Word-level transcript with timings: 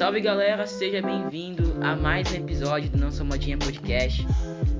Salve 0.00 0.22
galera, 0.22 0.66
seja 0.66 1.02
bem-vindo 1.02 1.76
a 1.82 1.94
mais 1.94 2.32
um 2.32 2.36
episódio 2.36 2.88
do 2.88 2.96
Não 2.96 3.12
Sou 3.12 3.26
Modinha 3.26 3.58
Podcast. 3.58 4.26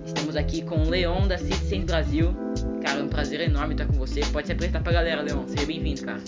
Estamos 0.07 0.35
aqui 0.35 0.63
com 0.63 0.77
o 0.77 0.89
Leon 0.89 1.29
da 1.29 1.37
Citizen 1.37 1.85
Brasil. 1.85 2.35
Cara, 2.83 3.01
é 3.01 3.03
um 3.03 3.09
prazer 3.11 3.43
enorme 3.43 3.75
estar 3.75 3.85
com 3.85 3.93
você. 3.93 4.23
Pode 4.33 4.47
se 4.47 4.55
apresentar 4.55 4.81
pra 4.81 4.95
galera, 4.95 5.21
Leon. 5.21 5.47
Seja 5.47 5.67
bem-vindo, 5.67 6.03
cara. 6.07 6.23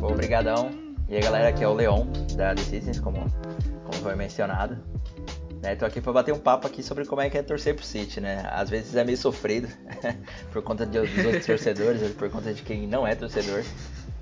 Obrigadão. 0.00 0.70
E 1.08 1.16
aí 1.16 1.22
galera, 1.22 1.48
aqui 1.48 1.64
é 1.64 1.66
o 1.66 1.74
Leon 1.74 2.06
da 2.36 2.54
The 2.54 2.62
Citizens, 2.62 3.00
como, 3.00 3.28
como 3.82 3.94
foi 3.94 4.14
mencionado. 4.14 4.78
Né, 5.60 5.74
tô 5.74 5.84
aqui 5.84 6.00
para 6.00 6.12
bater 6.12 6.32
um 6.32 6.38
papo 6.38 6.68
aqui 6.68 6.84
sobre 6.84 7.04
como 7.06 7.20
é 7.20 7.28
que 7.28 7.36
é 7.36 7.42
torcer 7.42 7.74
pro 7.74 7.84
City, 7.84 8.20
né? 8.20 8.48
Às 8.52 8.70
vezes 8.70 8.94
é 8.94 9.02
meio 9.02 9.18
sofrido 9.18 9.66
por 10.52 10.62
conta 10.62 10.86
de, 10.86 11.00
dos 11.00 11.24
outros 11.24 11.46
torcedores, 11.46 12.12
por 12.12 12.30
conta 12.30 12.54
de 12.54 12.62
quem 12.62 12.86
não 12.86 13.04
é 13.04 13.16
torcedor. 13.16 13.64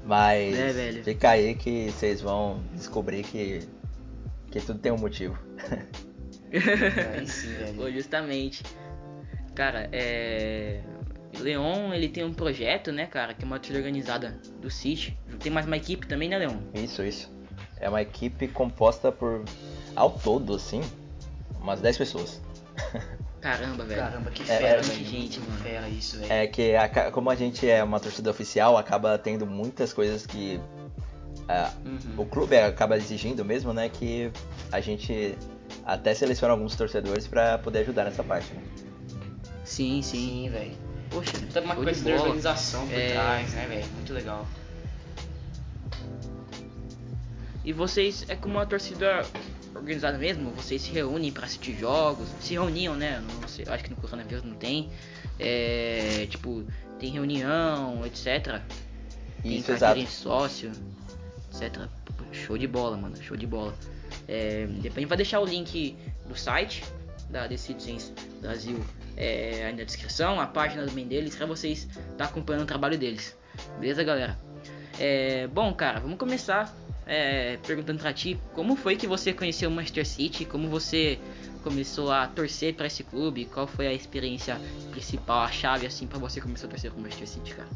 Mas 0.05 0.59
É, 0.59 1.03
fica 1.05 1.31
aí 1.31 1.55
que 1.55 1.91
vocês 1.91 2.21
vão 2.21 2.61
descobrir 2.75 3.23
que, 3.23 3.61
que 4.53 4.61
tudo 4.61 4.79
tem 4.79 4.93
um 4.93 4.99
motivo. 4.99 5.37
Aí 7.15 7.27
sim, 7.27 7.55
velho. 7.55 7.75
Pô, 7.75 7.91
justamente. 7.91 8.63
Cara, 9.55 9.89
é. 9.93 10.81
Leon, 11.41 11.95
ele 11.95 12.09
tem 12.11 12.23
um 12.25 12.33
projeto, 12.35 12.93
né, 12.93 13.07
cara, 13.07 13.33
que 13.33 13.43
é 13.43 13.47
uma 13.47 13.59
torcida 13.59 13.79
organizada 13.79 14.39
do 14.61 14.71
City. 14.71 15.19
Tem 15.41 15.51
mais 15.51 15.65
uma 15.67 15.77
equipe 15.79 16.07
também, 16.07 16.29
né, 16.29 16.37
Leon? 16.39 16.57
Isso, 16.75 17.03
isso. 17.03 17.33
É 17.79 17.89
uma 17.89 18.03
equipe 18.03 18.47
composta 18.49 19.11
por, 19.11 19.43
ao 19.97 20.11
todo, 20.11 20.55
assim, 20.55 20.83
umas 21.59 21.81
10 21.81 21.97
pessoas. 21.97 22.41
Caramba, 23.41 23.85
velho. 23.85 24.01
Caramba, 24.01 24.31
que 24.31 24.43
É, 24.43 24.45
fera, 24.59 24.81
é, 24.81 24.83
velho. 24.83 25.05
gente, 25.07 25.41
que 25.41 25.49
mano. 25.49 25.63
fera 25.63 25.89
isso, 25.89 26.19
velho. 26.19 26.31
É 26.33 26.47
que 26.47 26.77
aca- 26.77 27.11
como 27.11 27.31
a 27.31 27.35
gente 27.35 27.69
é 27.69 27.83
uma 27.83 27.99
torcida 27.99 28.31
oficial, 28.31 28.77
acaba 28.77 29.17
tendo 29.19 29.47
muitas 29.47 29.93
coisas 29.93 30.27
que 30.27 30.61
ah, 31.49 31.73
Uhum. 31.85 31.99
o 32.23 32.27
clube 32.27 32.57
acaba 32.57 32.97
exigindo 32.97 33.45
mesmo, 33.45 33.73
né? 33.73 33.89
Que 33.89 34.31
a 34.71 34.81
gente 34.81 35.37
até 35.85 36.15
seleciona 36.15 36.53
alguns 36.55 36.77
torcedores 36.77 37.27
pra 37.27 37.59
poder 37.59 37.81
ajudar 37.81 38.05
nessa 38.05 38.23
parte. 38.23 38.53
Né? 38.55 38.63
Sim, 39.65 40.03
sim. 40.03 40.29
Sim, 40.29 40.51
velho. 40.51 40.73
Poxa, 41.11 41.33
Toda 41.53 41.67
uma 41.67 41.75
show 41.75 41.85
coisa 41.85 42.01
de 42.01 42.07
de 42.07 42.13
organização 42.13 42.87
por 42.87 42.95
É. 42.99 43.13
trás, 43.13 43.53
né, 43.53 43.67
velho? 43.67 43.87
Muito 43.95 44.13
legal. 44.13 44.47
E 47.65 47.73
vocês, 47.73 48.25
é 48.29 48.35
como 48.35 48.55
uma 48.55 48.67
torcida 48.67 49.25
organizada 49.75 50.19
mesmo? 50.19 50.51
Vocês 50.53 50.83
se 50.83 50.91
reúnem 50.91 51.31
pra 51.31 51.45
assistir 51.47 51.77
jogos? 51.79 52.29
Se 52.41 52.55
reuniam, 52.55 52.97
né? 52.97 53.23
Não 53.41 53.47
sei, 53.49 53.65
acho 53.69 53.85
que 53.85 53.91
no 53.91 53.97
coronavírus 53.97 54.43
não 54.45 54.55
tem. 54.55 54.91
É, 55.39 56.27
tipo, 56.29 56.65
tem 56.99 57.11
reunião, 57.11 58.05
etc. 58.05 58.61
Tem 59.43 59.59
Isso, 59.59 59.71
exato. 59.73 60.05
sócio, 60.07 60.73
etc. 61.53 61.89
Show 62.33 62.57
de 62.57 62.67
bola, 62.67 62.97
mano. 62.97 63.17
Show 63.23 63.37
de 63.37 63.47
bola. 63.47 63.75
É, 64.27 64.67
depois 64.67 64.97
a 64.97 65.01
gente 65.01 65.09
vai 65.09 65.17
deixar 65.17 65.41
o 65.41 65.45
link 65.45 65.97
do 66.27 66.37
site 66.37 66.85
da 67.31 67.49
The 67.49 67.57
Citizens 67.57 68.13
Brasil 68.41 68.79
é, 69.17 69.67
aí 69.67 69.77
na 69.77 69.85
descrição, 69.85 70.41
a 70.41 70.47
página 70.47 70.87
também 70.87 71.07
deles, 71.07 71.35
pra 71.35 71.47
vocês 71.47 71.89
estar 72.11 72.25
acompanhando 72.25 72.63
o 72.63 72.67
trabalho 72.67 72.99
deles. 72.99 73.37
Beleza, 73.79 74.03
galera? 74.03 74.39
É, 74.99 75.47
bom, 75.49 75.73
cara, 75.73 76.01
vamos 76.01 76.19
começar 76.19 76.75
é, 77.07 77.59
perguntando 77.67 77.99
pra 78.01 78.13
ti 78.13 78.39
como 78.55 78.77
foi 78.77 78.97
que 78.97 79.07
você 79.07 79.33
conheceu 79.33 79.69
o 79.69 79.73
Manchester 79.73 80.07
City, 80.07 80.45
como 80.45 80.69
você 80.69 81.19
começou 81.63 82.11
a 82.11 82.27
torcer 82.27 82.75
pra 82.75 82.87
esse 82.87 83.05
clube, 83.05 83.45
qual 83.47 83.67
foi 83.67 83.87
a 83.87 83.93
experiência 83.93 84.59
principal, 84.91 85.43
a 85.43 85.51
chave 85.51 85.87
assim 85.87 86.07
pra 86.07 86.19
você 86.19 86.41
começar 86.41 86.67
a 86.67 86.71
torcer 86.71 86.91
pro 86.91 87.01
Manchester 87.01 87.29
City, 87.29 87.55
cara? 87.55 87.69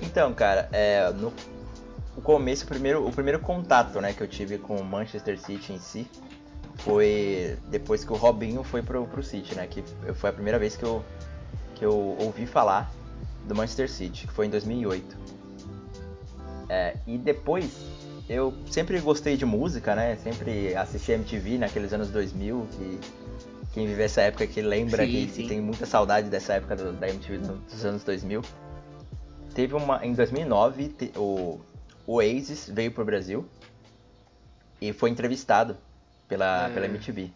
Então, 0.00 0.32
cara, 0.32 0.68
é, 0.72 1.10
no 1.12 1.32
o 2.18 2.20
começo, 2.20 2.64
o 2.64 2.66
primeiro, 2.66 3.06
o 3.06 3.12
primeiro 3.12 3.38
contato 3.38 4.00
né, 4.00 4.12
que 4.12 4.20
eu 4.20 4.26
tive 4.26 4.58
com 4.58 4.74
o 4.76 4.84
Manchester 4.84 5.38
City 5.40 5.72
em 5.72 5.78
si 5.78 6.10
foi 6.78 7.56
depois 7.70 8.04
que 8.04 8.12
o 8.12 8.16
Robinho 8.16 8.62
foi 8.64 8.82
pro, 8.82 9.06
pro 9.06 9.22
City, 9.22 9.54
né? 9.54 9.66
Que 9.66 9.82
foi 10.14 10.30
a 10.30 10.32
primeira 10.32 10.58
vez 10.58 10.76
que 10.76 10.84
eu, 10.84 11.04
que 11.74 11.84
eu 11.84 12.16
ouvi 12.20 12.46
falar 12.46 12.92
do 13.44 13.54
Manchester 13.54 13.88
City, 13.90 14.26
que 14.26 14.32
foi 14.32 14.46
em 14.46 14.50
2008. 14.50 15.16
É, 16.68 16.96
e 17.06 17.16
depois, 17.18 17.70
eu 18.28 18.52
sempre 18.70 19.00
gostei 19.00 19.36
de 19.36 19.44
música, 19.46 19.94
né? 19.96 20.16
Sempre 20.16 20.74
assisti 20.76 21.12
MTV 21.12 21.58
naqueles 21.58 21.92
anos 21.92 22.10
2000, 22.10 22.66
que 22.72 23.00
quem 23.72 23.86
vive 23.86 24.02
essa 24.02 24.20
época 24.22 24.46
que 24.46 24.60
lembra 24.60 25.04
Sim, 25.04 25.10
que, 25.10 25.26
que 25.26 25.32
sim. 25.32 25.48
tem 25.48 25.60
muita 25.60 25.86
saudade 25.86 26.28
dessa 26.28 26.54
época 26.54 26.74
do- 26.76 26.92
da 26.92 27.08
MTV 27.08 27.38
dos 27.70 27.84
anos 27.84 28.02
2000. 28.04 28.42
Teve 29.54 29.74
uma 29.74 30.04
em 30.04 30.12
2009 30.14 30.88
te- 30.88 31.12
o 31.16 31.58
o 32.08 32.14
Oasis 32.14 32.68
veio 32.72 32.90
pro 32.90 33.04
Brasil 33.04 33.46
e 34.80 34.92
foi 34.92 35.10
entrevistado 35.10 35.76
pela, 36.26 36.68
É. 36.68 36.72
pela 36.72 36.86
MTV. 36.86 37.30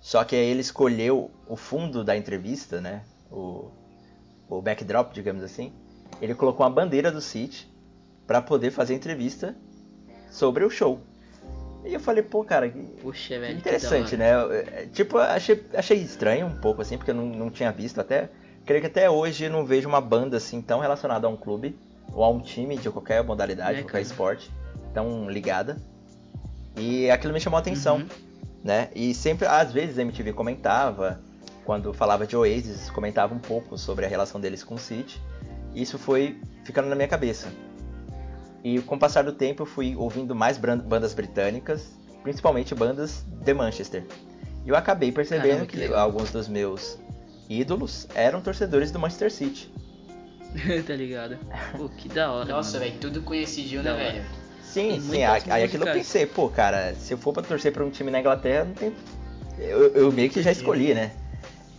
Só 0.00 0.22
que 0.22 0.36
aí 0.36 0.44
ele 0.50 0.60
escolheu 0.60 1.30
o 1.48 1.56
fundo 1.56 2.04
da 2.04 2.16
entrevista, 2.16 2.80
né? 2.80 3.02
O, 3.30 3.70
o 4.48 4.62
backdrop, 4.62 5.12
digamos 5.12 5.42
assim. 5.42 5.72
Ele 6.20 6.34
colocou 6.34 6.64
uma 6.64 6.70
bandeira 6.72 7.10
do 7.10 7.20
City 7.20 7.66
pra 8.26 8.40
poder 8.40 8.70
fazer 8.70 8.92
a 8.92 8.96
entrevista 8.96 9.56
sobre 10.30 10.62
o 10.64 10.70
show. 10.70 11.00
E 11.84 11.92
eu 11.92 12.00
falei, 12.00 12.22
pô, 12.22 12.44
cara, 12.44 12.68
que, 12.68 12.78
Puxa, 13.02 13.28
que 13.34 13.38
velho. 13.40 13.54
que 13.54 13.60
interessante, 13.60 14.14
hora. 14.14 14.48
né? 14.48 14.56
É, 14.82 14.86
Tipo, 14.92 15.18
achei, 15.18 15.64
achei 15.74 15.98
estranho 15.98 16.46
um 16.46 16.56
pouco, 16.60 16.80
assim, 16.82 16.96
porque 16.96 17.10
eu 17.10 17.14
não, 17.14 17.26
não 17.26 17.50
tinha 17.50 17.72
visto 17.72 18.00
até. 18.00 18.30
Creio 18.64 18.80
que 18.80 18.86
até 18.86 19.10
hoje 19.10 19.44
eu 19.44 19.50
não 19.50 19.66
vejo 19.66 19.88
uma 19.88 20.00
banda 20.00 20.36
assim 20.36 20.62
tão 20.62 20.78
relacionada 20.80 21.26
a 21.26 21.30
um 21.30 21.36
clube 21.36 21.76
ou 22.14 22.22
a 22.24 22.30
um 22.30 22.40
time 22.40 22.76
de 22.78 22.88
qualquer 22.90 23.22
modalidade, 23.24 23.78
É, 23.78 23.82
qualquer 23.82 23.92
cara. 23.92 24.02
esporte, 24.02 24.50
tão 24.92 25.28
ligada. 25.28 25.76
E 26.76 27.10
aquilo 27.10 27.32
me 27.32 27.40
chamou 27.40 27.56
a 27.56 27.60
atenção, 27.60 27.96
Uhum. 27.98 28.06
né? 28.62 28.88
E 28.94 29.14
sempre, 29.14 29.46
às 29.46 29.72
vezes, 29.72 29.98
a 29.98 30.02
MTV 30.02 30.32
comentava, 30.32 31.20
quando 31.64 31.92
falava 31.94 32.26
de 32.26 32.36
Oasis, 32.36 32.90
comentava 32.90 33.34
um 33.34 33.38
pouco 33.38 33.76
sobre 33.78 34.04
a 34.04 34.08
relação 34.08 34.40
deles 34.40 34.62
com 34.62 34.74
o 34.74 34.78
City. 34.78 35.20
E 35.74 35.82
isso 35.82 35.98
foi 35.98 36.38
ficando 36.64 36.88
na 36.88 36.94
minha 36.94 37.08
cabeça. 37.08 37.48
E 38.62 38.80
com 38.80 38.94
o 38.96 38.98
passar 38.98 39.22
do 39.24 39.32
tempo 39.32 39.62
eu 39.62 39.66
fui 39.66 39.94
ouvindo 39.96 40.34
mais 40.34 40.56
bandas 40.56 41.12
britânicas, 41.14 41.92
principalmente 42.22 42.74
bandas 42.74 43.24
de 43.42 43.52
Manchester. 43.54 44.06
E 44.64 44.68
eu 44.70 44.76
acabei 44.76 45.12
percebendo 45.12 45.48
Caramba, 45.48 45.66
que 45.66 45.88
que, 45.88 45.92
alguns 45.92 46.30
dos 46.30 46.48
meus 46.48 46.98
ídolos 47.48 48.08
eram 48.14 48.40
torcedores 48.40 48.90
do 48.90 48.98
Manchester 48.98 49.30
City. 49.30 49.70
tá 50.86 50.94
ligado? 50.94 51.38
Pô, 51.76 51.88
que 51.88 52.08
da 52.08 52.30
hora. 52.30 52.48
Nossa, 52.48 52.78
velho, 52.78 52.94
tudo 53.00 53.22
coincidiu, 53.22 53.82
né, 53.82 53.92
velho? 53.92 54.24
Sim, 54.62 54.90
Tem 54.92 55.00
sim, 55.00 55.22
aí 55.50 55.62
aquilo 55.64 55.86
eu 55.88 55.92
pensei, 55.92 56.26
pô, 56.26 56.48
cara, 56.48 56.94
se 56.94 57.12
eu 57.14 57.18
for 57.18 57.32
pra 57.32 57.42
torcer 57.42 57.72
pra 57.72 57.84
um 57.84 57.90
time 57.90 58.10
na 58.10 58.20
Inglaterra, 58.20 58.64
não 58.64 58.74
tem. 58.74 58.92
Eu, 59.58 59.88
eu 59.94 60.12
meio 60.12 60.30
que 60.30 60.42
já 60.42 60.50
escolhi, 60.50 60.94
né? 60.94 61.12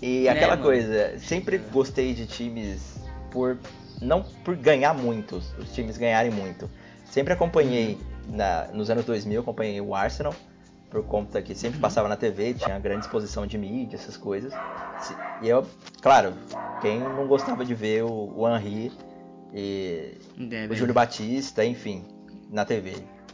E 0.02 0.24
Né, 0.26 0.32
aquela 0.32 0.52
mano? 0.52 0.64
coisa, 0.64 1.18
sempre 1.20 1.58
gostei 1.58 2.14
de 2.14 2.26
times 2.26 2.96
por. 3.32 3.58
Não 4.02 4.24
por 4.44 4.56
ganhar 4.58 4.94
muito, 4.94 5.38
os 5.58 5.74
times 5.74 5.98
ganharem 5.98 6.32
muito. 6.32 6.70
Sempre 7.06 7.34
acompanhei, 7.34 7.98
Uhum. 8.28 8.36
na, 8.36 8.66
nos 8.74 8.90
anos 8.90 9.06
2000, 9.06 9.40
acompanhei 9.42 9.80
o 9.80 9.96
Arsenal, 9.96 10.36
por 10.90 11.04
conta 11.04 11.42
que 11.42 11.54
sempre 11.56 11.80
passava 11.80 12.08
na 12.08 12.16
TV, 12.16 12.54
tinha 12.54 12.78
grande 12.80 13.02
exposição 13.06 13.46
de 13.46 13.58
mídia, 13.58 13.96
essas 13.98 14.16
coisas. 14.18 14.54
E 15.42 15.48
eu, 15.50 15.66
claro, 16.02 16.34
quem 16.82 17.00
não 17.00 17.28
gostava 17.28 17.66
de 17.66 17.74
ver 17.74 18.04
o, 18.04 18.32
o 18.36 18.48
Henry 18.48 18.92
e 19.54 20.18
o. 20.70 20.74
Júlio 20.74 20.94
Batista, 20.94 21.66
enfim, 21.66 22.04
na 22.50 22.64
TV. 22.66 22.94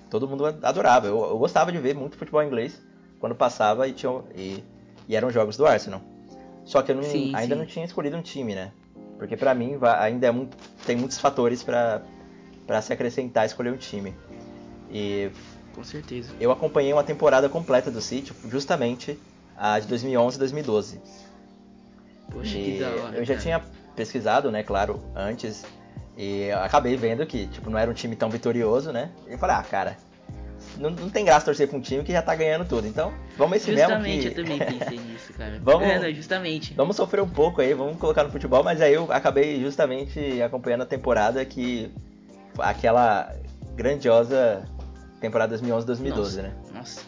Todo 0.09 0.27
mundo 0.27 0.45
adorava. 0.45 1.07
Eu, 1.07 1.19
eu 1.21 1.37
gostava 1.37 1.71
de 1.71 1.77
ver 1.77 1.95
muito 1.95 2.17
futebol 2.17 2.43
inglês 2.43 2.81
quando 3.19 3.35
passava 3.35 3.87
e, 3.87 3.93
tinha, 3.93 4.21
e, 4.35 4.63
e 5.07 5.15
eram 5.15 5.29
jogos 5.29 5.55
do 5.55 5.65
Arsenal. 5.65 6.01
Só 6.65 6.81
que 6.81 6.91
eu 6.91 6.95
não- 6.95 7.03
Sim, 7.03 7.33
ainda 7.35 7.55
sim. 7.55 7.59
não 7.59 7.65
tinha 7.65 7.85
escolhido 7.85 8.17
um 8.17 8.21
time, 8.21 8.55
né? 8.55 8.71
Porque 9.17 9.37
pra 9.37 9.53
mim 9.53 9.77
ainda 9.99 10.27
é 10.27 10.31
muito, 10.31 10.57
tem 10.85 10.95
muitos 10.95 11.17
fatores 11.19 11.61
pra 11.63 12.01
se 12.81 12.91
acrescentar 12.91 13.45
escolher 13.45 13.71
um 13.71 13.77
time. 13.77 14.15
E 14.89 15.29
Com 15.73 15.83
certeza. 15.83 16.31
eu 16.39 16.51
acompanhei 16.51 16.91
uma 16.93 17.03
temporada 17.03 17.47
completa 17.49 17.89
do 17.91 18.01
City, 18.01 18.33
justamente 18.49 19.17
a 19.57 19.79
de 19.79 19.87
2011 19.87 20.35
e 20.35 20.39
2012. 20.39 21.01
Poxa, 22.31 22.57
E 22.57 22.63
que 22.63 22.79
da 22.79 22.89
hora. 22.89 23.17
eu 23.17 23.25
já 23.25 23.33
cara. 23.33 23.41
tinha 23.43 23.61
pesquisado, 23.95 24.51
né, 24.51 24.63
claro, 24.63 25.01
antes. 25.15 25.65
E 26.17 26.51
acabei 26.51 26.95
vendo 26.95 27.25
que, 27.25 27.47
tipo, 27.47 27.69
não 27.69 27.77
era 27.79 27.89
um 27.89 27.93
time 27.93 28.15
tão 28.15 28.29
vitorioso, 28.29 28.91
né? 28.91 29.09
E 29.27 29.33
eu 29.33 29.37
falei, 29.37 29.55
ah, 29.55 29.63
cara, 29.63 29.97
não, 30.77 30.89
não 30.89 31.09
tem 31.09 31.23
graça 31.25 31.45
torcer 31.45 31.67
pra 31.67 31.77
um 31.77 31.81
time 31.81 32.03
que 32.03 32.11
já 32.11 32.21
tá 32.21 32.35
ganhando 32.35 32.65
tudo. 32.65 32.85
Então, 32.85 33.13
vamos 33.37 33.57
esse 33.57 33.71
mesmo 33.71 33.81
Justamente, 33.95 34.29
que... 34.29 34.39
eu 34.39 34.43
também 34.43 34.59
pensei 34.79 34.99
nisso, 34.99 35.33
cara. 35.33 35.59
Vamos- 35.63 35.87
É, 35.87 35.99
não, 35.99 36.13
justamente. 36.13 36.73
Vamos 36.73 36.95
sofrer 36.95 37.21
um 37.21 37.29
pouco 37.29 37.61
aí, 37.61 37.73
vamos 37.73 37.97
colocar 37.97 38.23
no 38.23 38.29
futebol, 38.29 38.63
mas 38.63 38.81
aí 38.81 38.93
eu 38.93 39.11
acabei 39.11 39.61
justamente 39.61 40.41
acompanhando 40.41 40.81
a 40.83 40.85
temporada 40.85 41.43
que... 41.45 41.91
Aquela 42.59 43.33
grandiosa 43.75 44.63
temporada 45.21 45.57
2011-2012, 45.57 46.09
Nossa. 46.09 46.41
né? 46.41 46.53
Nossa. 46.73 47.01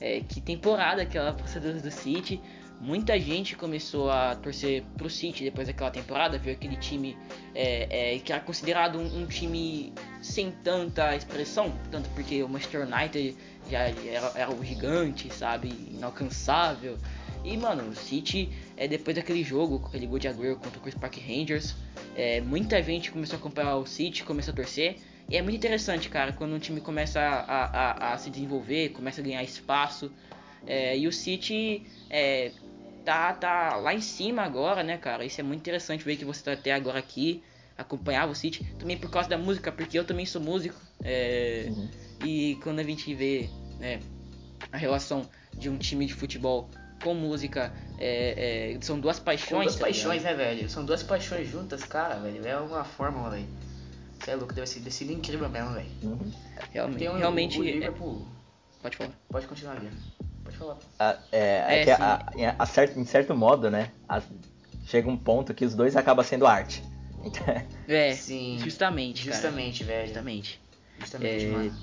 É, 0.00 0.20
que 0.20 0.40
temporada 0.40 1.00
aquela 1.00 1.32
Procedores 1.32 1.80
do 1.80 1.90
City. 1.90 2.40
muita 2.80 3.18
gente 3.18 3.56
começou 3.56 4.10
a 4.10 4.34
torcer 4.34 4.82
pro 4.98 5.08
City 5.08 5.44
depois 5.44 5.68
daquela 5.68 5.90
temporada, 5.90 6.36
viu 6.36 6.52
aquele 6.52 6.76
time 6.76 7.16
é, 7.54 8.16
é, 8.16 8.18
que 8.18 8.32
era 8.32 8.42
considerado 8.42 8.98
um, 8.98 9.22
um, 9.22 9.26
time 9.26 9.94
sem 10.20 10.50
tanta 10.50 11.16
expressão, 11.16 11.72
tanto 11.90 12.10
porque 12.10 12.42
o 12.42 12.48
Manchester 12.48 12.86
United 12.86 13.36
já 13.70 13.78
era, 13.78 14.32
era 14.34 14.50
o 14.52 14.62
gigante, 14.62 15.32
sabe, 15.32 15.68
inalcançável. 15.90 16.98
E 17.44 17.56
mano, 17.56 17.88
o 17.88 17.94
City, 17.94 18.50
é, 18.76 18.88
depois 18.88 19.16
daquele 19.16 19.44
jogo, 19.44 19.78
com 19.78 19.88
aquele 19.88 20.06
gol 20.06 20.18
de 20.18 20.28
Agüero 20.28 20.56
contra 20.56 20.78
o 20.78 20.82
Chris 20.82 20.94
Park 20.94 21.16
Rangers, 21.18 21.76
é, 22.16 22.40
muita 22.40 22.82
gente 22.82 23.12
começou 23.12 23.36
a 23.36 23.38
acompanhar 23.38 23.76
o 23.76 23.86
City, 23.86 24.24
começou 24.24 24.52
a 24.52 24.56
torcer. 24.56 24.96
E 25.28 25.36
é 25.36 25.42
muito 25.42 25.56
interessante, 25.56 26.08
cara, 26.08 26.32
quando 26.32 26.54
um 26.54 26.58
time 26.58 26.80
começa 26.80 27.20
a, 27.20 27.64
a, 27.64 28.14
a 28.14 28.18
se 28.18 28.30
desenvolver, 28.30 28.90
começa 28.90 29.20
a 29.20 29.24
ganhar 29.24 29.42
espaço. 29.42 30.12
É, 30.66 30.96
e 30.96 31.06
o 31.06 31.12
City 31.12 31.82
é, 32.10 32.52
tá, 33.04 33.32
tá 33.32 33.76
lá 33.76 33.94
em 33.94 34.00
cima 34.00 34.42
agora, 34.42 34.82
né, 34.82 34.96
cara? 34.96 35.24
Isso 35.24 35.40
é 35.40 35.44
muito 35.44 35.60
interessante 35.60 36.04
ver 36.04 36.16
que 36.16 36.24
você 36.24 36.42
tá 36.42 36.52
até 36.52 36.72
agora 36.72 36.98
aqui, 36.98 37.42
acompanhar 37.76 38.28
o 38.28 38.34
City. 38.34 38.64
Também 38.78 38.96
por 38.96 39.10
causa 39.10 39.28
da 39.28 39.38
música, 39.38 39.72
porque 39.72 39.98
eu 39.98 40.04
também 40.04 40.26
sou 40.26 40.40
músico. 40.40 40.80
É, 41.02 41.66
uhum. 41.68 41.88
E 42.24 42.58
quando 42.62 42.80
a 42.80 42.84
gente 42.84 43.14
vê 43.14 43.48
né, 43.78 44.00
a 44.72 44.76
relação 44.76 45.28
de 45.56 45.68
um 45.68 45.76
time 45.76 46.06
de 46.06 46.14
futebol 46.14 46.68
com 47.02 47.14
música, 47.14 47.72
é, 47.98 48.74
é, 48.74 48.78
são 48.80 48.98
duas 48.98 49.18
paixões. 49.18 49.48
São 49.48 49.60
duas 49.60 49.76
tá 49.76 49.84
paixões, 49.84 50.22
né, 50.22 50.34
velho? 50.34 50.68
São 50.70 50.84
duas 50.84 51.02
paixões 51.02 51.48
juntas, 51.48 51.84
cara, 51.84 52.16
velho. 52.16 52.46
É 52.46 52.58
uma 52.58 52.84
fórmula, 52.84 53.30
velho. 53.30 53.46
Você 54.20 54.30
é 54.30 54.36
louco, 54.36 54.54
deve 54.54 54.66
ser, 54.66 54.80
deve 54.80 54.90
ser 54.94 55.10
incrível 55.10 55.48
mesmo, 55.48 55.72
velho. 55.72 55.88
Uhum. 56.02 56.32
Realmente, 56.72 57.08
um, 57.08 57.16
realmente. 57.16 57.60
O 57.60 57.64
é 57.64 57.72
Liverpool... 57.72 58.26
Pode 58.82 58.96
falar. 58.96 59.10
Pode 59.28 59.46
continuar, 59.46 59.80
Liam. 59.80 59.92
Pode 60.44 60.56
falar. 60.56 60.78
Ah, 60.98 61.18
é, 61.32 61.38
é, 61.38 61.80
é 61.80 61.84
que 61.84 61.90
a, 61.90 62.14
a, 62.14 62.54
a 62.58 62.66
certo, 62.66 62.98
em 63.00 63.04
certo 63.04 63.34
modo, 63.34 63.70
né? 63.70 63.90
A, 64.08 64.20
chega 64.86 65.08
um 65.08 65.16
ponto 65.16 65.54
que 65.54 65.64
os 65.64 65.74
dois 65.74 65.96
acabam 65.96 66.24
sendo 66.24 66.46
arte. 66.46 66.82
é, 67.88 68.12
sim. 68.14 68.58
Justamente, 68.58 69.24
Justamente, 69.24 69.84
cara. 69.84 69.96
velho. 69.96 70.06
Justamente. 70.08 70.60
Justamente, 70.98 71.44
é, 71.46 71.48
mano. 71.48 71.74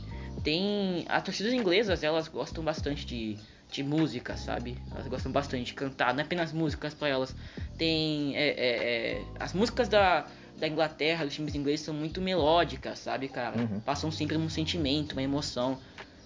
Tem. 0.44 1.06
As 1.10 1.24
torcidas 1.24 1.54
inglesas, 1.54 2.04
elas 2.04 2.28
gostam 2.28 2.64
bastante 2.64 3.06
de, 3.06 3.38
de 3.72 3.84
música, 3.84 4.38
sabe? 4.38 4.78
Elas 4.92 5.08
gostam 5.08 5.32
bastante 5.32 5.66
de 5.66 5.74
cantar, 5.74 6.14
não 6.14 6.22
é 6.22 6.24
apenas 6.24 6.54
músicas 6.54 6.94
para 6.94 7.10
elas. 7.10 7.36
Tem. 7.78 8.36
É, 8.36 8.48
é, 8.50 9.14
é, 9.14 9.22
as 9.40 9.54
músicas 9.54 9.90
da, 9.90 10.26
da 10.62 10.68
Inglaterra, 10.68 11.26
dos 11.26 11.34
times 11.34 11.56
ingleses, 11.56 11.84
são 11.84 11.94
muito 11.94 12.22
melódicas, 12.22 13.00
sabe, 13.00 13.28
cara? 13.28 13.60
Uhum. 13.60 13.80
Passam 13.80 14.12
sempre 14.12 14.38
um 14.38 14.48
sentimento, 14.48 15.14
uma 15.14 15.24
emoção. 15.24 15.80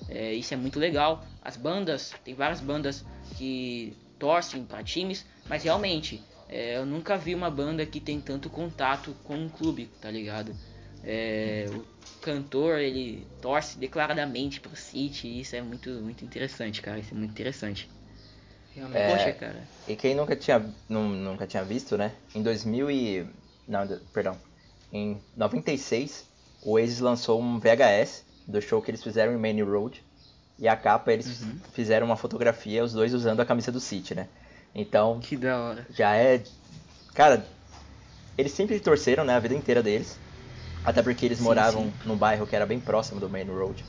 É, 0.09 0.33
isso 0.33 0.53
é 0.53 0.57
muito 0.57 0.77
legal. 0.77 1.25
As 1.41 1.55
bandas, 1.55 2.13
tem 2.23 2.35
várias 2.35 2.59
bandas 2.59 3.05
que 3.37 3.95
torcem 4.19 4.65
para 4.65 4.83
times, 4.83 5.25
mas 5.47 5.63
realmente 5.63 6.21
é, 6.49 6.75
eu 6.75 6.85
nunca 6.85 7.17
vi 7.17 7.33
uma 7.33 7.49
banda 7.49 7.85
que 7.85 8.01
tem 8.01 8.19
tanto 8.19 8.49
contato 8.49 9.15
com 9.23 9.35
um 9.35 9.47
clube, 9.47 9.89
tá 10.01 10.11
ligado? 10.11 10.53
É, 11.01 11.69
o 11.73 11.85
cantor 12.21 12.79
ele 12.79 13.25
torce 13.41 13.77
declaradamente 13.77 14.59
pro 14.59 14.75
City 14.75 15.27
e 15.27 15.41
isso 15.41 15.55
é 15.55 15.61
muito 15.61 15.89
muito 16.01 16.25
interessante, 16.25 16.81
cara. 16.81 16.99
Isso 16.99 17.13
é 17.13 17.17
muito 17.17 17.31
interessante. 17.31 17.89
Realmente. 18.75 18.97
É, 18.97 19.11
Poxa, 19.11 19.31
cara. 19.31 19.67
E 19.87 19.95
quem 19.95 20.13
nunca 20.13 20.35
tinha 20.35 20.61
nunca 20.89 21.47
tinha 21.47 21.63
visto, 21.63 21.97
né? 21.97 22.11
Em 22.33 22.43
2000 22.43 22.91
e 22.91 23.25
não, 23.67 23.87
perdão. 24.13 24.37
Em 24.91 25.21
96, 25.35 26.25
o 26.63 26.73
Oasis 26.73 26.99
lançou 26.99 27.41
um 27.41 27.59
VHS 27.59 28.23
do 28.47 28.61
show 28.61 28.81
que 28.81 28.91
eles 28.91 29.03
fizeram 29.03 29.33
em 29.33 29.37
Main 29.37 29.61
Road. 29.63 30.03
E 30.57 30.67
a 30.67 30.75
capa 30.75 31.11
eles 31.11 31.41
uhum. 31.41 31.59
fizeram 31.73 32.05
uma 32.05 32.15
fotografia, 32.15 32.83
os 32.83 32.93
dois 32.93 33.13
usando 33.13 33.41
a 33.41 33.45
camisa 33.45 33.71
do 33.71 33.79
City, 33.79 34.15
né? 34.15 34.27
Então. 34.73 35.19
Que 35.19 35.35
da 35.35 35.59
hora. 35.59 35.87
Já 35.89 36.15
é. 36.15 36.41
Cara, 37.13 37.45
eles 38.37 38.51
sempre 38.51 38.79
torceram, 38.79 39.25
né? 39.25 39.35
A 39.35 39.39
vida 39.39 39.53
inteira 39.53 39.83
deles. 39.83 40.17
Até 40.83 41.01
porque 41.01 41.25
eles 41.25 41.39
sim, 41.39 41.43
moravam 41.43 41.85
sim. 41.85 41.93
num 42.05 42.15
bairro 42.15 42.45
que 42.45 42.55
era 42.55 42.65
bem 42.65 42.79
próximo 42.79 43.19
do 43.19 43.29
Main 43.29 43.45
Road. 43.45 43.83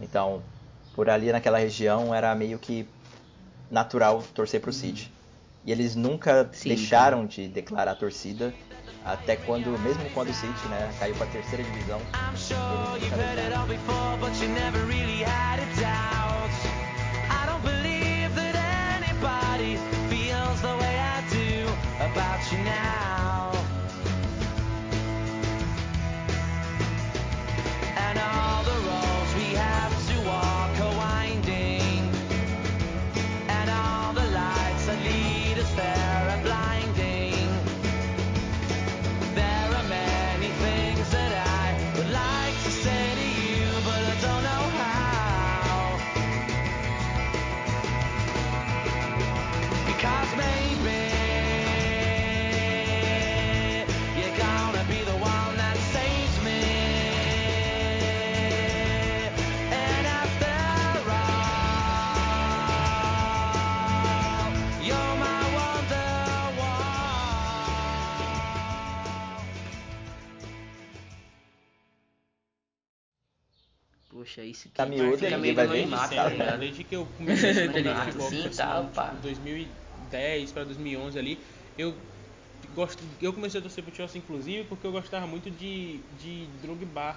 Então, 0.00 0.42
por 0.94 1.08
ali 1.08 1.30
naquela 1.30 1.58
região 1.58 2.14
era 2.14 2.34
meio 2.34 2.58
que 2.58 2.88
natural 3.70 4.22
torcer 4.34 4.60
pro 4.60 4.70
uhum. 4.70 4.76
City. 4.76 5.12
E 5.64 5.70
eles 5.70 5.94
nunca 5.94 6.48
sim, 6.52 6.70
deixaram 6.70 7.26
de 7.26 7.46
declarar 7.46 7.94
torcida 7.94 8.52
até 9.04 9.36
quando, 9.36 9.78
mesmo 9.78 10.08
quando 10.10 10.30
o 10.30 10.34
City 10.34 10.68
né, 10.68 10.92
caiu 10.98 11.14
para 11.14 11.26
a 11.26 11.30
terceira 11.30 11.64
divisão. 11.64 12.00
about 15.72 16.19
isso 74.60 74.68
tá 74.70 74.84
miúdo, 74.84 75.16
fica 75.16 75.38
meio 75.38 75.54
vai 75.54 75.66
ver. 75.66 75.88
Tá 75.88 76.28
ligado? 76.28 76.60
Desde 76.60 76.84
que 76.84 76.94
eu 76.94 77.06
comecei 77.16 77.50
a 77.50 77.52
jogar 77.54 78.04
futebol, 78.04 78.30
Sim, 78.30 78.48
tá, 78.50 78.84
tipo, 78.92 79.22
2010 79.22 80.52
para 80.52 80.64
2011 80.64 81.18
ali, 81.18 81.42
eu 81.78 81.94
gosto, 82.74 83.02
eu 83.22 83.32
comecei 83.32 83.58
a 83.58 83.62
torcer 83.62 83.82
pro 83.82 83.94
Chelsea 83.94 84.20
inclusive 84.20 84.68
porque 84.68 84.86
eu 84.86 84.92
gostava 84.92 85.26
muito 85.26 85.50
de, 85.50 86.00
de 86.12 86.46
Drogba. 86.60 87.16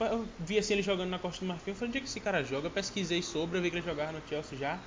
Eu 0.00 0.26
vi 0.40 0.58
assim 0.58 0.72
ele 0.72 0.82
jogando 0.82 1.10
na 1.10 1.18
Costa 1.18 1.44
do 1.44 1.48
Marfim, 1.48 1.70
eu 1.70 1.74
falei, 1.76 1.90
onde 1.90 1.98
é 1.98 2.00
que 2.00 2.08
esse 2.08 2.20
cara 2.20 2.42
joga? 2.42 2.66
Eu 2.66 2.70
pesquisei 2.70 3.22
sobre, 3.22 3.58
eu 3.58 3.62
vi 3.62 3.70
que 3.70 3.76
ele 3.76 3.86
jogava 3.86 4.10
no 4.12 4.26
Chelsea 4.26 4.58
já. 4.58 4.80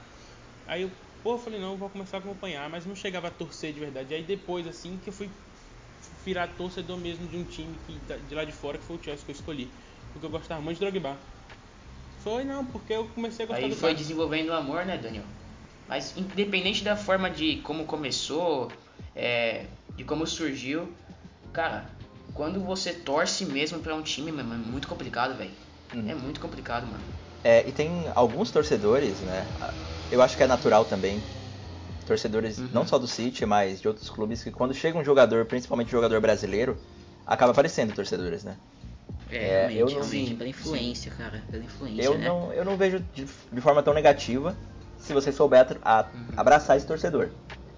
Aí 0.66 0.82
eu, 0.82 0.92
pô, 1.24 1.34
eu 1.36 1.38
falei, 1.38 1.60
não, 1.60 1.78
vou 1.78 1.90
começar 1.90 2.18
a 2.18 2.20
acompanhar, 2.20 2.70
mas 2.70 2.86
não 2.86 2.96
chegava 2.96 3.28
a 3.28 3.32
torcer 3.32 3.72
de 3.72 3.80
verdade. 3.80 4.14
Aí 4.14 4.24
depois, 4.24 4.68
assim, 4.68 4.98
que 4.98 5.08
eu 5.10 5.14
fui 5.14 5.30
virar 6.26 6.48
torcedor 6.50 6.98
mesmo 6.98 7.28
de 7.28 7.38
um 7.38 7.44
time 7.46 7.78
que, 7.78 8.00
de 8.28 8.36
lá 8.36 8.44
de 8.44 8.52
fora, 8.52 8.78
que 8.78 8.84
foi 8.84 8.98
o 8.98 9.04
Chelsea 9.04 9.24
que 9.24 9.32
eu 9.32 9.36
escolhi. 9.36 9.72
Porque 10.12 10.26
eu 10.26 10.30
gostava 10.30 10.62
muito 10.62 10.80
de 10.80 10.86
Drogba. 10.86 11.35
Foi 12.26 12.44
não, 12.44 12.66
porque 12.66 12.92
eu 12.92 13.06
comecei 13.10 13.46
a 13.46 13.48
gostar 13.48 13.64
Aí 13.64 13.70
do 13.70 13.76
foi 13.76 13.92
cara. 13.92 14.02
desenvolvendo 14.02 14.50
o 14.50 14.54
amor, 14.54 14.84
né, 14.84 14.98
Daniel? 14.98 15.24
Mas 15.88 16.18
independente 16.18 16.84
da 16.84 16.96
forma 16.96 17.30
de 17.30 17.58
como 17.58 17.86
começou, 17.86 18.72
é, 19.16 19.68
de 19.96 20.04
como 20.04 20.26
surgiu, 20.26 20.92
cara, 21.54 21.86
quando 22.34 22.60
você 22.60 22.92
torce 22.92 23.46
mesmo 23.46 23.80
pra 23.80 23.94
um 23.94 24.02
time, 24.02 24.32
mano, 24.32 24.56
é 24.56 24.58
muito 24.58 24.88
complicado, 24.88 25.38
velho. 25.38 25.52
Uhum. 25.94 26.10
É 26.10 26.16
muito 26.16 26.40
complicado, 26.42 26.88
mano. 26.88 27.04
É, 27.44 27.70
e 27.70 27.72
tem 27.72 27.92
alguns 28.16 28.50
torcedores, 28.50 29.22
né? 29.22 29.46
Eu 30.10 30.20
acho 30.20 30.36
que 30.36 30.42
é 30.42 30.48
natural 30.48 30.84
também. 30.84 31.22
Torcedores 32.08 32.58
Uhum. 32.58 32.70
não 32.74 32.88
só 32.88 32.98
do 32.98 33.08
City, 33.08 33.46
mas 33.46 33.80
de 33.80 33.88
outros 33.88 34.10
clubes, 34.10 34.44
que 34.44 34.50
quando 34.50 34.74
chega 34.74 34.98
um 34.98 35.06
jogador, 35.06 35.46
principalmente 35.46 35.90
um 35.90 35.92
jogador 36.00 36.20
brasileiro, 36.20 36.76
acaba 37.24 37.52
aparecendo 37.52 37.94
torcedores, 37.94 38.44
né? 38.44 38.58
É, 39.30 39.36
É, 39.38 39.68
realmente, 39.68 39.80
eu 39.80 39.86
não- 39.88 39.94
realmente, 39.96 40.28
sim, 40.30 40.36
pela 40.36 40.50
influência, 40.50 41.12
cara. 41.12 41.44
Pela 41.50 41.64
influência, 41.64 42.04
Eu 42.04 42.18
né? 42.18 42.28
não, 42.28 42.54
eu 42.54 42.64
não 42.64 42.78
vejo 42.78 43.00
de, 43.14 43.26
de 43.52 43.62
forma 43.62 43.82
tão 43.82 43.94
negativa 43.94 44.56
se 45.00 45.14
você 45.14 45.32
souber 45.32 45.66
a- 45.82 46.08
abraçar 46.38 46.78
esse 46.78 46.86
torcedor. 46.86 47.30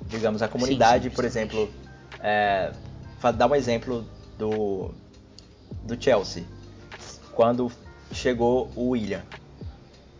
Digamos, 0.06 0.42
a 0.42 0.48
comunidade, 0.48 1.06
Uhum. 1.06 1.10
sim, 1.10 1.16
por 1.16 1.26
exemplo, 1.26 1.70
é, 2.20 2.72
dar 3.36 3.48
um 3.50 3.56
exemplo 3.56 4.06
do, 4.38 4.94
do 5.84 6.02
Chelsea. 6.02 6.44
Quando 7.32 7.72
chegou 8.12 8.72
o 8.76 8.90
William. 8.90 9.22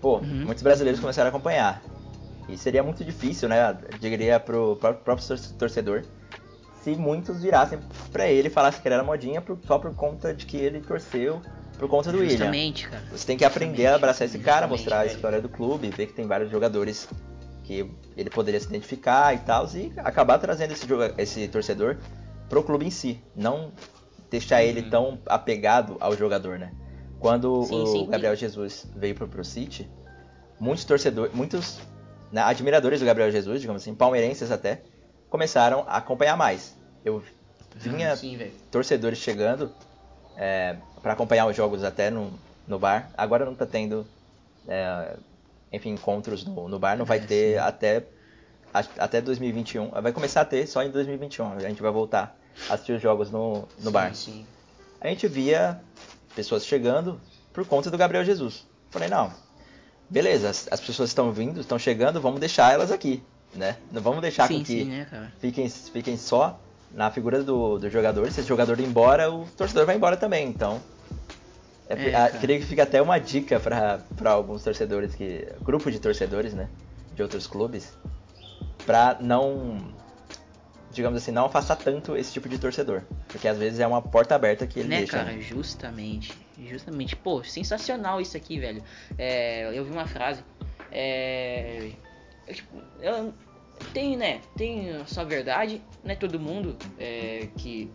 Pô, 0.02 0.18
Uhum. 0.18 0.44
muitos 0.46 0.64
brasileiros 0.64 1.00
começaram 1.00 1.28
a 1.28 1.30
acompanhar. 1.30 1.84
E 2.50 2.58
seria 2.58 2.84
muito 2.84 3.04
difícil, 3.04 3.50
né? 3.50 3.78
Eu 3.92 3.98
diria 3.98 4.40
pro 4.40 4.76
próprio 4.78 5.04
próprio 5.04 5.28
tor- 5.28 5.40
torcedor 5.58 6.04
se 6.88 6.96
muitos 6.96 7.42
virassem 7.42 7.80
pra 8.14 8.28
ele 8.28 8.48
e 8.48 8.52
falassem 8.52 8.82
que 8.82 8.88
ele 8.88 8.96
era 8.96 9.04
modinha 9.04 9.42
por- 9.42 9.60
só 9.68 9.78
por 9.78 9.94
conta 9.94 10.34
de 10.34 10.46
que 10.46 10.56
ele 10.56 10.80
torceu 10.80 11.42
por 11.78 11.90
conta 11.90 12.12
do 12.12 12.20
William. 12.20 12.30
Justamente, 12.38 12.88
cara. 12.88 13.04
Você 13.12 13.28
tem 13.28 13.38
que 13.38 13.44
aprender 13.44 13.88
a 13.88 13.92
Justamente, 13.92 13.96
abraçar 13.96 14.28
esse 14.28 14.40
cara, 14.40 14.68
justamente, 14.68 14.80
mostrar 14.80 15.00
a 15.00 15.04
velho. 15.04 15.16
história 15.16 15.42
do 15.42 15.50
clube, 15.50 15.90
ver 15.90 16.08
que 16.08 16.14
tem 16.14 16.26
vários 16.26 16.50
jogadores 16.50 17.10
que 17.66 17.92
ele 18.16 18.30
poderia 18.30 18.60
se 18.60 18.68
identificar 18.68 19.36
e 19.36 19.40
tal, 19.40 19.68
e 19.76 19.92
acabar 19.98 20.38
trazendo 20.40 20.72
esse, 20.72 20.88
esse 21.18 21.48
torcedor 21.50 21.98
pro 22.48 22.64
clube 22.64 22.86
em 22.86 22.90
si, 22.90 23.22
não 23.36 23.74
deixar 24.32 24.64
ele 24.64 24.82
uhum. 24.82 24.90
tão 24.90 25.20
apegado 25.26 25.98
ao 26.00 26.16
jogador, 26.16 26.58
né? 26.58 26.72
Quando 27.20 27.64
sim, 27.64 27.84
o 27.84 27.86
sim, 27.86 28.10
Gabriel 28.10 28.36
sim. 28.36 28.40
Jesus 28.42 28.88
veio 28.96 29.14
pro, 29.14 29.28
pro 29.28 29.44
City, 29.44 29.90
muitos 30.58 30.86
torcedores, 30.86 31.34
muitos 31.36 31.80
né, 32.32 32.42
admiradores 32.42 33.02
do 33.02 33.06
Gabriel 33.06 33.30
Jesus, 33.30 33.60
digamos 33.60 33.82
assim, 33.82 33.94
palmeirenses 33.94 34.52
até, 34.52 34.84
começaram 35.30 35.84
a 35.88 35.98
acompanhar 35.98 36.38
mais. 36.38 36.77
Eu 37.08 37.24
vinha 37.74 38.14
ah, 38.14 38.18
torcedores 38.70 39.20
chegando 39.20 39.72
é, 40.36 40.76
para 41.02 41.14
acompanhar 41.14 41.48
os 41.48 41.56
jogos 41.56 41.84
até 41.86 42.10
no, 42.10 42.34
no 42.68 42.78
bar. 42.78 43.10
Agora 43.18 43.46
não 43.46 43.56
tá 43.56 43.66
tendo, 43.66 44.06
é, 44.68 45.16
enfim, 45.72 45.92
encontros 45.92 46.44
no, 46.44 46.68
no 46.68 46.78
bar, 46.78 46.98
não 46.98 47.06
vai 47.06 47.20
é, 47.20 47.22
ter 47.22 47.60
até 47.60 48.04
até 48.74 49.22
2021. 49.22 49.90
Vai 49.90 50.12
começar 50.12 50.42
a 50.42 50.46
ter 50.46 50.68
só 50.68 50.84
em 50.84 50.92
2021. 50.92 51.54
A 51.54 51.60
gente 51.62 51.82
vai 51.82 51.92
voltar 51.92 52.38
a 52.70 52.74
assistir 52.74 52.92
os 52.92 53.02
jogos 53.02 53.32
no, 53.32 53.62
no 53.80 53.86
sim, 53.86 53.92
bar. 53.92 54.14
Sim. 54.14 54.46
A 55.00 55.08
gente 55.08 55.28
via 55.30 55.80
pessoas 56.36 56.66
chegando 56.66 57.20
por 57.54 57.66
conta 57.66 57.90
do 57.90 57.98
Gabriel 57.98 58.26
Jesus. 58.26 58.68
Falei, 58.92 59.08
não, 59.08 59.34
beleza, 60.10 60.50
as, 60.50 60.68
as 60.70 60.82
pessoas 60.82 61.10
estão 61.10 61.32
vindo, 61.32 61.62
estão 61.62 61.80
chegando, 61.80 62.20
vamos 62.20 62.42
deixar 62.42 62.74
elas 62.74 62.92
aqui, 62.92 63.24
né? 63.56 63.78
Não 63.92 64.02
vamos 64.02 64.22
deixar 64.22 64.48
sim, 64.48 64.62
que 64.62 64.84
né, 64.84 65.32
fiquem, 65.40 65.70
fiquem 65.70 66.18
só 66.18 66.60
na 66.92 67.12
figura 67.12 67.44
do, 67.44 67.78
do 67.78 67.90
jogador. 67.90 68.32
Se 68.32 68.40
esse 68.40 68.50
jogador 68.50 68.80
ir 68.80 68.86
embora, 68.86 69.32
o 69.32 69.46
torcedor 69.58 69.86
vai 69.86 69.96
embora 69.96 70.18
também. 70.18 70.48
Então, 70.48 70.82
é, 71.90 72.10
é, 72.10 72.16
a, 72.16 72.30
queria 72.30 72.60
que 72.60 72.66
fique 72.66 72.82
até 72.82 73.02
uma 73.02 73.18
dica 73.18 73.60
para 73.60 74.32
alguns 74.32 74.64
torcedores 74.64 75.16
que. 75.16 75.48
Grupo 75.62 75.90
de 75.92 76.00
torcedores, 76.00 76.54
né? 76.54 76.70
De 77.16 77.22
outros 77.22 77.48
clubes. 77.48 77.94
Pra 78.86 79.18
não. 79.20 79.96
Digamos 80.92 81.22
assim, 81.22 81.32
não 81.32 81.46
afastar 81.46 81.76
tanto 81.76 82.18
esse 82.18 82.34
tipo 82.34 82.50
de 82.50 82.58
torcedor. 82.58 83.04
Porque 83.28 83.48
às 83.48 83.58
vezes 83.58 83.80
é 83.80 83.88
uma 83.88 84.02
porta 84.02 84.36
aberta 84.36 84.66
que 84.66 84.80
ele 84.80 84.90
né, 84.90 84.98
deixa. 85.00 85.14
cara, 85.14 85.40
justamente. 85.40 86.34
Justamente. 86.60 87.16
Pô, 87.16 87.44
sensacional 87.44 88.20
isso 88.20 88.36
aqui, 88.36 88.60
velho. 88.60 88.84
É, 89.18 89.78
eu 89.78 89.86
vi 89.86 89.92
uma 89.92 90.08
frase. 90.08 90.44
É. 90.92 91.92
Eu, 92.48 92.54
tipo, 92.54 92.78
eu, 93.02 93.34
tem, 93.94 94.16
né? 94.18 94.42
Tem 94.56 94.92
a 94.92 95.06
sua 95.06 95.24
verdade, 95.24 95.82
não 96.04 96.12
é 96.12 96.16
todo 96.16 96.40
mundo 96.40 96.76
é, 97.00 97.48
que 97.58 97.90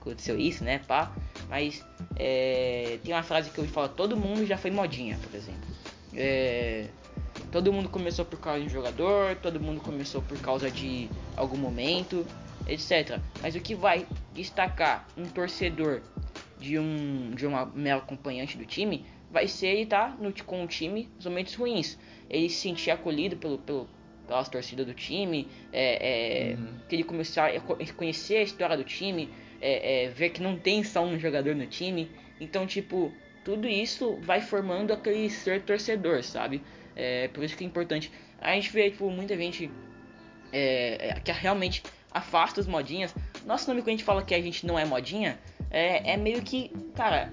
aconteceu 0.00 0.38
isso, 0.38 0.64
né? 0.64 0.80
Pá. 0.86 1.12
Mas 1.48 1.84
é, 2.16 2.98
tem 3.04 3.14
uma 3.14 3.22
frase 3.22 3.50
que 3.50 3.58
eu 3.58 3.64
falo, 3.66 3.88
todo 3.90 4.16
mundo 4.16 4.46
já 4.46 4.56
foi 4.56 4.70
modinha, 4.70 5.18
por 5.18 5.34
exemplo. 5.34 5.60
É, 6.14 6.86
todo 7.50 7.72
mundo 7.72 7.88
começou 7.88 8.24
por 8.24 8.38
causa 8.38 8.60
de 8.60 8.66
um 8.66 8.70
jogador, 8.70 9.36
todo 9.36 9.60
mundo 9.60 9.80
começou 9.80 10.22
por 10.22 10.38
causa 10.40 10.70
de 10.70 11.08
algum 11.36 11.56
momento, 11.56 12.26
etc. 12.66 13.18
Mas 13.40 13.54
o 13.54 13.60
que 13.60 13.74
vai 13.74 14.06
destacar 14.32 15.06
um 15.16 15.24
torcedor 15.24 16.02
de 16.58 16.78
um 16.78 17.32
de 17.34 17.46
uma 17.46 17.66
mera 17.66 17.98
acompanhante 17.98 18.56
do 18.56 18.64
time 18.64 19.04
vai 19.30 19.48
ser 19.48 19.68
ele 19.68 19.82
estar 19.82 20.16
tá 20.16 20.44
com 20.44 20.62
o 20.62 20.66
time 20.66 21.10
nos 21.16 21.26
momentos 21.26 21.54
ruins. 21.54 21.98
Ele 22.28 22.48
se 22.48 22.56
sentir 22.56 22.90
acolhido 22.90 23.36
pelo, 23.36 23.58
pelo 23.58 23.88
pelas 24.32 24.48
torcidas 24.48 24.86
do 24.86 24.94
time, 24.94 25.46
é, 25.70 26.52
é, 26.52 26.54
uhum. 26.54 26.78
que 26.88 26.96
ele 26.96 27.04
começar 27.04 27.50
a 27.50 27.92
conhecer 27.92 28.38
a 28.38 28.42
história 28.42 28.78
do 28.78 28.82
time, 28.82 29.28
é, 29.60 30.04
é, 30.04 30.08
ver 30.08 30.30
que 30.30 30.42
não 30.42 30.56
tem 30.56 30.82
só 30.82 31.04
um 31.04 31.18
jogador 31.18 31.54
no 31.54 31.66
time. 31.66 32.10
Então, 32.40 32.66
tipo, 32.66 33.12
tudo 33.44 33.68
isso 33.68 34.18
vai 34.22 34.40
formando 34.40 34.90
aquele 34.90 35.28
ser 35.28 35.60
torcedor, 35.60 36.22
sabe? 36.22 36.62
É, 36.96 37.28
por 37.28 37.44
isso 37.44 37.54
que 37.54 37.62
é 37.62 37.66
importante. 37.66 38.10
A 38.40 38.54
gente 38.54 38.72
vê, 38.72 38.90
tipo, 38.90 39.10
muita 39.10 39.36
gente 39.36 39.70
é, 40.50 41.10
é, 41.10 41.20
que 41.20 41.30
realmente 41.30 41.82
afasta 42.10 42.58
os 42.58 42.66
modinhas. 42.66 43.14
Nosso 43.44 43.68
nome 43.68 43.82
quando 43.82 43.88
a 43.88 43.92
gente 43.92 44.04
fala 44.04 44.24
que 44.24 44.34
a 44.34 44.40
gente 44.40 44.64
não 44.64 44.78
é 44.78 44.84
modinha, 44.86 45.38
é, 45.70 46.14
é 46.14 46.16
meio 46.16 46.40
que, 46.40 46.70
cara, 46.94 47.30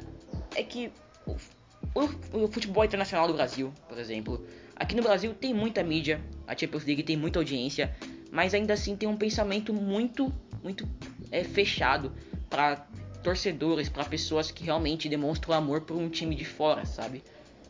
é 0.53 0.63
que 0.63 0.91
o, 1.25 2.44
o 2.44 2.48
futebol 2.50 2.84
internacional 2.84 3.25
do 3.25 3.34
Brasil, 3.34 3.74
por 3.88 3.98
exemplo, 3.98 4.46
Aqui 4.79 4.95
no 4.95 5.03
Brasil 5.03 5.33
tem 5.33 5.53
muita 5.53 5.83
mídia, 5.83 6.21
a 6.48 6.57
Champions 6.57 6.86
League 6.86 7.03
tem 7.03 7.17
muita 7.17 7.38
audiência, 7.38 7.93
mas 8.31 8.53
ainda 8.53 8.74
assim 8.74 8.95
tem 8.95 9.09
um 9.09 9.17
pensamento 9.17 9.74
muito, 9.74 10.33
muito 10.63 10.88
é, 11.29 11.43
fechado 11.43 12.13
para 12.50 12.88
torcedores, 13.21 13.89
para 13.89 14.05
pessoas 14.05 14.50
que 14.50 14.63
realmente 14.63 15.09
demonstram 15.09 15.53
amor 15.53 15.81
por 15.81 15.98
um 15.98 16.07
time 16.09 16.33
de 16.33 16.45
fora, 16.45 16.86
sabe? 16.86 17.21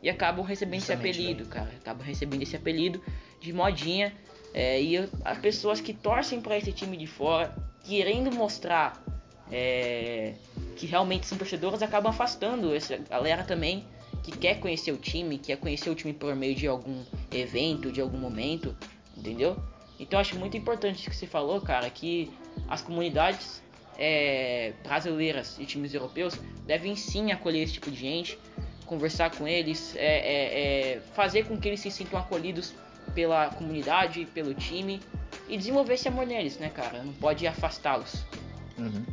E 0.04 0.10
acabam 0.10 0.46
recebendo 0.46 0.82
Justamente, 0.82 1.10
esse 1.10 1.20
apelido, 1.22 1.44
né? 1.46 1.50
cara. 1.50 1.70
Acabam 1.82 2.06
recebendo 2.06 2.44
esse 2.44 2.56
apelido 2.56 3.02
de 3.42 3.52
modinha. 3.52 4.14
É, 4.54 4.82
e 4.82 4.98
as 5.26 5.38
pessoas 5.40 5.82
que 5.82 5.94
torcem 5.94 6.40
para 6.40 6.58
esse 6.58 6.72
time 6.72 6.96
de 6.96 7.08
fora, 7.08 7.56
querendo 7.84 8.32
mostrar 8.32 9.04
é, 9.52 10.34
que 10.76 10.86
realmente 10.86 11.26
são 11.26 11.38
torcedoras, 11.38 11.82
acabam 11.82 12.12
afastando 12.12 12.74
essa 12.74 12.98
galera 12.98 13.44
também 13.44 13.86
que 14.24 14.32
quer 14.32 14.60
conhecer 14.60 14.92
o 14.92 14.98
time, 14.98 15.38
quer 15.38 15.58
conhecer 15.58 15.90
o 15.90 15.96
time 15.96 16.14
por 16.14 16.36
meio 16.36 16.56
de 16.56 16.68
algum 16.68 17.04
evento, 17.32 17.92
de 17.92 18.02
algum 18.02 18.18
momento, 18.18 18.76
entendeu? 19.16 19.58
Então 20.00 20.20
acho 20.20 20.38
muito 20.38 20.56
importante 20.56 21.00
isso 21.00 21.10
que 21.10 21.16
você 21.16 21.28
falou, 21.28 21.60
cara, 21.60 21.90
que 21.90 22.32
as 22.68 22.82
comunidades 22.82 23.62
é, 23.98 24.74
brasileiras 24.84 25.58
e 25.60 25.66
times 25.66 25.94
europeus 25.94 26.40
devem 26.66 26.96
sim 26.96 27.32
acolher 27.32 27.64
esse 27.64 27.74
tipo 27.74 27.92
de 27.92 27.98
gente, 27.98 28.40
conversar 28.86 29.30
com 29.32 29.48
eles, 29.48 29.96
é, 29.96 30.02
é, 30.02 30.94
é 30.96 31.00
fazer 31.14 31.46
com 31.46 31.58
que 31.60 31.68
eles 31.68 31.82
se 31.82 31.92
sintam 31.92 32.18
acolhidos 32.20 32.74
pela 33.14 33.50
comunidade, 33.50 34.26
pelo 34.34 34.54
time 34.54 35.02
e 35.48 35.58
desenvolver 35.58 35.96
esse 35.96 36.08
amor 36.08 36.26
neles, 36.26 36.58
né, 36.58 36.70
cara? 36.70 37.04
Não 37.04 37.14
pode 37.14 37.46
afastá-los. 37.46 38.24
Uhum. 38.78 39.04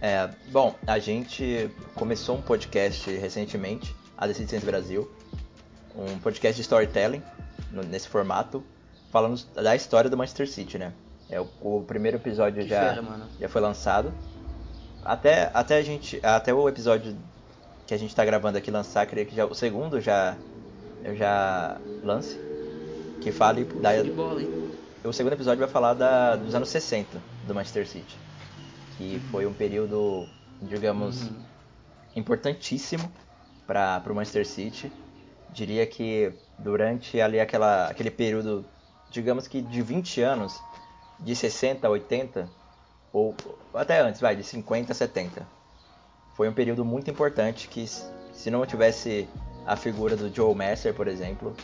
É, 0.00 0.28
bom, 0.50 0.74
a 0.86 0.98
gente 0.98 1.70
começou 1.94 2.36
um 2.36 2.42
podcast 2.42 3.10
recentemente 3.10 3.94
a 4.16 4.26
Deficiência 4.26 4.60
Brasil, 4.64 5.10
um 5.96 6.18
podcast 6.18 6.56
de 6.56 6.62
storytelling 6.62 7.22
nesse 7.88 8.08
formato, 8.08 8.62
falando 9.10 9.40
da 9.54 9.74
história 9.74 10.08
do 10.08 10.16
Manchester 10.16 10.48
City, 10.48 10.78
né? 10.78 10.92
É, 11.28 11.40
o, 11.40 11.48
o 11.62 11.84
primeiro 11.86 12.16
episódio 12.16 12.66
já, 12.66 13.02
já 13.40 13.48
foi 13.48 13.60
lançado. 13.60 14.12
Até, 15.04 15.50
até, 15.52 15.76
a 15.76 15.82
gente, 15.82 16.20
até 16.22 16.52
o 16.52 16.68
episódio 16.68 17.16
que 17.86 17.94
a 17.94 17.96
gente 17.98 18.10
está 18.10 18.24
gravando 18.24 18.58
aqui 18.58 18.70
lançar, 18.70 19.06
queria 19.06 19.24
que 19.24 19.34
já, 19.34 19.44
o 19.44 19.54
segundo 19.54 20.00
já, 20.00 20.36
eu 21.02 21.14
já 21.14 21.78
lance. 22.02 22.38
Que 23.20 23.32
fale 23.32 23.64
da. 23.64 23.90
Bola, 24.04 24.42
o 25.04 25.12
segundo 25.12 25.32
episódio 25.34 25.60
vai 25.60 25.68
falar 25.68 25.94
da, 25.94 26.36
dos 26.36 26.54
anos 26.54 26.68
60 26.68 27.20
do 27.46 27.54
Manchester 27.54 27.86
City. 27.86 28.16
Que 28.96 29.20
foi 29.30 29.46
um 29.46 29.52
período, 29.52 30.26
digamos, 30.62 31.24
uhum. 31.24 31.36
importantíssimo 32.16 33.10
para 33.66 34.02
o 34.06 34.14
Manchester 34.14 34.46
City. 34.46 34.92
Diria 35.50 35.86
que 35.86 36.32
durante 36.58 37.20
ali 37.20 37.38
aquela, 37.38 37.86
aquele 37.86 38.10
período, 38.10 38.64
digamos 39.10 39.46
que 39.46 39.62
de 39.62 39.82
20 39.82 40.20
anos, 40.22 40.60
de 41.20 41.34
60 41.34 41.86
a 41.86 41.90
80, 41.90 42.48
ou 43.12 43.34
até 43.72 44.00
antes, 44.00 44.20
vai, 44.20 44.34
de 44.34 44.42
50 44.42 44.92
a 44.92 44.94
70, 44.94 45.46
foi 46.34 46.48
um 46.48 46.52
período 46.52 46.84
muito 46.84 47.10
importante 47.10 47.68
que 47.68 47.86
se 47.86 48.50
não 48.50 48.66
tivesse 48.66 49.28
a 49.64 49.76
figura 49.76 50.16
do 50.16 50.34
Joe 50.34 50.54
Messer, 50.54 50.92
por 50.92 51.06
exemplo, 51.06 51.54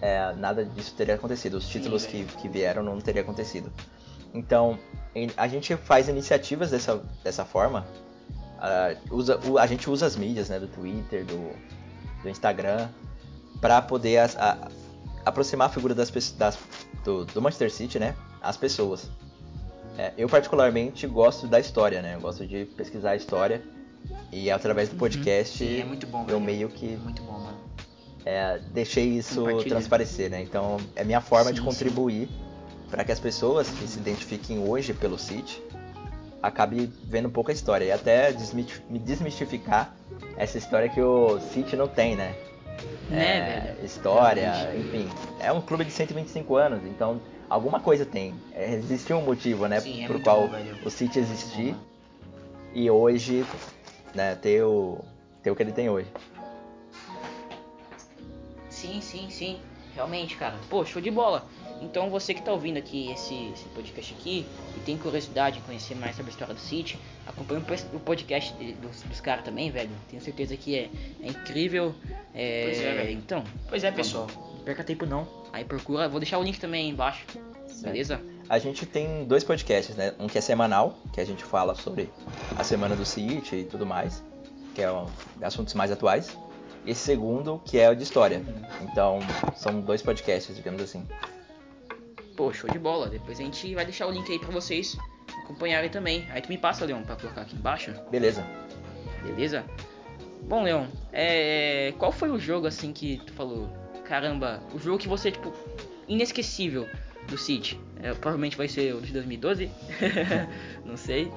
é, 0.00 0.34
nada 0.34 0.64
disso 0.64 0.94
teria 0.94 1.14
acontecido. 1.14 1.54
Os 1.54 1.66
títulos 1.66 2.02
Sim, 2.02 2.26
que, 2.26 2.36
que 2.36 2.48
vieram 2.48 2.82
não 2.82 3.00
teria 3.00 3.22
acontecido. 3.22 3.72
Então, 4.34 4.78
a 5.36 5.48
gente 5.48 5.76
faz 5.76 6.08
iniciativas 6.08 6.70
dessa, 6.70 6.96
dessa 7.22 7.44
forma, 7.44 7.86
Uh, 8.64 9.14
usa, 9.14 9.38
a 9.60 9.66
gente 9.66 9.90
usa 9.90 10.06
as 10.06 10.16
mídias, 10.16 10.48
né, 10.48 10.58
do 10.58 10.66
Twitter, 10.66 11.22
do, 11.24 11.50
do 12.22 12.28
Instagram, 12.30 12.88
para 13.60 13.82
poder 13.82 14.18
a, 14.18 14.26
a, 14.38 14.68
aproximar 15.26 15.68
a 15.68 15.70
figura 15.70 15.94
das, 15.94 16.10
das, 16.32 16.58
do, 17.04 17.26
do 17.26 17.42
Manchester 17.42 17.70
City, 17.70 17.98
né, 17.98 18.16
às 18.40 18.56
pessoas. 18.56 19.10
É, 19.98 20.14
eu 20.16 20.28
particularmente 20.30 21.06
gosto 21.06 21.46
da 21.46 21.60
história, 21.60 22.00
né, 22.00 22.14
eu 22.14 22.20
gosto 22.20 22.46
de 22.46 22.64
pesquisar 22.64 23.10
a 23.10 23.16
história 23.16 23.62
e 24.32 24.50
através 24.50 24.88
do 24.88 24.92
uhum. 24.92 24.98
podcast 24.98 25.58
Sim, 25.58 25.80
é 25.80 25.84
muito 25.84 26.06
bom, 26.06 26.24
eu 26.28 26.40
meio 26.40 26.68
que 26.70 26.94
é 26.94 26.96
muito 26.96 27.22
bom, 27.22 27.38
mano. 27.38 27.58
É, 28.24 28.58
deixei 28.72 29.08
isso 29.18 29.44
transparecer, 29.64 30.30
né? 30.30 30.40
Então 30.42 30.78
é 30.96 31.04
minha 31.04 31.20
forma 31.20 31.50
sim, 31.50 31.56
de 31.56 31.60
contribuir 31.60 32.28
para 32.90 33.04
que 33.04 33.12
as 33.12 33.20
pessoas 33.20 33.68
que 33.68 33.86
se 33.86 33.98
identifiquem 33.98 34.66
hoje 34.66 34.94
pelo 34.94 35.18
City 35.18 35.62
acabe 36.44 36.92
vendo 37.04 37.28
um 37.28 37.30
pouco 37.30 37.50
a 37.50 37.54
história 37.54 37.84
e 37.86 37.92
até 37.92 38.30
me 38.90 38.98
desmistificar 38.98 39.94
essa 40.36 40.58
história 40.58 40.88
que 40.88 41.00
o 41.00 41.40
City 41.40 41.74
não 41.74 41.88
tem, 41.88 42.14
né? 42.14 42.34
Né, 43.08 43.76
é, 43.80 43.84
história, 43.84 44.52
enfim. 44.76 45.08
É 45.40 45.52
um 45.52 45.60
clube 45.60 45.84
de 45.84 45.90
125 45.90 46.56
anos, 46.56 46.84
então 46.84 47.20
alguma 47.48 47.80
coisa 47.80 48.04
tem. 48.04 48.34
É, 48.52 48.74
existiu 48.74 49.18
um 49.18 49.22
motivo, 49.22 49.66
né, 49.66 49.80
Sim, 49.80 50.04
é 50.04 50.06
por 50.06 50.20
qual 50.20 50.48
bom, 50.48 50.56
o 50.84 50.90
City 50.90 51.18
existir 51.18 51.74
e 52.74 52.90
hoje, 52.90 53.46
né, 54.14 54.34
ter 54.34 54.62
o, 54.64 54.98
ter 55.42 55.50
o 55.50 55.56
que 55.56 55.62
ele 55.62 55.72
tem 55.72 55.88
hoje. 55.88 56.08
Sim, 58.68 59.00
sim, 59.00 59.30
sim. 59.30 59.60
Realmente, 59.94 60.36
cara. 60.36 60.56
Pô, 60.68 60.84
show 60.84 61.00
de 61.00 61.10
bola. 61.10 61.46
Então 61.82 62.08
você 62.10 62.32
que 62.32 62.42
tá 62.42 62.52
ouvindo 62.52 62.78
aqui 62.78 63.10
esse, 63.12 63.50
esse 63.52 63.64
podcast 63.68 64.14
aqui 64.18 64.46
e 64.76 64.80
tem 64.80 64.96
curiosidade 64.96 65.58
em 65.58 65.62
conhecer 65.62 65.94
mais 65.94 66.16
sobre 66.16 66.30
a 66.30 66.32
história 66.32 66.54
do 66.54 66.60
City, 66.60 66.98
acompanha 67.26 67.62
o 67.92 68.00
podcast 68.00 68.54
de, 68.54 68.72
dos, 68.74 69.02
dos 69.02 69.20
caras 69.20 69.44
também, 69.44 69.70
velho. 69.70 69.90
Tenho 70.08 70.22
certeza 70.22 70.56
que 70.56 70.76
é, 70.76 70.88
é 71.22 71.28
incrível. 71.28 71.94
É, 72.34 72.64
Pois 72.64 72.78
é, 72.78 72.94
velho. 72.94 73.10
Então, 73.12 73.44
Pois 73.68 73.84
é, 73.84 73.90
pessoal. 73.90 74.26
não 74.26 74.64
perca 74.64 74.82
tempo 74.82 75.04
não. 75.04 75.28
Aí 75.52 75.64
procura, 75.64 76.08
vou 76.08 76.18
deixar 76.18 76.38
o 76.38 76.42
link 76.42 76.58
também 76.58 76.86
aí 76.86 76.90
embaixo. 76.90 77.24
Beleza? 77.82 78.20
A 78.48 78.58
gente 78.58 78.86
tem 78.86 79.24
dois 79.24 79.42
podcasts, 79.44 79.94
né? 79.96 80.14
Um 80.18 80.26
que 80.26 80.38
é 80.38 80.40
semanal, 80.40 80.96
que 81.12 81.20
a 81.20 81.24
gente 81.24 81.44
fala 81.44 81.74
sobre 81.74 82.08
a 82.56 82.64
semana 82.64 82.94
do 82.94 83.04
City 83.04 83.56
e 83.56 83.64
tudo 83.64 83.84
mais, 83.84 84.22
que 84.74 84.82
é 84.82 84.90
um, 84.90 85.06
assuntos 85.42 85.74
mais 85.74 85.90
atuais. 85.90 86.36
E 86.84 86.90
esse 86.90 87.00
segundo, 87.00 87.60
que 87.64 87.78
é 87.78 87.90
o 87.90 87.94
de 87.94 88.02
história. 88.02 88.42
Então, 88.82 89.20
são 89.56 89.80
dois 89.80 90.02
podcasts, 90.02 90.54
digamos 90.54 90.82
assim. 90.82 91.06
Pô, 92.36 92.52
show 92.52 92.68
de 92.70 92.78
bola. 92.78 93.08
Depois 93.08 93.38
a 93.38 93.42
gente 93.42 93.74
vai 93.74 93.84
deixar 93.84 94.06
o 94.06 94.10
link 94.10 94.30
aí 94.30 94.38
pra 94.38 94.50
vocês 94.50 94.96
acompanharem 95.44 95.90
também. 95.90 96.26
Aí 96.30 96.40
tu 96.42 96.48
me 96.48 96.58
passa, 96.58 96.84
Leon, 96.84 97.02
pra 97.02 97.16
colocar 97.16 97.42
aqui 97.42 97.56
embaixo. 97.56 97.94
Beleza. 98.10 98.44
Beleza? 99.22 99.64
Bom, 100.42 100.62
Leon, 100.62 100.86
é... 101.12 101.94
qual 101.98 102.12
foi 102.12 102.30
o 102.30 102.38
jogo 102.38 102.66
assim 102.66 102.92
que 102.92 103.18
tu 103.24 103.32
falou? 103.32 103.68
Caramba, 104.04 104.62
o 104.74 104.78
jogo 104.78 104.98
que 104.98 105.08
você, 105.08 105.30
tipo, 105.30 105.52
inesquecível 106.06 106.86
do 107.28 107.38
City? 107.38 107.80
É, 108.02 108.12
provavelmente 108.12 108.56
vai 108.56 108.68
ser 108.68 108.94
o 108.94 109.00
de 109.00 109.12
2012, 109.12 109.70
não 110.84 110.96
sei. 110.96 111.32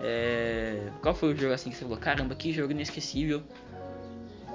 É... 0.00 0.88
Qual 1.02 1.14
foi 1.14 1.32
o 1.32 1.36
jogo 1.36 1.52
assim 1.52 1.70
que 1.70 1.76
você 1.76 1.82
falou? 1.82 1.98
Caramba, 1.98 2.34
que 2.34 2.52
jogo 2.52 2.70
inesquecível. 2.72 3.42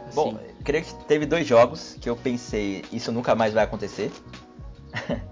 Assim, 0.08 0.16
Bom, 0.16 0.40
creio 0.64 0.86
que 0.86 1.06
teve 1.06 1.26
dois 1.26 1.46
jogos 1.46 1.98
que 2.00 2.10
eu 2.10 2.16
pensei, 2.16 2.84
isso 2.92 3.12
nunca 3.12 3.36
mais 3.36 3.54
vai 3.54 3.66
acontecer. 3.66 4.12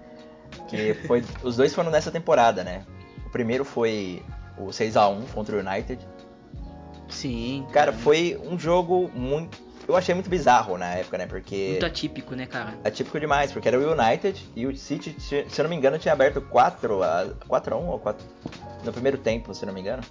que 0.68 0.94
foi, 1.06 1.24
os 1.42 1.56
dois 1.56 1.74
foram 1.74 1.90
nessa 1.90 2.10
temporada, 2.10 2.62
né? 2.62 2.84
O 3.26 3.30
primeiro 3.30 3.64
foi 3.64 4.22
o 4.56 4.72
6 4.72 4.96
a 4.96 5.08
1 5.08 5.22
contra 5.26 5.56
o 5.56 5.60
United. 5.60 6.06
sim. 7.08 7.66
Cara, 7.72 7.92
foi 7.92 8.40
um 8.44 8.58
jogo 8.58 9.10
muito 9.14 9.68
eu 9.88 9.96
achei 9.96 10.14
muito 10.14 10.28
bizarro 10.28 10.76
na 10.76 10.96
época, 10.96 11.16
né? 11.16 11.26
Porque 11.26 11.68
Muito 11.70 11.86
atípico, 11.86 12.34
né, 12.34 12.46
cara? 12.46 12.78
atípico 12.84 13.18
demais, 13.18 13.50
porque 13.50 13.66
era 13.68 13.80
o 13.80 13.92
United 13.92 14.46
e 14.54 14.66
o 14.66 14.76
City, 14.76 15.16
se 15.18 15.34
eu 15.34 15.62
não 15.62 15.70
me 15.70 15.76
engano, 15.76 15.98
tinha 15.98 16.12
aberto 16.12 16.42
4 16.42 17.02
a 17.02 17.26
4 17.48 17.74
a 17.74 17.78
1 17.78 17.88
ou 17.88 17.98
4 17.98 18.26
no 18.84 18.92
primeiro 18.92 19.16
tempo, 19.16 19.54
se 19.54 19.64
eu 19.64 19.66
não 19.68 19.72
me 19.72 19.80
engano. 19.80 20.02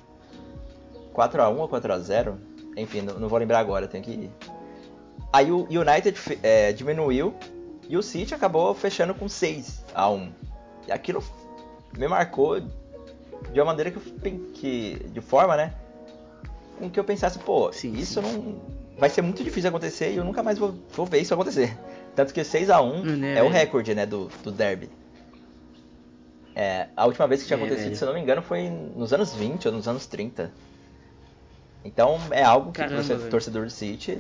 4 1.14 1.42
a 1.44 1.50
1 1.50 1.60
ou 1.60 1.68
4 1.68 1.94
a 1.94 2.00
0, 2.00 2.40
enfim, 2.76 3.02
não, 3.02 3.20
não 3.20 3.30
vou 3.30 3.38
lembrar 3.38 3.60
agora, 3.60 3.88
tenho 3.88 4.04
que 4.04 4.12
ir. 4.12 4.32
Aí 5.32 5.52
o 5.52 5.68
United 5.70 6.40
é, 6.42 6.74
diminuiu 6.74 7.36
e 7.88 7.96
o 7.96 8.02
City 8.02 8.34
acabou 8.34 8.74
fechando 8.74 9.14
com 9.14 9.30
6 9.30 9.86
a 9.94 10.10
1. 10.10 10.32
E 10.88 10.92
aquilo 10.92 11.24
me 11.98 12.08
marcou 12.08 12.60
de 12.60 13.60
uma 13.60 13.66
maneira 13.66 13.92
que, 13.92 13.98
eu 13.98 14.40
que 14.54 14.96
de 15.12 15.22
forma, 15.22 15.56
né, 15.58 15.74
com 16.78 16.90
que 16.90 17.00
eu 17.00 17.04
pensasse, 17.04 17.38
pô, 17.40 17.72
Sim, 17.72 17.94
isso 17.94 18.22
sim. 18.22 18.28
não 18.28 18.62
vai 18.98 19.10
ser 19.10 19.22
muito 19.22 19.44
difícil 19.44 19.70
acontecer 19.70 20.12
e 20.12 20.18
eu 20.18 20.24
nunca 20.24 20.42
mais 20.42 20.58
vou, 20.58 20.74
vou 20.92 21.06
ver 21.06 21.20
isso 21.20 21.34
acontecer. 21.34 21.78
Tanto 22.16 22.34
que 22.34 22.44
6 22.44 22.70
a 22.70 22.82
1 22.82 23.04
Né, 23.04 23.38
é 23.38 23.44
o 23.44 23.50
recorde, 23.50 23.94
né, 23.94 24.06
do, 24.06 24.28
do 24.44 24.52
derby. 24.52 24.90
É, 26.56 26.88
a 26.96 27.06
última 27.06 27.28
vez 27.28 27.42
que 27.42 27.48
tinha 27.48 27.58
É, 27.58 27.62
acontecido, 27.62 27.84
velho. 27.86 27.96
se 27.96 28.04
eu 28.04 28.08
não 28.08 28.16
me 28.16 28.22
engano, 28.22 28.42
foi 28.42 28.70
nos 28.70 29.14
anos 29.14 29.34
20 29.36 29.68
ou 29.68 29.74
nos 29.74 29.88
anos 29.88 30.08
30. 30.08 30.52
Então 31.86 32.18
é 32.32 32.44
algo 32.44 32.72
que 32.72 32.80
Caramba, 32.80 33.04
você, 33.04 33.16
torcedor 33.30 33.66
do 33.66 33.70
City, 33.70 34.20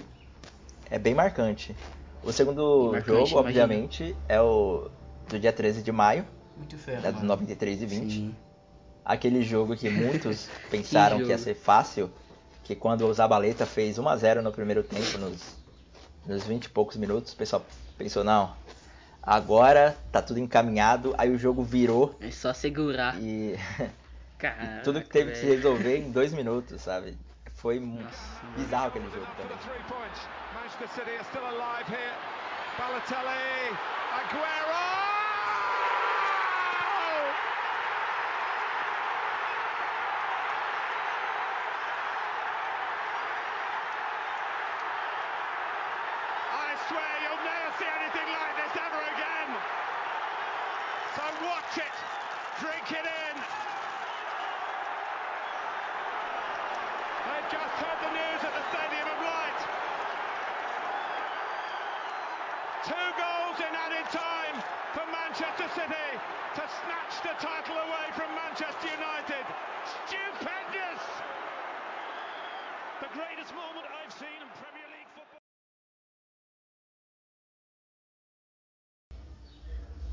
é 0.89 0.99
bem 0.99 1.15
marcante. 1.15 1.75
O 2.23 2.31
segundo 2.31 2.91
Marcante, 2.91 3.07
jogo, 3.29 3.39
imagina. 3.41 3.63
obviamente, 3.63 4.15
é 4.29 4.39
o 4.39 4.89
do 5.27 5.39
dia 5.39 5.51
13 5.51 5.81
de 5.81 5.91
maio, 5.91 6.25
Muito 6.57 6.77
fera, 6.77 7.01
né, 7.01 7.11
do 7.11 7.15
mano. 7.17 7.27
93 7.29 7.81
e 7.81 7.85
20. 7.85 8.11
Sim. 8.13 8.35
Aquele 9.05 9.41
jogo 9.43 9.75
que 9.75 9.89
muitos 9.91 10.49
pensaram 10.69 11.17
que, 11.17 11.23
ia 11.23 11.37
jogo. 11.37 11.43
ser 11.43 11.55
fácil, 11.55 12.11
que 12.63 12.75
quando 12.75 13.05
o 13.07 13.13
Zabaleta 13.13 13.65
fez 13.65 13.97
1 13.97 14.07
a 14.09 14.15
0 14.17 14.41
no 14.41 14.51
primeiro 14.51 14.83
tempo, 14.83 15.17
nos, 15.17 15.55
nos 16.25 16.43
20 16.45 16.65
e 16.65 16.69
poucos 16.69 16.97
minutos, 16.97 17.33
o 17.33 17.35
pessoal 17.37 17.65
pensou, 17.97 18.23
não, 18.23 18.53
agora 19.23 19.95
tá 20.11 20.21
tudo 20.21 20.39
encaminhado, 20.39 21.15
aí 21.17 21.29
o 21.31 21.37
jogo 21.37 21.63
virou 21.63 22.15
É 22.19 22.29
só 22.31 22.53
segurar. 22.53 23.15
e 23.21 23.55
Caraca, 24.37 24.81
tudo 24.83 25.01
que 25.01 25.09
teve 25.09 25.31
que 25.31 25.37
se 25.37 25.45
resolver 25.45 25.97
em 25.97 26.11
dois 26.11 26.33
minutos, 26.33 26.81
sabe? 26.81 27.17
Foi 27.55 27.79
Nossa, 27.79 28.45
bizarro 28.55 28.87
aquele 28.87 29.05
jogo 29.09 29.25
também. 29.37 29.57
Manchester 30.53 30.89
City 30.89 31.11
are 31.17 31.23
still 31.25 31.45
alive 31.45 31.89
here. 31.89 32.13
Balotelli, 32.77 33.75
Aguero! 34.13 34.96
Two 62.87 63.07
goals 63.23 63.57
in 63.59 63.73
added 63.85 64.07
time 64.11 64.55
for 64.95 65.05
Manchester 65.11 65.67
City 65.75 66.07
to 66.57 66.63
snatch 66.79 67.13
the 67.27 67.33
title 67.47 67.75
away 67.87 68.07
from 68.17 68.29
Manchester 68.41 68.87
United. 68.99 69.43
Stupendous! 70.05 71.01
The 73.03 73.09
greatest 73.17 73.51
moment 73.53 73.85
I've 73.99 74.13
seen 74.21 74.39
in 74.45 74.49
Premier 74.61 74.87
League 74.95 75.11
football. 75.15 75.41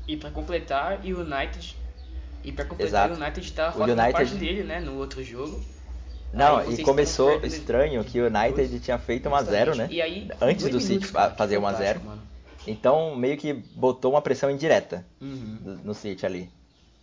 E 0.07 0.17
pra 0.17 0.31
completar, 0.31 0.99
e 1.05 1.13
o 1.13 1.21
United. 1.21 1.75
E 2.43 2.51
pra 2.51 2.65
completar, 2.65 3.09
Exato. 3.09 3.13
o 3.13 3.23
United 3.23 3.51
O 3.51 3.55
fazendo 3.55 3.79
United- 3.99 4.11
parte 4.11 4.35
dele, 4.35 4.63
né? 4.63 4.79
No 4.79 4.97
outro 4.97 5.23
jogo. 5.23 5.63
Não, 6.33 6.57
Aí 6.57 6.73
e 6.73 6.83
começou 6.83 7.39
estranho 7.45 8.03
que 8.03 8.19
o 8.19 8.25
United 8.27 8.67
dois- 8.67 8.83
tinha 8.83 8.97
feito 8.99 9.29
1 9.29 9.35
a 9.35 9.41
0 9.43 9.73
né? 9.75 9.87
E 9.89 10.01
aí, 10.01 10.29
Antes 10.41 10.67
do 10.69 10.81
City 10.81 11.07
fazer 11.07 11.57
1 11.57 11.65
a 11.65 11.71
0 11.73 11.99
fantástico, 12.01 12.05
mano. 12.05 12.34
Então 12.67 13.15
meio 13.15 13.37
que 13.37 13.53
botou 13.53 14.11
uma 14.11 14.21
pressão 14.21 14.49
indireta 14.49 15.05
Uhum. 15.21 15.57
no 15.63 15.75
no 15.77 15.93
City 15.93 16.25
ali. 16.25 16.49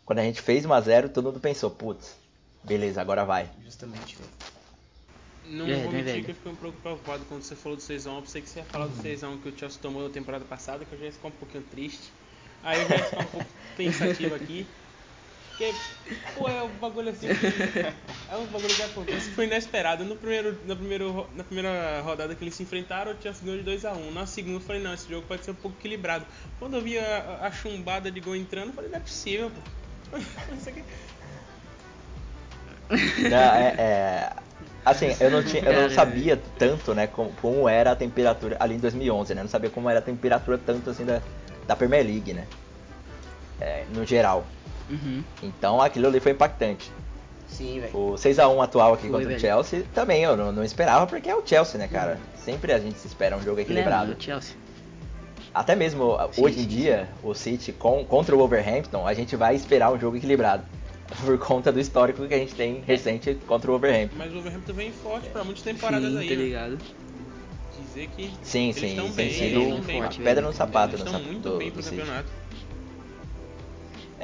Quando 0.04 0.18
a 0.18 0.22
gente 0.22 0.40
fez 0.40 0.64
1 0.64 0.72
a 0.72 0.80
0 0.80 1.08
todo 1.08 1.26
mundo 1.26 1.40
pensou, 1.40 1.70
putz, 1.70 2.16
beleza, 2.64 3.00
agora 3.00 3.24
vai. 3.24 3.48
Justamente, 3.64 4.16
velho. 4.16 4.30
Não 5.44 5.66
É, 5.68 5.82
vou 5.82 5.92
mentir 5.92 6.24
que 6.24 6.30
eu 6.30 6.34
fiquei 6.34 6.52
um 6.52 6.56
pouco 6.56 6.78
preocupado 6.78 7.24
quando 7.28 7.42
você 7.42 7.54
falou 7.56 7.76
do 7.76 7.82
6x1. 7.82 8.16
Eu 8.16 8.22
pensei 8.22 8.42
que 8.42 8.48
você 8.48 8.58
ia 8.60 8.64
falar 8.64 8.86
do 8.86 8.96
6x1 9.02 9.38
que 9.42 9.48
o 9.48 9.58
Chelsea 9.58 9.78
tomou 9.80 10.02
na 10.02 10.08
temporada 10.08 10.44
passada, 10.44 10.84
que 10.84 10.92
eu 10.94 10.98
já 10.98 11.06
ia 11.06 11.12
ficar 11.12 11.28
um 11.28 11.32
pouquinho 11.32 11.64
triste. 11.64 12.10
Aí 12.62 12.80
eu 12.80 12.88
já 12.88 12.96
ia 12.96 13.04
ficar 13.04 13.20
um 13.22 13.26
pouco 13.26 13.46
pensativo 13.76 14.34
aqui. 14.34 14.66
Porque, 15.62 15.74
pô, 16.34 16.48
é 16.48 16.62
um 16.64 16.68
bagulho 16.70 17.10
assim 17.10 17.28
que. 17.28 17.84
É 18.28 18.36
um 18.36 18.46
bagulho 18.46 18.74
que 18.74 18.82
acontece. 18.82 19.30
Foi 19.30 19.44
inesperado. 19.44 20.04
No 20.04 20.16
primeiro, 20.16 20.58
no 20.64 20.76
primeiro, 20.76 21.12
ro- 21.12 21.28
na 21.36 21.44
primeira 21.44 22.00
rodada 22.00 22.34
que 22.34 22.42
eles 22.42 22.54
se 22.54 22.64
enfrentaram, 22.64 23.12
o 23.12 23.22
Chelsea 23.22 23.44
ganhou 23.44 23.62
de 23.62 23.70
2x1. 23.70 24.10
Na 24.12 24.26
segunda 24.26 24.56
eu 24.56 24.60
falei, 24.60 24.82
não, 24.82 24.92
esse 24.92 25.08
jogo 25.08 25.26
pode 25.28 25.44
ser 25.44 25.52
um 25.52 25.54
pouco 25.54 25.76
equilibrado. 25.78 26.26
Quando 26.58 26.76
eu 26.76 26.82
vi 26.82 26.98
a, 26.98 27.38
a 27.42 27.50
chumbada 27.52 28.10
de 28.10 28.18
gol 28.20 28.34
entrando, 28.34 28.68
eu 28.68 28.72
falei, 28.72 28.90
não 28.90 28.96
é 28.96 29.00
possível, 29.00 29.50
pô. 29.50 30.18
Isso 30.56 30.68
aqui. 30.68 30.84
Não, 33.30 33.36
é, 33.54 33.74
é- 33.78 34.32
assim, 34.84 35.14
eu 35.20 35.30
não, 35.30 35.42
tinha, 35.44 35.62
eu 35.62 35.72
não 35.72 35.82
Cara, 35.82 35.90
sabia 35.90 36.36
tanto, 36.58 36.92
né, 36.94 37.06
como, 37.06 37.32
como 37.34 37.68
era 37.68 37.92
a 37.92 37.96
temperatura 37.96 38.56
ali 38.58 38.74
em 38.74 38.78
2011, 38.78 39.34
né? 39.34 39.40
Eu 39.40 39.44
não 39.44 39.50
sabia 39.50 39.70
como 39.70 39.88
era 39.88 40.00
a 40.00 40.02
temperatura 40.02 40.58
tanto 40.58 40.90
assim 40.90 41.04
da, 41.04 41.22
da 41.66 41.76
Premier 41.76 42.04
League, 42.04 42.34
né? 42.34 42.46
É, 43.60 43.84
no 43.94 44.04
geral. 44.04 44.46
Uhum. 44.90 45.22
Então 45.42 45.80
aquilo 45.80 46.06
ali 46.06 46.20
foi 46.20 46.32
impactante. 46.32 46.90
Sim, 47.48 47.80
velho. 47.80 47.96
O 47.96 48.14
6x1 48.14 48.64
atual 48.64 48.94
aqui 48.94 49.02
Foi, 49.02 49.10
contra 49.10 49.26
velho. 49.26 49.36
o 49.36 49.40
Chelsea 49.40 49.84
também 49.94 50.22
eu 50.24 50.36
não, 50.36 50.50
não 50.50 50.64
esperava, 50.64 51.06
porque 51.06 51.28
é 51.28 51.34
o 51.34 51.46
Chelsea, 51.46 51.78
né, 51.78 51.86
cara? 51.86 52.18
Sempre 52.36 52.72
a 52.72 52.78
gente 52.78 52.98
se 52.98 53.06
espera 53.06 53.36
um 53.36 53.42
jogo 53.42 53.60
equilibrado. 53.60 54.04
Né, 54.04 54.08
mano, 54.10 54.22
Chelsea. 54.22 54.56
Até 55.54 55.74
mesmo 55.76 56.14
uh, 56.14 56.32
Sim, 56.32 56.44
hoje 56.44 56.60
em 56.60 56.62
sim, 56.62 56.68
dia, 56.68 57.08
o 57.22 57.34
City 57.34 57.72
com, 57.72 58.02
contra 58.06 58.34
o 58.34 58.38
Wolverhampton, 58.38 59.06
a 59.06 59.12
gente 59.12 59.36
vai 59.36 59.54
esperar 59.54 59.92
um 59.92 60.00
jogo 60.00 60.16
equilibrado. 60.16 60.64
Por 61.26 61.38
conta 61.38 61.70
do 61.70 61.78
histórico 61.78 62.26
que 62.26 62.32
a 62.32 62.38
gente 62.38 62.54
tem 62.54 62.80
recente 62.86 63.34
contra 63.46 63.70
o 63.70 63.74
Wolverhampton. 63.74 64.16
Mas 64.16 64.30
o 64.30 64.34
Wolverhampton 64.36 64.72
vem 64.72 64.90
forte 64.90 65.28
pra 65.28 65.44
muitas 65.44 65.62
temporadas 65.62 66.10
Sim, 66.10 66.18
aí. 66.18 66.28
tá 66.28 66.34
né? 66.34 66.42
ligado? 66.42 66.78
Dizer 67.86 68.08
que 68.16 68.30
Sim, 68.42 68.64
eles 68.70 68.76
sim, 68.76 68.86
estão 68.86 69.04
tem 69.10 69.28
bem, 69.28 69.30
sido 69.30 69.60
um 69.60 69.82
forte, 69.82 70.20
pedra 70.22 70.42
no 70.42 70.52
sapato 70.54 70.96
Eles 70.96 71.04
no 71.04 71.18
muito 71.20 71.50
do, 71.50 71.58
bem 71.58 71.68
do 71.68 71.74
pro 71.74 71.82
City. 71.82 72.02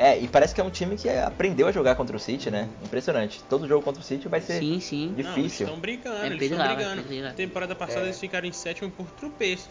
É, 0.00 0.16
e 0.16 0.28
parece 0.28 0.54
que 0.54 0.60
é 0.60 0.64
um 0.64 0.70
time 0.70 0.96
que 0.96 1.08
aprendeu 1.08 1.66
a 1.66 1.72
jogar 1.72 1.96
contra 1.96 2.16
o 2.16 2.20
City, 2.20 2.52
né? 2.52 2.68
Impressionante. 2.84 3.42
Todo 3.50 3.66
jogo 3.66 3.82
contra 3.82 4.00
o 4.00 4.04
City 4.04 4.28
vai 4.28 4.40
ser 4.40 4.60
Sim, 4.60 4.78
sim. 4.78 5.06
Não, 5.08 5.18
eles 5.18 5.34
difícil. 5.34 5.66
estão 5.66 5.80
brigando, 5.80 6.22
É 6.22 6.26
eles 6.26 6.42
estão 6.50 6.66
brigando. 6.76 7.02
pedreira. 7.02 7.32
Temporada 7.32 7.74
passada 7.74 8.02
É. 8.02 8.04
eles 8.04 8.20
ficaram 8.20 8.46
em 8.46 8.52
sétimo 8.52 8.88
por 8.92 9.06
tropeço. 9.10 9.68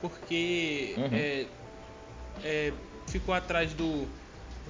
Porque 0.00 0.94
Uhum. 0.96 1.08
é, 1.12 1.46
é, 2.42 2.72
ficou 3.06 3.32
atrás 3.32 3.72
do, 3.72 4.04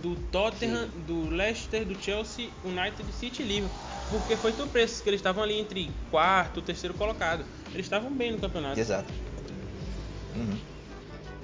do 0.03 0.14
Tottenham, 0.31 0.85
Sim. 0.90 1.01
do 1.07 1.31
Leicester, 1.31 1.87
do 1.87 1.99
Chelsea, 2.03 2.51
United, 2.62 3.11
City 3.12 3.42
e 3.42 3.47
Liverpool. 3.47 3.79
Porque 4.11 4.37
foi 4.37 4.53
tão 4.53 4.68
preço 4.68 5.03
que 5.03 5.09
eles 5.09 5.21
estavam 5.21 5.42
ali 5.42 5.59
entre 5.59 5.90
quarto, 6.11 6.61
terceiro 6.61 6.94
colocado. 6.94 7.44
Eles 7.73 7.87
estavam 7.87 8.11
bem 8.11 8.33
no 8.33 8.38
campeonato. 8.38 8.79
Exato. 8.79 9.11
Uhum. 10.37 10.59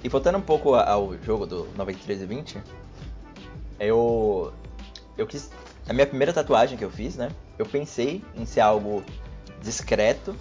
E 0.03 0.09
voltando 0.11 0.37
um 0.37 0.43
pouco 0.43 0.75
ao 0.75 1.17
jogo 1.23 1.47
do 1.47 1.67
93 1.77 2.21
e 2.23 2.27
20, 2.27 2.59
eu 3.79 4.53
eu 5.17 5.27
quis 5.27 5.51
a 5.89 5.93
minha 5.93 6.07
primeira 6.07 6.33
tatuagem 6.33 6.79
que 6.79 6.85
eu 6.85 6.91
fiz, 6.91 7.17
né? 7.17 7.31
Eu 7.59 7.67
pensei 7.67 8.25
em 8.35 8.47
ser 8.47 8.61
algo 8.61 9.05
discreto 9.63 10.35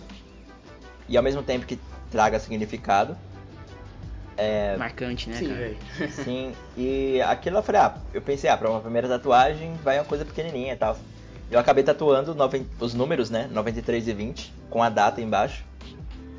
e 1.08 1.18
ao 1.18 1.24
mesmo 1.24 1.44
tempo 1.44 1.66
que 1.66 1.80
traga 2.12 2.40
significado. 2.40 3.18
É... 4.38 4.76
Marcante, 4.78 5.30
né, 5.30 5.36
sim, 5.36 5.48
cara? 5.48 5.76
Sim, 6.24 6.54
e 6.76 7.22
aquilo 7.22 7.58
eu 7.58 7.64
falei, 7.64 7.82
ah, 7.82 7.98
eu 8.14 8.22
pensei, 8.22 8.50
ah, 8.50 8.58
pra 8.58 8.70
uma 8.70 8.80
primeira 8.80 9.08
tatuagem 9.08 9.74
vai 9.84 10.00
uma 10.00 10.06
coisa 10.06 10.26
pequenininha 10.26 10.74
e 10.74 10.78
tal. 10.78 10.98
Eu 11.52 11.60
acabei 11.60 11.84
tatuando 11.84 12.36
os 12.80 12.94
números, 12.96 13.30
né, 13.30 13.48
93 13.52 14.08
e 14.08 14.14
20, 14.14 14.54
com 14.70 14.82
a 14.82 14.90
data 14.90 15.22
embaixo. 15.22 15.64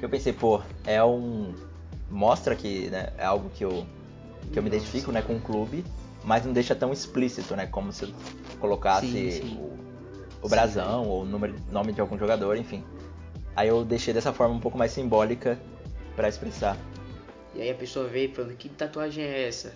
Que 0.00 0.04
eu 0.04 0.09
pensei, 0.09 0.33
pô, 0.33 0.61
é 0.85 1.02
um... 1.04 1.54
Mostra 2.11 2.57
que 2.57 2.88
né, 2.90 3.11
é 3.16 3.24
algo 3.24 3.48
que 3.50 3.64
eu, 3.64 3.87
que 4.52 4.59
eu 4.59 4.62
me 4.62 4.68
identifico, 4.68 5.12
né, 5.12 5.22
com 5.22 5.37
o 5.37 5.40
clube, 5.40 5.85
mas 6.24 6.44
não 6.44 6.52
deixa 6.52 6.74
tão 6.74 6.92
explícito, 6.92 7.54
né, 7.54 7.66
como 7.66 7.92
se 7.92 8.04
eu 8.04 8.14
colocasse 8.58 9.06
sim, 9.06 9.30
sim. 9.30 9.58
o, 9.58 10.46
o 10.46 10.48
brasão 10.48 11.06
ou 11.06 11.22
o 11.22 11.24
número, 11.24 11.54
nome 11.70 11.92
de 11.92 12.00
algum 12.00 12.18
jogador, 12.18 12.56
enfim. 12.56 12.82
Aí 13.54 13.68
eu 13.68 13.84
deixei 13.84 14.12
dessa 14.12 14.32
forma 14.32 14.54
um 14.54 14.60
pouco 14.60 14.76
mais 14.76 14.90
simbólica 14.90 15.58
para 16.16 16.28
expressar. 16.28 16.76
E 17.54 17.62
aí 17.62 17.70
a 17.70 17.74
pessoa 17.74 18.08
vê 18.08 18.28
falando, 18.28 18.56
que 18.56 18.68
tatuagem 18.68 19.22
é 19.22 19.46
essa? 19.46 19.72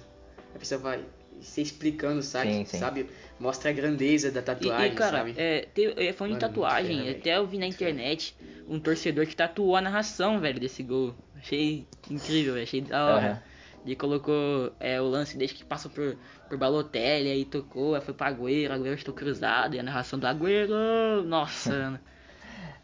A 0.54 0.58
pessoa 0.58 0.80
vai 0.80 1.04
se 1.40 1.62
explicando, 1.62 2.22
sabe? 2.22 2.52
Sim, 2.52 2.64
sim. 2.64 2.78
sabe? 2.78 3.08
Mostra 3.38 3.70
a 3.70 3.72
grandeza 3.72 4.30
da 4.30 4.42
tatuagem, 4.42 4.88
e, 4.88 4.92
e 4.92 4.94
cara, 4.94 5.18
sabe? 5.18 5.34
É, 5.36 5.68
tem, 5.72 5.86
é, 5.96 6.12
falando 6.12 6.32
Mano, 6.32 6.40
de 6.40 6.40
tatuagem, 6.40 6.98
fera, 7.04 7.18
até 7.18 7.36
eu 7.36 7.46
vi 7.46 7.58
na 7.58 7.66
internet 7.66 8.34
um 8.68 8.80
torcedor 8.80 9.26
que 9.26 9.36
tatuou 9.36 9.76
a 9.76 9.80
narração, 9.80 10.40
velho, 10.40 10.58
desse 10.58 10.82
gol. 10.82 11.14
Achei 11.36 11.86
incrível, 12.10 12.60
achei 12.60 12.80
da 12.80 13.06
hora. 13.06 13.30
Uhum. 13.30 13.47
Ele 13.84 13.96
colocou 13.96 14.72
é, 14.78 15.00
o 15.00 15.06
lance 15.06 15.36
desde 15.36 15.56
que 15.56 15.64
passou 15.64 15.90
por, 15.90 16.16
por 16.48 16.58
Balotelli, 16.58 17.30
aí 17.30 17.44
tocou, 17.44 17.94
aí 17.94 18.00
foi 18.00 18.12
pra 18.12 18.28
Agüero, 18.28 18.74
Agüero 18.74 18.94
estou 18.94 19.14
cruzado, 19.14 19.74
e 19.74 19.78
a 19.78 19.82
narração 19.82 20.18
do 20.18 20.26
Agüero, 20.26 21.22
nossa, 21.24 22.00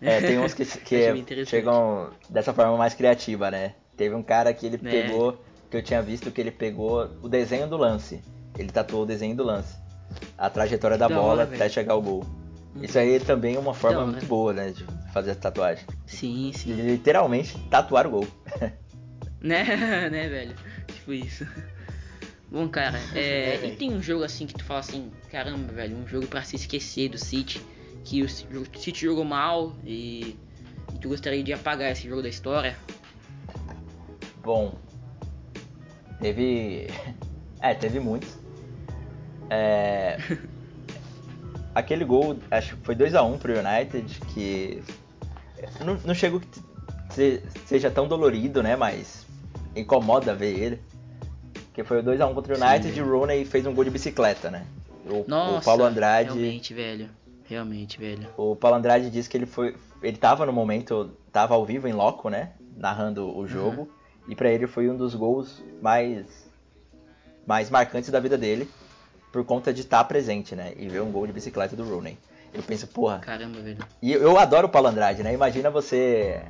É, 0.00 0.20
tem 0.20 0.38
uns 0.38 0.52
que, 0.52 0.64
que 0.64 1.24
chegam 1.46 2.10
dessa 2.28 2.52
forma 2.52 2.76
mais 2.76 2.92
criativa, 2.94 3.50
né? 3.50 3.74
Teve 3.96 4.14
um 4.14 4.22
cara 4.22 4.52
que 4.52 4.66
ele 4.66 4.76
é. 4.76 4.78
pegou, 4.78 5.40
que 5.70 5.76
eu 5.76 5.82
tinha 5.82 6.02
visto 6.02 6.30
que 6.30 6.40
ele 6.40 6.50
pegou 6.50 7.08
o 7.22 7.28
desenho 7.28 7.66
do 7.66 7.76
lance. 7.76 8.20
Ele 8.58 8.70
tatuou 8.70 9.04
o 9.04 9.06
desenho 9.06 9.34
do 9.34 9.42
lance. 9.42 9.76
A 10.36 10.50
trajetória 10.50 10.98
da, 10.98 11.08
da 11.08 11.14
bola 11.14 11.42
hora, 11.42 11.42
até 11.44 11.68
chegar 11.68 11.94
ao 11.94 12.02
gol. 12.02 12.24
Isso 12.82 12.98
aí 12.98 13.18
também 13.20 13.54
é 13.54 13.58
uma 13.58 13.72
forma 13.72 14.04
muito 14.04 14.26
boa, 14.26 14.52
né? 14.52 14.70
De 14.70 14.84
fazer 15.12 15.30
essa 15.30 15.40
tatuagem. 15.40 15.84
Sim, 16.06 16.52
sim. 16.52 16.72
literalmente 16.72 17.56
tatuar 17.70 18.06
o 18.06 18.10
gol. 18.10 18.26
né, 19.40 20.10
né, 20.10 20.28
velho? 20.28 20.54
Tipo 21.04 21.12
isso. 21.12 21.46
Bom, 22.50 22.66
cara, 22.68 22.98
é, 23.14 23.56
é, 23.56 23.66
e 23.66 23.76
tem 23.76 23.92
um 23.92 24.02
jogo 24.02 24.24
assim 24.24 24.46
que 24.46 24.54
tu 24.54 24.64
fala 24.64 24.80
assim, 24.80 25.10
caramba, 25.30 25.70
velho, 25.72 25.96
um 25.96 26.08
jogo 26.08 26.26
para 26.26 26.42
se 26.42 26.56
esquecer 26.56 27.10
do 27.10 27.18
City 27.18 27.60
que 28.04 28.22
o 28.22 28.28
City 28.28 29.00
jogou 29.00 29.24
mal 29.24 29.74
e, 29.84 30.36
e 30.94 30.98
tu 31.00 31.08
gostaria 31.08 31.42
de 31.42 31.52
apagar 31.52 31.90
esse 31.90 32.08
jogo 32.08 32.22
da 32.22 32.28
história? 32.28 32.76
Bom, 34.42 34.74
teve. 36.20 36.88
É, 37.60 37.72
teve 37.72 37.98
muitos. 37.98 38.28
É... 39.48 40.18
Aquele 41.74 42.04
gol, 42.04 42.38
acho 42.50 42.76
que 42.76 42.84
foi 42.84 42.94
2x1 42.94 43.24
um 43.24 43.38
pro 43.38 43.54
United, 43.58 44.20
que 44.34 44.82
não, 45.82 45.94
não 46.04 46.14
chegou 46.14 46.40
que 46.40 47.42
seja 47.64 47.90
tão 47.90 48.06
dolorido, 48.06 48.62
né? 48.62 48.76
Mas 48.76 49.26
incomoda 49.74 50.34
ver 50.34 50.58
ele. 50.58 50.80
Que 51.74 51.82
foi 51.82 51.98
o 51.98 52.02
2x1 52.04 52.34
contra 52.34 52.54
o 52.54 52.56
United 52.56 52.96
e 52.96 53.02
o 53.02 53.10
Rooney 53.10 53.44
fez 53.44 53.66
um 53.66 53.74
gol 53.74 53.82
de 53.82 53.90
bicicleta, 53.90 54.48
né? 54.48 54.64
O, 55.04 55.24
Nossa, 55.26 55.58
o 55.58 55.62
Paulo 55.62 55.84
Andrade. 55.84 56.28
Realmente, 56.28 56.72
velho. 56.72 57.10
Realmente, 57.44 57.98
velho. 57.98 58.28
O 58.36 58.54
Paulo 58.54 58.76
Andrade 58.76 59.10
disse 59.10 59.28
que 59.28 59.36
ele 59.36 59.44
foi. 59.44 59.76
Ele 60.00 60.16
tava 60.16 60.46
no 60.46 60.52
momento. 60.52 61.10
Tava 61.32 61.54
ao 61.54 61.66
vivo 61.66 61.88
em 61.88 61.92
loco, 61.92 62.30
né? 62.30 62.52
Narrando 62.76 63.36
o 63.36 63.46
jogo. 63.46 63.82
Uhum. 63.82 63.88
E 64.28 64.36
para 64.36 64.50
ele 64.50 64.68
foi 64.68 64.88
um 64.88 64.96
dos 64.96 65.16
gols 65.16 65.62
mais. 65.82 66.48
mais 67.44 67.68
marcantes 67.68 68.10
da 68.10 68.20
vida 68.20 68.38
dele. 68.38 68.70
Por 69.32 69.44
conta 69.44 69.74
de 69.74 69.80
estar 69.80 69.98
tá 69.98 70.04
presente, 70.04 70.54
né? 70.54 70.72
E 70.76 70.88
ver 70.88 71.02
um 71.02 71.10
gol 71.10 71.26
de 71.26 71.32
bicicleta 71.32 71.74
do 71.74 71.82
Rooney. 71.82 72.16
Eu 72.52 72.62
penso, 72.62 72.86
porra. 72.86 73.18
Caramba, 73.18 73.60
velho. 73.60 73.78
E 74.00 74.12
eu 74.12 74.38
adoro 74.38 74.68
o 74.68 74.70
Paulo 74.70 74.86
Andrade, 74.86 75.24
né? 75.24 75.34
Imagina 75.34 75.70
você 75.70 76.40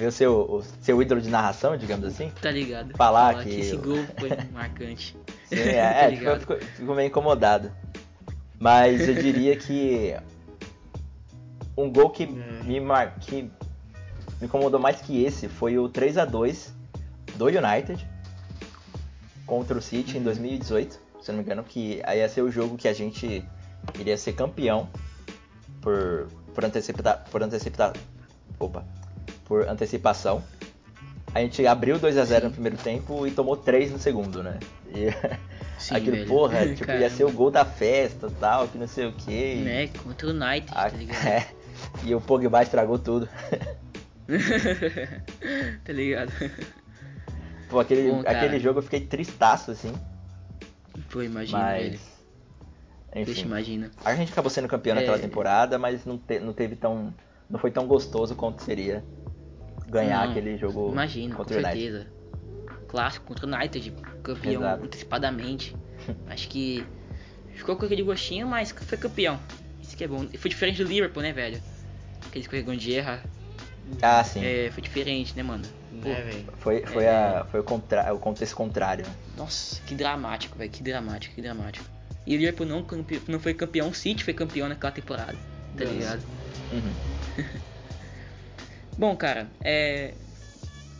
ver 0.00 0.06
o 0.06 0.12
seu, 0.12 0.32
o 0.32 0.62
seu 0.80 1.00
ídolo 1.02 1.20
de 1.20 1.28
narração, 1.28 1.76
digamos 1.76 2.06
assim. 2.06 2.32
Tá 2.40 2.50
ligado. 2.50 2.96
Falar, 2.96 3.32
Falar 3.32 3.44
que... 3.44 3.50
que. 3.50 3.60
esse 3.60 3.76
gol 3.76 4.02
foi 4.18 4.30
marcante. 4.52 5.16
Sim, 5.46 5.56
é, 5.56 6.16
tá 6.16 6.30
é 6.32 6.38
fico, 6.38 6.56
fico 6.56 6.94
meio 6.94 7.08
incomodado. 7.08 7.70
Mas 8.58 9.06
eu 9.06 9.14
diria 9.14 9.56
que 9.56 10.16
um 11.76 11.90
gol 11.90 12.10
que, 12.10 12.24
hum. 12.24 12.64
me, 12.64 12.80
mar... 12.80 13.16
que 13.20 13.42
me 14.40 14.46
incomodou 14.46 14.80
mais 14.80 15.00
que 15.00 15.22
esse 15.22 15.48
foi 15.48 15.78
o 15.78 15.88
3 15.88 16.18
a 16.18 16.24
2 16.24 16.74
do 17.36 17.46
United 17.46 18.06
contra 19.46 19.76
o 19.76 19.82
City 19.82 20.16
em 20.16 20.22
2018, 20.22 20.98
se 21.20 21.30
não 21.30 21.38
me 21.38 21.44
engano, 21.44 21.62
que 21.62 22.00
aí 22.04 22.20
ia 22.20 22.28
ser 22.28 22.42
o 22.42 22.50
jogo 22.50 22.76
que 22.76 22.88
a 22.88 22.92
gente 22.92 23.44
iria 23.98 24.16
ser 24.16 24.32
campeão 24.32 24.88
por, 25.80 26.28
por 26.54 26.64
antecipar 26.64 27.24
por 27.30 27.42
antecipar 27.42 27.92
opa, 28.58 28.84
por 29.50 29.68
antecipação. 29.68 30.44
A 31.34 31.40
gente 31.40 31.66
abriu 31.66 31.98
2 31.98 32.16
a 32.16 32.24
0 32.24 32.40
Sim. 32.40 32.46
no 32.46 32.52
primeiro 32.52 32.76
tempo 32.76 33.26
e 33.26 33.32
tomou 33.32 33.56
3 33.56 33.90
no 33.90 33.98
segundo, 33.98 34.44
né? 34.44 34.60
E 34.94 35.10
Sim, 35.76 35.96
aquilo, 35.96 36.16
velho. 36.16 36.28
porra, 36.28 36.68
tipo, 36.72 36.92
ia 36.92 37.10
ser 37.10 37.24
o 37.24 37.32
gol 37.32 37.50
da 37.50 37.64
festa 37.64 38.30
tal, 38.38 38.68
que 38.68 38.78
não 38.78 38.86
sei 38.86 39.08
o 39.08 39.12
que. 39.12 39.56
Né, 39.56 39.88
contra 39.88 40.28
o 40.28 40.30
United, 40.30 40.70
a, 40.70 40.88
tá 40.88 40.96
ligado? 40.96 41.26
É, 41.26 41.46
e 42.04 42.14
o 42.14 42.20
Pogba 42.20 42.62
estragou 42.62 42.98
tudo. 42.98 43.28
tá 45.84 45.92
ligado? 45.92 46.30
Pô, 47.68 47.80
aquele, 47.80 48.10
Bom, 48.10 48.22
aquele 48.26 48.60
jogo 48.60 48.78
eu 48.78 48.82
fiquei 48.82 49.00
tristaço, 49.00 49.72
assim. 49.72 49.92
Pô, 51.10 51.22
imagina, 51.22 51.58
mas... 51.58 51.82
velho. 51.82 52.00
Enfim, 53.16 53.24
Deixa, 53.24 53.46
imagina. 53.46 53.90
A 54.04 54.14
gente 54.14 54.30
acabou 54.30 54.50
sendo 54.50 54.68
campeão 54.68 54.96
é... 54.96 55.00
naquela 55.00 55.18
temporada, 55.18 55.76
mas 55.78 56.04
não, 56.04 56.18
te, 56.18 56.38
não 56.38 56.52
teve 56.52 56.76
tão. 56.76 57.12
Não 57.48 57.58
foi 57.58 57.72
tão 57.72 57.86
gostoso 57.86 58.36
quanto 58.36 58.62
seria 58.62 59.02
ganhar 59.90 60.24
não, 60.24 60.30
aquele 60.30 60.56
jogo 60.56 60.90
imagina, 60.90 61.34
contra 61.34 61.56
com 61.56 61.60
o 61.60 61.64
United. 61.64 61.90
certeza. 61.92 62.10
Clássico 62.88 63.26
contra 63.26 63.46
o 63.46 63.54
United, 63.54 63.92
campeão 64.22 64.62
Exato. 64.62 64.84
antecipadamente. 64.84 65.76
Acho 66.28 66.48
que 66.48 66.86
ficou 67.54 67.76
com 67.76 67.84
aquele 67.84 68.02
gostinho, 68.02 68.46
mas 68.46 68.70
foi 68.70 68.98
campeão. 68.98 69.38
Isso 69.82 69.96
que 69.96 70.04
é 70.04 70.08
bom. 70.08 70.26
E 70.32 70.38
foi 70.38 70.48
diferente 70.48 70.82
do 70.82 70.88
Liverpool, 70.88 71.22
né, 71.22 71.32
velho? 71.32 71.60
Aquele 72.26 72.42
escorregão 72.44 72.76
de 72.76 72.94
erra. 72.94 73.22
Ah, 74.00 74.22
sim. 74.22 74.44
É, 74.44 74.70
foi 74.70 74.82
diferente, 74.82 75.36
né, 75.36 75.42
mano? 75.42 75.64
É, 76.04 76.44
foi, 76.58 76.86
foi, 76.86 77.04
é, 77.04 77.10
a, 77.10 77.44
foi 77.44 77.60
o, 77.60 77.64
contra, 77.64 78.14
o 78.14 78.18
contexto 78.18 78.54
contrário. 78.54 79.04
Nossa, 79.36 79.80
que 79.82 79.94
dramático, 79.94 80.56
velho. 80.56 80.70
Que 80.70 80.82
dramático, 80.82 81.34
que 81.34 81.42
dramático. 81.42 81.84
E 82.26 82.36
o 82.36 82.38
Liverpool 82.38 82.66
não, 82.66 82.86
não 83.26 83.40
foi 83.40 83.54
campeão, 83.54 83.88
o 83.88 83.94
City 83.94 84.22
foi 84.22 84.32
campeão 84.32 84.68
naquela 84.68 84.92
temporada. 84.92 85.36
Tá 85.76 85.84
Nossa. 85.84 85.92
ligado? 85.92 86.22
Uhum. 86.72 87.60
Bom, 89.00 89.16
cara, 89.16 89.48
é. 89.64 90.12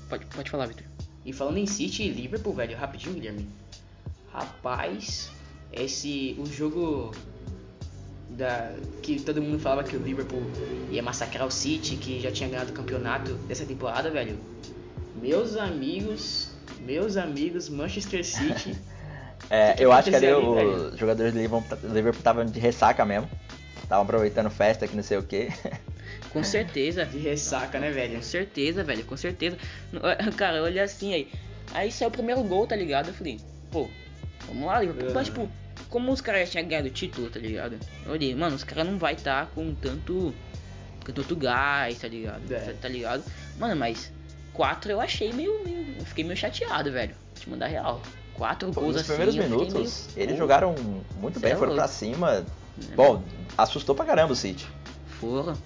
Pode, 0.08 0.24
pode 0.24 0.50
falar, 0.50 0.64
Victor. 0.64 0.86
E 1.22 1.34
falando 1.34 1.58
em 1.58 1.66
City 1.66 2.04
e 2.04 2.08
Liverpool, 2.08 2.54
velho, 2.54 2.74
rapidinho, 2.74 3.14
Guilherme. 3.14 3.46
Rapaz, 4.32 5.30
esse. 5.70 6.34
O 6.38 6.46
jogo 6.46 7.12
da, 8.30 8.72
que 9.02 9.20
todo 9.20 9.42
mundo 9.42 9.58
falava 9.58 9.84
que 9.84 9.98
o 9.98 10.02
Liverpool 10.02 10.42
ia 10.90 11.02
massacrar 11.02 11.46
o 11.46 11.50
City, 11.50 11.96
que 11.96 12.18
já 12.20 12.32
tinha 12.32 12.48
ganhado 12.48 12.70
o 12.70 12.74
campeonato 12.74 13.34
dessa 13.46 13.66
temporada, 13.66 14.10
velho. 14.10 14.40
Meus 15.20 15.54
amigos, 15.58 16.52
meus 16.80 17.18
amigos, 17.18 17.68
Manchester 17.68 18.24
City. 18.24 18.78
é, 19.50 19.74
eu 19.78 19.92
acho 19.92 20.08
que 20.08 20.16
ali, 20.16 20.26
ali 20.26 20.38
os 20.38 20.98
jogadores 20.98 21.34
do 21.34 21.38
Liverpool 21.38 22.12
estavam 22.12 22.46
de 22.46 22.58
ressaca 22.58 23.04
mesmo. 23.04 23.28
Estavam 23.82 24.04
aproveitando 24.04 24.48
festa 24.48 24.88
que 24.88 24.96
não 24.96 25.02
sei 25.02 25.18
o 25.18 25.22
que. 25.22 25.50
Com 26.32 26.44
certeza. 26.44 27.04
De 27.04 27.18
ressaca, 27.18 27.78
né, 27.80 27.90
velho? 27.90 28.16
Com 28.16 28.22
certeza, 28.22 28.84
velho, 28.84 29.04
com 29.04 29.16
certeza. 29.16 29.56
Cara, 30.36 30.62
olhei 30.62 30.80
assim 30.82 31.12
aí. 31.14 31.28
Aí 31.72 31.90
saiu 31.90 32.08
o 32.08 32.12
primeiro 32.12 32.42
gol, 32.42 32.66
tá 32.66 32.76
ligado? 32.76 33.08
Eu 33.08 33.14
falei, 33.14 33.38
pô, 33.70 33.88
vamos 34.46 34.66
lá, 34.66 34.80
Liverpool. 34.80 35.08
Uhum. 35.08 35.14
Mas, 35.14 35.26
tipo, 35.26 35.48
como 35.88 36.12
os 36.12 36.20
caras 36.20 36.50
tinham 36.50 36.66
ganhado 36.66 36.88
o 36.88 36.90
título, 36.90 37.28
tá 37.30 37.38
ligado? 37.38 37.76
Eu 38.04 38.12
olhei, 38.12 38.34
mano, 38.34 38.56
os 38.56 38.64
caras 38.64 38.86
não 38.86 38.98
vai 38.98 39.14
estar 39.14 39.46
tá 39.46 39.50
com 39.54 39.74
tanto. 39.74 40.34
com 41.04 41.12
tanto 41.12 41.36
gás, 41.36 41.98
tá 41.98 42.08
ligado? 42.08 42.42
É. 42.52 42.74
Tá 42.80 42.88
ligado? 42.88 43.24
Mano, 43.58 43.76
mas 43.76 44.12
4 44.52 44.90
eu 44.92 45.00
achei 45.00 45.32
meio, 45.32 45.62
meio. 45.64 45.96
Eu 45.98 46.04
fiquei 46.04 46.24
meio 46.24 46.36
chateado, 46.36 46.90
velho. 46.92 47.14
Te 47.34 47.48
mandar 47.48 47.66
real. 47.68 48.00
quatro 48.34 48.72
gols 48.72 48.88
Nos 48.94 48.96
assim. 48.96 49.06
primeiros 49.08 49.36
eu 49.36 49.42
fiquei 49.42 49.56
minutos, 49.58 50.08
meio- 50.14 50.24
eles 50.24 50.38
jogaram 50.38 50.74
muito 51.20 51.38
Cê 51.38 51.46
bem, 51.46 51.52
é 51.52 51.56
foram 51.56 51.74
pra 51.74 51.88
cima. 51.88 52.44
Bom, 52.96 53.22
assustou 53.58 53.94
pra 53.94 54.04
caramba 54.04 54.32
o 54.32 54.36
City. 54.36 54.66
Foram. 55.20 55.56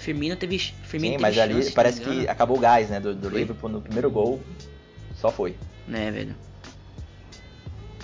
Firmino 0.00 0.34
teve. 0.36 0.58
Firmino 0.58 1.12
Sim, 1.14 1.18
teve 1.18 1.22
mas 1.22 1.38
ali 1.38 1.54
chance, 1.54 1.68
se 1.68 1.74
parece 1.74 2.00
não 2.02 2.12
que 2.12 2.28
acabou 2.28 2.56
o 2.56 2.60
gás, 2.60 2.88
né, 2.90 2.98
do, 2.98 3.14
do? 3.14 3.28
Liverpool 3.28 3.68
no 3.70 3.80
primeiro 3.80 4.10
gol. 4.10 4.40
Só 5.14 5.30
foi. 5.30 5.54
Né, 5.86 6.10
velho. 6.10 6.34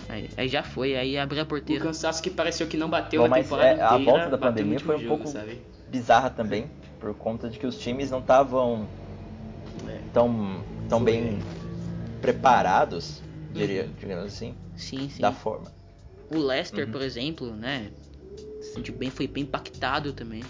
Aí, 0.09 0.29
aí 0.37 0.49
já 0.49 0.63
foi, 0.63 0.95
aí 0.97 1.19
abriu 1.19 1.41
a 1.41 1.45
O 1.45 1.47
porteira. 1.49 1.83
cansaço 1.85 2.23
que 2.23 2.31
pareceu 2.31 2.67
que 2.67 2.77
não 2.77 2.89
bateu 2.89 3.23
Bom, 3.23 3.29
na 3.29 3.37
mas 3.37 3.45
temporada 3.47 3.69
é, 3.69 3.73
inteira. 3.73 3.89
a 3.95 3.99
volta 3.99 4.31
da 4.31 4.39
pandemia 4.39 4.79
foi 4.79 4.95
um 4.97 5.01
jogo, 5.01 5.09
pouco 5.17 5.29
sabe? 5.29 5.61
bizarra 5.89 6.31
também, 6.31 6.71
por 7.01 7.13
conta 7.15 7.49
de 7.49 7.59
que 7.59 7.67
os 7.67 7.77
times 7.79 8.11
não 8.11 8.21
estavam 8.21 8.87
É. 9.89 9.99
tão, 10.13 10.63
tão 10.89 11.01
Foi. 11.01 11.13
bem 11.13 11.39
preparados, 12.21 13.21
diria, 13.51 13.89
digamos 13.99 14.25
assim, 14.27 14.55
Sim, 14.77 15.09
sim. 15.09 15.21
da 15.23 15.33
forma. 15.33 15.73
O 16.31 16.39
Leicester, 16.39 16.87
Uhum. 16.87 16.93
por 16.93 17.03
exemplo, 17.03 17.55
né? 17.57 17.91
se 18.61 18.75
sentiu 18.75 18.95
bem, 18.95 19.11
foi 19.11 19.27
bem 19.27 19.43
impactado 19.45 20.13
também. 20.13 20.43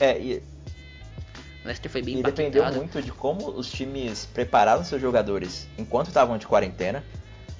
É, 0.00 0.18
e, 0.18 0.42
O 1.62 1.66
Leicester 1.66 1.90
foi 1.90 2.02
bem 2.02 2.18
e 2.18 2.22
dependeu 2.22 2.64
muito 2.72 3.00
de 3.02 3.12
como 3.12 3.50
os 3.50 3.70
times 3.70 4.26
prepararam 4.26 4.82
seus 4.82 5.00
jogadores 5.00 5.68
enquanto 5.76 6.08
estavam 6.08 6.38
de 6.38 6.46
quarentena, 6.46 7.04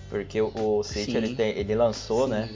porque 0.09 0.41
o, 0.41 0.83
City 0.83 1.17
ele, 1.17 1.37
tem- 1.37 1.57
ele 1.57 1.75
lançou, 1.75 2.25
Sim, 2.25 2.31
né? 2.31 2.49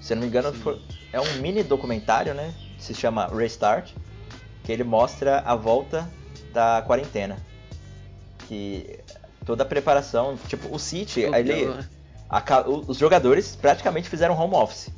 Se 0.00 0.12
eu 0.12 0.16
não 0.16 0.22
me 0.22 0.28
engano, 0.28 0.52
foi- 0.52 0.78
é 1.12 1.20
um 1.20 1.32
mini 1.40 1.62
documentário, 1.62 2.34
né? 2.34 2.52
Se 2.78 2.94
chama 2.94 3.26
Restart, 3.28 3.92
que 4.64 4.70
ele 4.70 4.84
mostra 4.84 5.38
a 5.40 5.54
volta 5.56 6.08
da 6.52 6.82
quarentena. 6.86 7.38
Que 8.48 8.98
toda 9.46 9.62
a 9.62 9.66
preparação, 9.66 10.36
tipo, 10.48 10.74
o 10.74 10.78
City, 10.78 11.22
Pô, 11.24 11.34
ele, 11.34 11.74
aca- 12.28 12.68
o- 12.68 12.84
os 12.88 12.98
jogadores 12.98 13.56
praticamente 13.56 14.08
fizeram 14.08 14.38
home 14.38 14.54
office, 14.54 14.90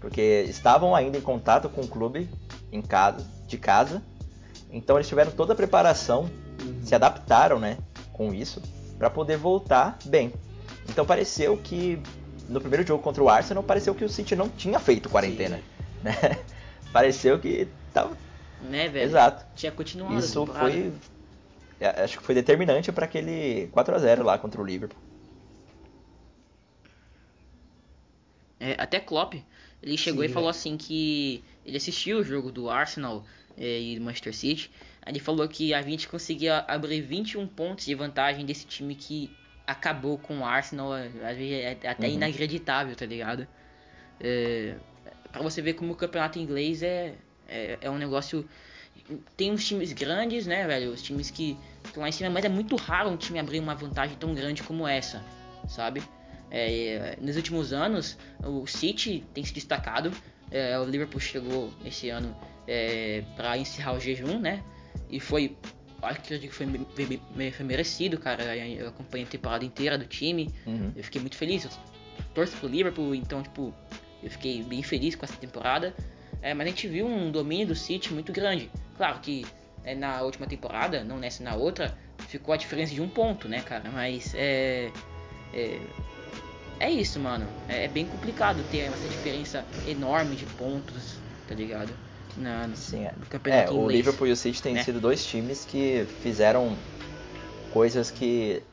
porque 0.00 0.44
estavam 0.48 0.94
ainda 0.94 1.16
em 1.16 1.22
contato 1.22 1.68
com 1.68 1.80
o 1.82 1.88
clube 1.88 2.28
em 2.70 2.82
casa, 2.82 3.24
de 3.48 3.58
casa. 3.58 4.02
Então 4.70 4.96
eles 4.96 5.08
tiveram 5.08 5.30
toda 5.32 5.52
a 5.52 5.56
preparação, 5.56 6.30
Uhum. 6.60 6.80
se 6.84 6.94
adaptaram, 6.94 7.58
né, 7.58 7.78
com 8.12 8.34
isso, 8.34 8.60
para 8.98 9.08
poder 9.08 9.36
voltar 9.36 9.96
bem. 10.04 10.32
Então 10.88 11.06
pareceu 11.06 11.56
que 11.56 12.00
no 12.48 12.60
primeiro 12.60 12.86
jogo 12.86 13.02
contra 13.02 13.22
o 13.22 13.28
Arsenal 13.28 13.62
pareceu 13.62 13.94
que 13.94 14.04
o 14.04 14.08
City 14.08 14.34
não 14.36 14.48
tinha 14.48 14.78
feito 14.78 15.08
quarentena, 15.08 15.60
né? 16.02 16.14
pareceu 16.92 17.38
que 17.38 17.68
tava 17.92 18.16
Né, 18.60 18.88
velho? 18.88 19.04
exato. 19.04 19.46
Tinha 19.54 19.70
continuado. 19.72 20.18
Isso 20.18 20.46
foi 20.46 20.92
é, 21.80 22.02
acho 22.02 22.18
que 22.18 22.24
foi 22.24 22.34
determinante 22.34 22.90
para 22.90 23.04
aquele 23.04 23.68
4 23.68 23.94
a 23.94 23.98
0 23.98 24.24
lá 24.24 24.36
contra 24.36 24.60
o 24.60 24.64
Liverpool. 24.64 24.98
É, 28.60 28.74
até 28.78 28.98
Klopp, 28.98 29.34
ele 29.82 29.96
chegou 29.96 30.24
Sim, 30.24 30.30
e 30.30 30.32
falou 30.32 30.48
assim 30.48 30.76
que 30.76 31.42
ele 31.64 31.76
assistiu 31.76 32.18
o 32.18 32.24
jogo 32.24 32.50
do 32.50 32.68
Arsenal 32.68 33.24
é, 33.56 33.80
e 33.80 33.98
do 33.98 34.04
Manchester 34.04 34.34
City. 34.34 34.70
Ele 35.06 35.18
falou 35.20 35.48
que 35.48 35.72
a 35.72 35.80
gente 35.82 36.08
conseguia 36.08 36.58
abrir 36.68 37.00
21 37.00 37.46
pontos 37.46 37.86
de 37.86 37.94
vantagem 37.94 38.44
desse 38.44 38.66
time 38.66 38.94
que 38.94 39.30
acabou 39.66 40.18
com 40.18 40.40
o 40.40 40.44
Arsenal. 40.44 40.92
Às 40.92 41.36
vezes 41.36 41.52
é 41.52 41.88
até 41.88 42.06
Uhum. 42.08 42.14
inacreditável, 42.14 42.94
tá 42.94 43.06
ligado? 43.06 43.46
É, 44.20 44.74
pra 45.30 45.42
você 45.42 45.62
ver 45.62 45.74
como 45.74 45.92
o 45.92 45.96
campeonato 45.96 46.38
inglês 46.38 46.82
é, 46.82 47.14
é, 47.48 47.78
é 47.80 47.90
um 47.90 47.98
negócio. 47.98 48.48
Tem 49.36 49.50
uns 49.50 49.66
times 49.66 49.92
grandes, 49.92 50.46
né, 50.46 50.66
velho? 50.66 50.92
Os 50.92 51.00
times 51.00 51.30
que 51.30 51.56
estão 51.84 52.02
lá 52.02 52.08
em 52.08 52.12
cima, 52.12 52.28
mas 52.28 52.44
é 52.44 52.48
muito 52.48 52.76
raro 52.76 53.08
um 53.08 53.16
time 53.16 53.38
abrir 53.38 53.58
uma 53.60 53.74
vantagem 53.74 54.16
tão 54.18 54.34
grande 54.34 54.62
como 54.62 54.86
essa, 54.86 55.24
sabe? 55.66 56.02
É, 56.50 57.16
nos 57.20 57.36
últimos 57.36 57.72
anos, 57.72 58.16
o 58.42 58.66
City 58.66 59.24
tem 59.34 59.44
se 59.44 59.52
destacado. 59.52 60.10
É, 60.50 60.78
o 60.78 60.84
Liverpool 60.84 61.20
chegou 61.20 61.70
esse 61.84 62.08
ano 62.08 62.34
é, 62.66 63.22
para 63.36 63.58
encerrar 63.58 63.92
o 63.92 64.00
jejum, 64.00 64.38
né? 64.38 64.62
E 65.10 65.20
foi, 65.20 65.56
acho 66.02 66.20
que 66.20 66.34
eu 66.34 66.38
digo 66.38 66.52
foi, 66.52 66.66
foi 67.52 67.66
merecido, 67.66 68.18
cara. 68.18 68.56
Eu 68.56 68.88
acompanhei 68.88 69.26
a 69.26 69.30
temporada 69.30 69.64
inteira 69.64 69.98
do 69.98 70.06
time. 70.06 70.50
Uhum. 70.66 70.92
Eu 70.96 71.04
fiquei 71.04 71.20
muito 71.20 71.36
feliz. 71.36 71.64
Eu 71.64 71.70
torço 72.34 72.56
pro 72.56 72.68
Liverpool, 72.68 73.14
então, 73.14 73.42
tipo, 73.42 73.74
eu 74.22 74.30
fiquei 74.30 74.62
bem 74.62 74.82
feliz 74.82 75.14
com 75.14 75.24
essa 75.24 75.36
temporada. 75.36 75.94
É, 76.40 76.54
mas 76.54 76.66
a 76.66 76.70
gente 76.70 76.88
viu 76.88 77.06
um 77.06 77.30
domínio 77.30 77.68
do 77.68 77.74
City 77.74 78.12
muito 78.12 78.32
grande. 78.32 78.70
Claro 78.96 79.20
que 79.20 79.44
é, 79.84 79.94
na 79.94 80.22
última 80.22 80.46
temporada, 80.46 81.02
não 81.02 81.18
nessa 81.18 81.42
na 81.42 81.54
outra, 81.54 81.96
ficou 82.28 82.52
a 82.52 82.56
diferença 82.56 82.94
de 82.94 83.00
um 83.00 83.08
ponto, 83.08 83.48
né, 83.48 83.60
cara? 83.62 83.90
Mas 83.90 84.34
é. 84.34 84.90
É, 85.54 85.80
é 86.78 86.90
isso, 86.90 87.18
mano. 87.20 87.52
É, 87.66 87.84
é 87.84 87.88
bem 87.88 88.06
complicado 88.06 88.64
ter 88.64 88.78
essa 88.92 89.08
diferença 89.08 89.68
enorme 89.84 90.36
de 90.36 90.46
pontos, 90.46 91.22
tá 91.46 91.54
ligado? 91.54 91.98
Na, 92.34 92.66
no, 92.66 92.74
Sim, 92.74 93.04
é. 93.04 93.16
no 93.16 93.26
É, 93.46 93.68
campeonato 93.68 93.72
o 93.72 93.88
inglês. 93.88 93.88
Liverpool 93.88 94.26
e 94.26 94.32
o 94.32 94.36
City 94.36 94.60
têm 94.62 94.76
né? 94.76 94.78
sido 94.78 95.00
dois 95.00 95.24
times 95.24 95.64
que 95.64 96.06
fizeram 96.06 96.82
coisas 97.70 98.10
que 98.10 98.66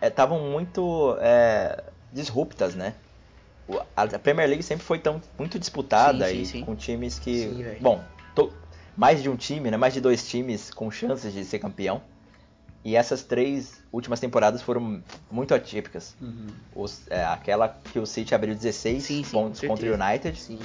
estavam 0.00 0.50
muito 0.50 1.16
é, 1.20 1.92
disruptas, 2.12 2.74
né? 2.74 2.96
A 3.96 4.06
Premier 4.18 4.48
League 4.48 4.62
sempre 4.62 4.84
foi 4.86 4.98
tão 4.98 5.20
muito 5.38 5.58
disputada 5.58 6.22
Sim, 6.22 6.24
sim, 6.24 6.44
e 6.44 6.46
sim. 6.46 6.66
com 6.66 6.74
times 6.76 7.18
que, 7.18 7.56
bom, 7.78 8.10
to- 8.34 8.62
mais 8.96 9.22
de 9.22 9.28
um 9.28 9.36
time, 9.36 9.70
né? 9.70 9.76
Mais 9.76 9.94
de 9.94 10.00
dois 10.00 10.28
times 10.28 10.70
com 10.70 10.90
chances 10.90 11.32
de 11.34 11.44
ser 11.44 11.58
campeão. 11.58 12.02
E 12.84 12.94
essas 12.96 13.22
três 13.22 13.82
últimas 13.92 14.20
temporadas 14.20 14.62
foram 14.62 15.02
muito 15.30 15.52
atípicas. 15.54 16.14
Uhum. 16.20 16.46
Os- 16.74 17.02
é, 17.10 17.24
aquela 17.24 17.68
que 17.68 17.98
o 17.98 18.06
City 18.06 18.34
abriu 18.34 18.54
16 18.54 19.02
Sim, 19.02 19.24
sim, 19.24 19.30
pontos 19.30 19.60
contra 19.60 19.90
o. 19.90 19.94
United 19.94 20.38
Sim. 20.38 20.58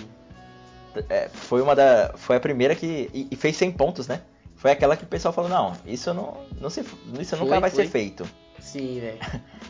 é, 1.10 1.28
foi 1.30 1.62
uma 1.62 1.76
da 1.76 2.14
foi 2.16 2.36
a 2.38 2.40
primeira 2.40 2.76
que 2.76 3.10
e, 3.14 3.28
e 3.32 3.36
fez 3.36 3.58
100 3.58 3.72
pontos, 3.72 4.08
né? 4.08 4.22
Foi 4.56 4.72
aquela 4.72 4.96
que 4.96 5.04
o 5.04 5.08
pessoal 5.08 5.34
falou 5.34 5.50
não, 5.50 5.74
isso 5.86 6.14
não, 6.14 6.38
não 6.62 6.70
se, 6.70 6.82
isso 7.20 7.36
nunca 7.36 7.50
Foi, 7.52 7.60
vai 7.60 7.70
foi. 7.72 7.86
ser 7.86 7.92
feito. 7.92 8.26
Sim, 8.60 9.00
velho. 9.02 9.20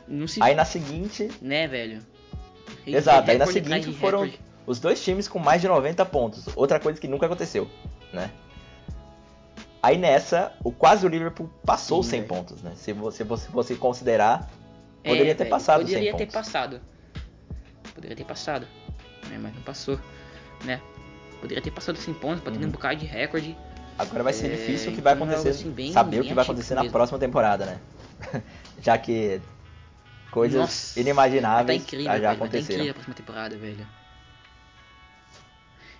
Aí 0.41 0.53
na 0.53 0.65
seguinte, 0.65 1.31
Né, 1.41 1.67
velho? 1.67 2.01
exato, 2.85 3.31
aí 3.31 3.37
na 3.37 3.47
seguinte 3.47 3.91
foram 3.93 4.23
recorde. 4.23 4.39
os 4.67 4.79
dois 4.79 5.01
times 5.03 5.27
com 5.27 5.39
mais 5.39 5.61
de 5.61 5.67
90 5.67 6.05
pontos. 6.05 6.45
Outra 6.55 6.79
coisa 6.79 6.99
que 6.99 7.07
nunca 7.07 7.25
aconteceu, 7.25 7.67
né? 8.11 8.29
Aí 9.83 9.97
nessa, 9.97 10.53
o 10.63 10.71
quase 10.71 11.05
o 11.05 11.09
Liverpool 11.09 11.49
passou 11.65 12.01
Sim, 12.01 12.09
100 12.09 12.19
velho. 12.21 12.29
pontos, 12.29 12.61
né? 12.63 12.71
Se 12.77 12.93
você, 12.93 13.21
você, 13.25 13.49
você 13.49 13.75
considerar, 13.75 14.49
poderia 15.03 15.33
É, 15.33 15.35
ter 15.35 15.45
passado 15.45 15.81
os 15.83 15.87
100 15.89 15.95
Poderia 15.95 16.13
ter 16.17 16.25
pontos. 16.25 16.33
passado. 16.33 16.81
Poderia 17.93 18.15
ter 18.15 18.23
passado. 18.23 18.65
né, 19.29 19.37
mas 19.37 19.53
não 19.53 19.61
passou, 19.61 19.99
né? 20.63 20.81
Poderia 21.41 21.61
ter 21.61 21.71
passado 21.71 21.97
100 21.97 22.13
pontos, 22.13 22.41
batendo 22.41 22.63
Uhum. 22.63 22.69
um 22.69 22.71
bocado 22.71 22.95
de 22.95 23.05
recorde. 23.05 23.57
Agora 23.99 24.23
vai 24.23 24.31
ser 24.33 24.47
É, 24.47 24.51
difícil 24.55 24.91
o 24.91 24.95
que 24.95 25.01
vai 25.01 25.13
então 25.13 25.27
é 25.29 25.35
algo 25.35 25.49
acontecer, 25.49 25.49
assim 25.49 25.71
bem- 25.71 25.91
saber 25.91 26.17
o 26.17 26.19
bem 26.21 26.29
que 26.29 26.33
vai 26.33 26.43
acontecer 26.45 26.75
na 26.75 26.81
mesmo. 26.81 26.93
próxima 26.93 27.19
temporada, 27.19 27.65
né? 27.65 27.79
Já 28.81 28.97
que 28.97 29.41
coisas 30.31 30.59
Nossa, 30.61 30.99
inimagináveis 30.99 31.81
tá 31.81 31.85
incrível, 31.85 32.05
já 32.05 32.11
velho, 32.13 32.23
vai 32.23 32.35
tá 32.35 32.35
aconteceram. 32.37 32.73
incrível 32.73 32.91
a 32.91 32.93
próxima 32.93 33.15
temporada, 33.15 33.57
velho. 33.57 33.87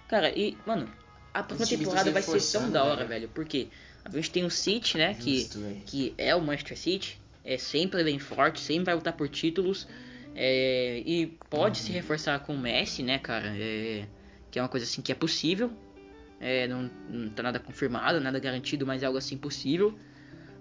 Cara, 0.08 0.30
e, 0.30 0.58
mano, 0.66 0.88
a 1.34 1.44
próxima 1.44 1.80
temporada 1.80 2.12
vai 2.12 2.22
se 2.22 2.28
ser 2.28 2.32
tão 2.32 2.62
reforçando, 2.62 2.72
da 2.72 2.84
hora, 2.84 3.06
velho. 3.06 3.30
Porque 3.30 3.68
a 4.06 4.10
gente 4.12 4.30
tem 4.32 4.46
o 4.46 4.50
City, 4.50 4.98
né? 4.98 5.14
Que, 5.14 5.40
Justo, 5.40 5.60
velho. 5.60 5.82
que 5.86 6.14
é 6.18 6.36
o 6.36 6.42
Manchester 6.42 6.78
City. 6.78 7.20
É 7.44 7.58
sempre 7.58 8.04
bem 8.04 8.20
forte, 8.20 8.60
sempre 8.60 8.86
vai 8.86 8.96
lutar 8.96 9.14
por 9.14 9.28
títulos. 9.28 9.88
é, 10.36 11.02
e 11.06 11.28
pode 11.50 11.78
se 11.78 11.92
reforçar 11.92 12.40
com 12.40 12.56
o 12.56 12.58
Messi, 12.58 13.04
né, 13.04 13.20
cara? 13.20 13.54
É, 13.58 14.06
que 14.50 14.60
é 14.60 14.62
uma 14.62 14.70
coisa 14.70 14.86
assim 14.86 15.02
que 15.02 15.12
é 15.12 15.16
possível. 15.16 15.72
É, 16.40 16.68
não, 16.68 16.90
não 17.10 17.30
tá 17.30 17.42
nada 17.44 17.60
confirmado, 17.60 18.20
nada 18.20 18.38
garantido, 18.40 18.86
mas 18.86 19.02
é 19.02 19.06
algo 19.06 19.18
assim 19.18 19.38
possível. 19.38 19.98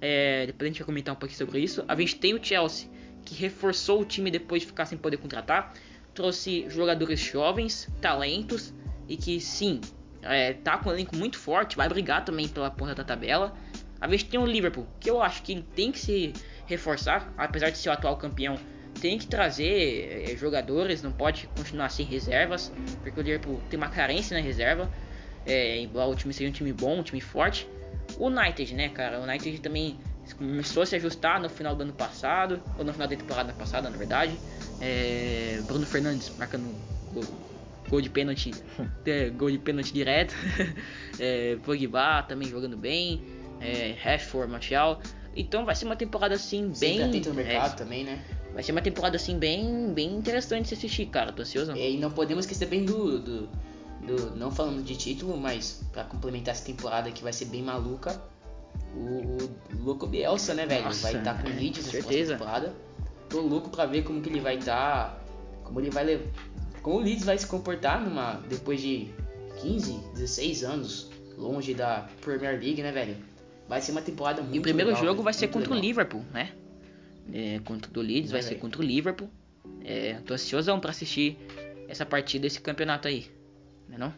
É, 0.01 0.47
depois 0.47 0.67
a 0.67 0.71
gente 0.71 0.79
vai 0.79 0.87
comentar 0.87 1.15
um 1.15 1.19
pouquinho 1.19 1.39
sobre 1.39 1.61
isso. 1.61 1.85
A 1.89 1.97
gente 1.97 2.17
tem 2.17 2.35
o 2.35 2.43
Chelsea, 2.43 2.89
que 3.25 3.35
reforçou 3.35 4.01
o 4.01 4.05
time 4.05 4.31
depois 4.31 4.63
de 4.63 4.69
ficar 4.69 4.87
sem 4.87 4.99
poder 4.99 5.17
contratar. 5.17 5.75
Trouxe 6.15 6.67
jogadores 6.69 7.19
jovens, 7.21 7.89
talentos, 8.01 8.75
e 9.09 9.17
que 9.17 9.41
sim, 9.41 9.81
é, 10.23 10.53
tá 10.53 10.79
com 10.79 10.91
um 10.91 10.93
elenco 10.93 11.17
muito 11.17 11.39
forte, 11.39 11.77
vai 11.77 11.89
brigar 11.89 12.25
também 12.25 12.49
pela 12.49 12.71
ponta 12.71 12.95
da 12.95 13.05
tabela. 13.05 13.55
A 14.01 14.09
gente 14.09 14.27
tem 14.27 14.41
o 14.41 14.47
Liverpool, 14.47 14.87
que 14.99 15.11
eu 15.11 15.23
acho 15.23 15.43
que 15.43 15.53
ele 15.53 15.63
tem 15.75 15.93
que 15.93 15.99
se 15.99 16.33
reforçar, 16.67 17.33
apesar 17.37 17.71
de 17.71 17.79
ser 17.79 17.89
o 17.89 17.93
atual 17.93 18.17
campeão. 18.17 18.57
Tem 19.01 19.19
que 19.19 19.27
trazer 19.27 20.29
é, 20.29 20.37
jogadores, 20.37 21.03
não 21.03 21.13
pode 21.13 21.49
continuar 21.57 21.89
sem 21.89 22.05
reservas, 22.05 22.73
porque 23.03 23.19
o 23.19 23.23
Liverpool 23.23 23.61
tem 23.71 23.77
uma 23.77 23.89
carência 23.89 24.37
na 24.37 24.43
reserva. 24.43 24.91
É, 25.45 25.81
embora 25.81 26.09
o 26.09 26.15
time 26.15 26.33
seja 26.33 26.51
um 26.51 26.53
time 26.53 26.73
bom, 26.73 26.99
um 26.99 27.03
time 27.03 27.21
forte. 27.21 27.69
O 28.19 28.27
United, 28.27 28.75
né, 28.75 28.89
cara? 28.89 29.21
O 29.21 29.23
United 29.25 29.61
também 29.61 29.99
começou 30.37 30.83
a 30.83 30.87
se 30.87 30.97
ajustar 30.97 31.41
no 31.41 31.49
final 31.49 31.75
do 31.75 31.83
ano 31.83 31.93
passado, 31.93 32.63
ou 32.79 32.85
no 32.85 32.93
final 32.93 33.09
da 33.09 33.17
temporada 33.17 33.53
passada, 33.53 33.91
na 33.91 33.97
verdade. 33.97 34.39
É, 34.81 35.61
Bruno 35.67 35.87
Fernandes 35.87 36.31
marcando 36.37 36.75
gol 37.93 38.01
de 38.01 38.09
pênalti, 38.09 38.53
é, 39.05 39.29
gol 39.29 39.51
de 39.51 39.59
pênalti 39.59 39.93
direto. 39.93 40.35
é, 41.21 41.57
Pogba 41.63 42.23
também 42.23 42.49
jogando 42.49 42.77
bem. 42.77 43.23
É, 43.61 43.95
Rashford, 44.03 44.51
Martial. 44.51 45.01
Então 45.37 45.65
vai 45.65 45.75
ser 45.77 45.85
uma 45.85 45.95
temporada 45.95 46.35
assim 46.35 46.73
bem. 46.81 46.99
no 46.99 47.35
mercado 47.35 47.75
é, 47.75 47.77
também, 47.77 48.05
né? 48.05 48.25
vai 48.53 48.63
ser 48.63 48.73
uma 48.73 48.83
temporada 48.83 49.17
assim 49.17 49.39
bem, 49.39 49.93
bem 49.95 50.15
interessante 50.15 50.65
de 50.65 50.69
se 50.71 50.75
assistir, 50.75 51.07
cara. 51.07 51.33
Tô 51.33 51.43
ansioso. 51.43 51.73
E 51.77 51.97
não 51.99 52.11
podemos 52.11 52.45
esquecer 52.45 52.67
bem 52.67 52.85
do, 52.85 53.19
do, 53.19 53.49
do- 54.07 54.37
Não 54.37 54.51
falando 54.51 54.83
de 54.83 54.97
título, 54.97 55.37
mas 55.37 55.85
pra 55.93 56.05
complementar 56.05 56.55
essa 56.55 56.65
temporada 56.65 57.11
que 57.11 57.23
vai 57.23 57.33
ser 57.33 57.45
bem 57.47 57.63
maluca. 57.63 58.21
O, 58.95 59.37
o 59.77 59.85
Louco 59.85 60.07
Bielsa, 60.07 60.55
né, 60.55 60.67
velho? 60.67 60.85
Nossa, 60.85 61.03
vai 61.03 61.17
estar 61.17 61.43
com 61.43 61.49
o 61.49 61.53
é, 61.53 61.55
Leeds 61.55 61.87
nessa 61.87 61.91
certeza. 61.91 62.37
próxima 62.37 62.61
temporada. 62.61 62.75
Tô 63.29 63.41
louco 63.41 63.71
pra 63.71 63.87
ver 63.87 64.03
como 64.03 64.21
que 64.21 64.29
ele 64.29 64.41
vai 64.41 64.57
estar. 64.57 65.23
como 65.63 65.81
ele 65.81 65.91
vai 65.91 66.05
levar. 66.05 66.25
Como 66.83 66.97
o 66.97 67.01
Leeds 67.01 67.25
vai 67.25 67.39
se 67.39 67.47
comportar 67.47 68.03
numa. 68.03 68.35
depois 68.49 68.81
de 68.81 69.09
15, 69.61 69.93
16 70.15 70.65
anos 70.65 71.11
longe 71.39 71.75
da 71.75 72.09
Premier 72.21 72.61
League, 72.61 72.83
né, 72.83 72.93
velho? 72.93 73.17
Vai 73.69 73.81
ser 73.81 73.93
uma 73.93 74.03
temporada 74.03 74.43
muito 74.43 74.57
E 74.57 74.59
o 74.59 74.63
primeiro 74.63 74.91
legal, 74.91 75.05
jogo 75.05 75.23
vai 75.23 75.33
ser 75.33 75.49
contra 75.49 75.71
o 75.71 75.75
legal. 75.75 75.89
Liverpool, 75.89 76.25
né? 76.33 76.53
É, 77.33 77.61
contra 77.61 77.91
o 77.99 78.03
Leeds, 78.03 78.31
É, 78.31 78.33
vai 78.33 78.43
ser 78.43 78.57
contra 78.57 78.81
o 78.81 78.85
Liverpool. 78.85 79.31
É, 79.85 80.15
tô 80.27 80.35
ansiosão 80.35 80.81
pra 80.81 80.91
assistir 80.91 81.39
essa 81.89 82.05
partida, 82.05 82.47
esse 82.47 82.61
campeonato 82.61 83.07
aí. 83.07 83.31
Né 83.89 83.97
não? 83.97 84.13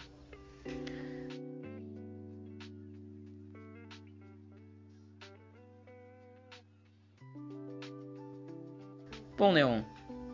Bom, 9.37 9.53
Leon, 9.53 9.83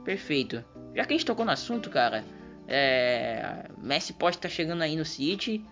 perfeito. 0.05 0.63
Já 0.95 1.05
que 1.05 1.15
a 1.15 1.17
gente 1.17 1.27
tocou 1.27 1.45
no 1.45 1.53
assunto, 1.53 1.89
cara, 1.91 2.25
é, 2.67 3.67
Messi 3.79 4.13
pode 4.13 4.37
estar 4.37 4.49
chegando 4.49 4.83
aí 4.83 4.97
no 4.97 5.05
City. 5.05 5.65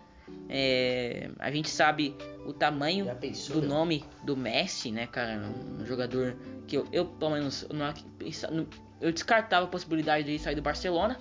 É, 0.48 1.30
a 1.38 1.50
gente 1.50 1.70
sabe 1.70 2.14
o 2.44 2.52
tamanho 2.52 3.14
pensou, 3.16 3.60
do 3.60 3.66
nome 3.66 4.04
do 4.24 4.36
Messi, 4.36 4.90
né, 4.90 5.06
cara? 5.06 5.40
Um 5.80 5.86
jogador 5.86 6.36
que 6.66 6.76
eu, 6.76 6.86
eu 6.92 7.06
pelo 7.06 7.32
menos, 7.32 7.66
eu 7.68 7.76
não, 7.76 8.66
eu 9.00 9.12
descartava 9.12 9.66
a 9.66 9.68
possibilidade 9.68 10.26
de 10.26 10.38
sair 10.38 10.54
do 10.54 10.62
Barcelona. 10.62 11.18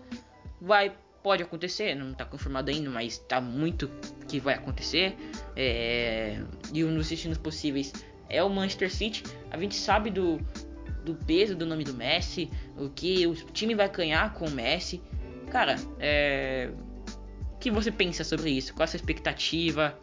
Vai, 0.60 0.96
pode 1.22 1.44
acontecer, 1.44 1.96
não 1.96 2.14
tá 2.14 2.26
confirmado 2.26 2.72
ainda, 2.72 2.90
mas 2.90 3.20
tá 3.20 3.40
muito 3.40 3.90
que 4.28 4.40
vai 4.40 4.56
acontecer. 4.56 5.16
É, 5.56 6.42
e 6.74 6.84
um 6.84 6.94
dos 6.94 7.10
destinos 7.10 7.38
possíveis 7.38 7.94
é 8.30 8.44
o 8.44 8.50
Manchester 8.50 8.92
City. 8.92 9.24
A 9.52 9.58
gente 9.58 9.76
sabe 9.76 10.10
do, 10.10 10.40
do 11.08 11.16
peso 11.26 11.56
do 11.56 11.66
nome 11.66 11.84
do 11.84 11.94
Messi, 11.94 12.50
o 12.78 12.90
que 12.90 13.26
o 13.26 13.34
time 13.34 13.74
vai 13.74 13.90
ganhar 13.90 14.34
com 14.34 14.46
o 14.46 14.52
Messi. 14.52 15.02
Cara, 15.50 15.76
é, 16.00 16.70
o 17.54 17.58
que 17.58 17.72
você 17.72 17.92
pensa 17.92 18.24
sobre 18.24 18.50
isso? 18.52 18.74
Qual 18.74 18.84
a 18.84 18.88
sua 18.88 18.98
expectativa? 18.98 19.98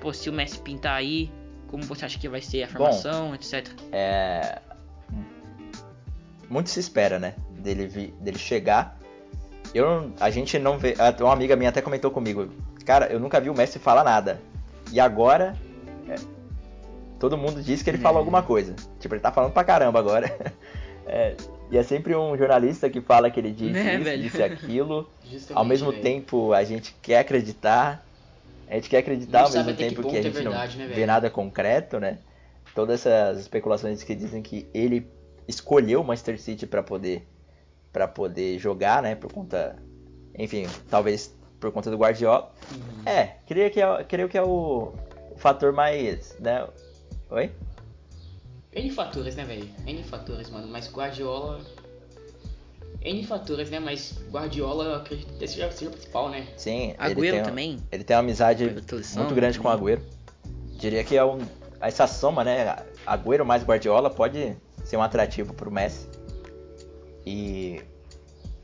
Pô, 0.00 0.12
se 0.12 0.28
o 0.28 0.32
Messi 0.32 0.58
pintar 0.60 0.94
aí, 0.96 1.30
como 1.68 1.82
você 1.84 2.04
acha 2.04 2.18
que 2.18 2.28
vai 2.28 2.40
ser 2.42 2.64
a 2.64 2.68
formação, 2.68 3.34
etc. 3.34 3.68
É, 3.92 4.60
muito 6.48 6.68
se 6.70 6.80
espera, 6.80 7.18
né? 7.18 7.34
Dele, 7.50 7.86
vi- 7.86 8.14
dele 8.20 8.38
chegar. 8.38 8.98
Eu, 9.74 10.12
a 10.20 10.30
gente 10.30 10.58
não 10.58 10.78
vê. 10.78 10.94
Uma 11.20 11.32
amiga 11.32 11.54
minha 11.56 11.70
até 11.70 11.80
comentou 11.80 12.10
comigo. 12.10 12.48
Cara, 12.84 13.06
eu 13.06 13.20
nunca 13.20 13.40
vi 13.40 13.48
o 13.50 13.54
Messi 13.54 13.78
falar 13.78 14.02
nada. 14.04 14.40
E 14.92 14.98
agora. 14.98 15.54
Todo 17.20 17.38
mundo 17.38 17.62
diz 17.62 17.82
que 17.82 17.90
ele 17.90 17.98
fala 17.98 18.16
É. 18.16 18.18
alguma 18.18 18.42
coisa. 18.42 18.74
Tipo, 18.98 19.14
ele 19.14 19.20
tá 19.22 19.30
falando 19.30 19.52
pra 19.52 19.62
caramba 19.62 19.98
agora. 20.00 20.26
É, 21.12 21.34
e 21.72 21.76
é 21.76 21.82
sempre 21.82 22.14
um 22.14 22.36
jornalista 22.36 22.88
que 22.88 23.00
fala 23.00 23.28
que 23.32 23.40
ele 23.40 23.50
disse 23.50 23.72
Né, 23.72 23.94
isso, 23.96 24.04
velho? 24.04 24.22
disse 24.22 24.40
aquilo. 24.42 25.10
Justamente, 25.24 25.58
Ao 25.58 25.64
mesmo 25.64 25.90
velho. 25.90 26.02
tempo, 26.04 26.52
a 26.52 26.62
gente 26.62 26.94
quer 27.02 27.18
acreditar. 27.18 28.06
A 28.68 28.74
gente 28.74 28.88
quer 28.88 28.98
acreditar 28.98 29.40
ao 29.40 29.50
mesmo 29.50 29.70
até 29.72 29.72
que 29.72 29.88
tempo 29.96 30.08
que, 30.08 30.14
a 30.16 30.20
é 30.20 30.22
gente 30.22 30.32
verdade, 30.34 30.76
né, 30.76 30.84
não 30.84 30.88
vê 30.90 30.94
velho? 30.94 31.06
nada 31.08 31.28
concreto, 31.28 31.98
né? 31.98 32.18
Todas 32.76 33.04
essas 33.04 33.40
especulações 33.40 34.04
que 34.04 34.14
dizem 34.14 34.40
que 34.40 34.68
ele 34.72 35.10
escolheu 35.48 36.00
o 36.02 36.04
Manchester 36.04 36.40
City 36.40 36.64
para 36.64 36.82
poder 36.82 37.26
para 37.92 38.06
poder 38.06 38.56
jogar, 38.60 39.02
né, 39.02 39.16
por 39.16 39.32
conta, 39.32 39.74
enfim, 40.38 40.68
talvez 40.88 41.34
por 41.58 41.72
conta 41.72 41.90
do 41.90 41.96
Guardiola. 41.96 42.52
Uhum. 42.70 43.02
É, 43.04 43.34
creio 43.48 43.68
que 43.68 43.80
é, 43.82 44.04
creio 44.04 44.28
que 44.28 44.38
é 44.38 44.42
o, 44.42 44.92
o 45.32 45.36
fator 45.38 45.72
mais, 45.72 46.36
né? 46.38 46.68
Oi? 47.30 47.50
N 48.72 48.90
fatores, 48.90 49.36
né, 49.36 49.44
velho? 49.44 49.68
N 49.86 50.02
fatores, 50.04 50.48
mano. 50.50 50.66
Mas 50.68 50.90
Guardiola. 50.92 51.60
N 53.02 53.24
fatores, 53.26 53.70
né? 53.70 53.80
Mas 53.80 54.14
Guardiola 54.30 54.84
eu 54.84 54.94
acredito 54.96 55.32
que 55.38 55.46
seja, 55.48 55.70
seja 55.72 55.88
o 55.90 55.92
principal, 55.92 56.28
né? 56.28 56.46
Sim, 56.56 56.94
Agüero 56.98 57.20
ele 57.24 57.30
tem, 57.32 57.42
também. 57.42 57.78
Ele 57.90 58.04
tem 58.04 58.16
uma 58.16 58.20
amizade 58.20 58.64
muito 59.16 59.34
grande 59.34 59.58
com 59.58 59.68
o 59.68 59.70
também. 59.76 59.94
Agüero. 59.94 60.02
Diria 60.76 61.04
que 61.04 61.16
é 61.16 61.24
um, 61.24 61.38
essa 61.80 62.06
soma, 62.06 62.44
né? 62.44 62.76
Agüero 63.06 63.44
mais 63.44 63.62
Guardiola 63.64 64.10
pode 64.10 64.56
ser 64.84 64.96
um 64.96 65.02
atrativo 65.02 65.52
pro 65.54 65.70
Messi. 65.70 66.06
E 67.26 67.82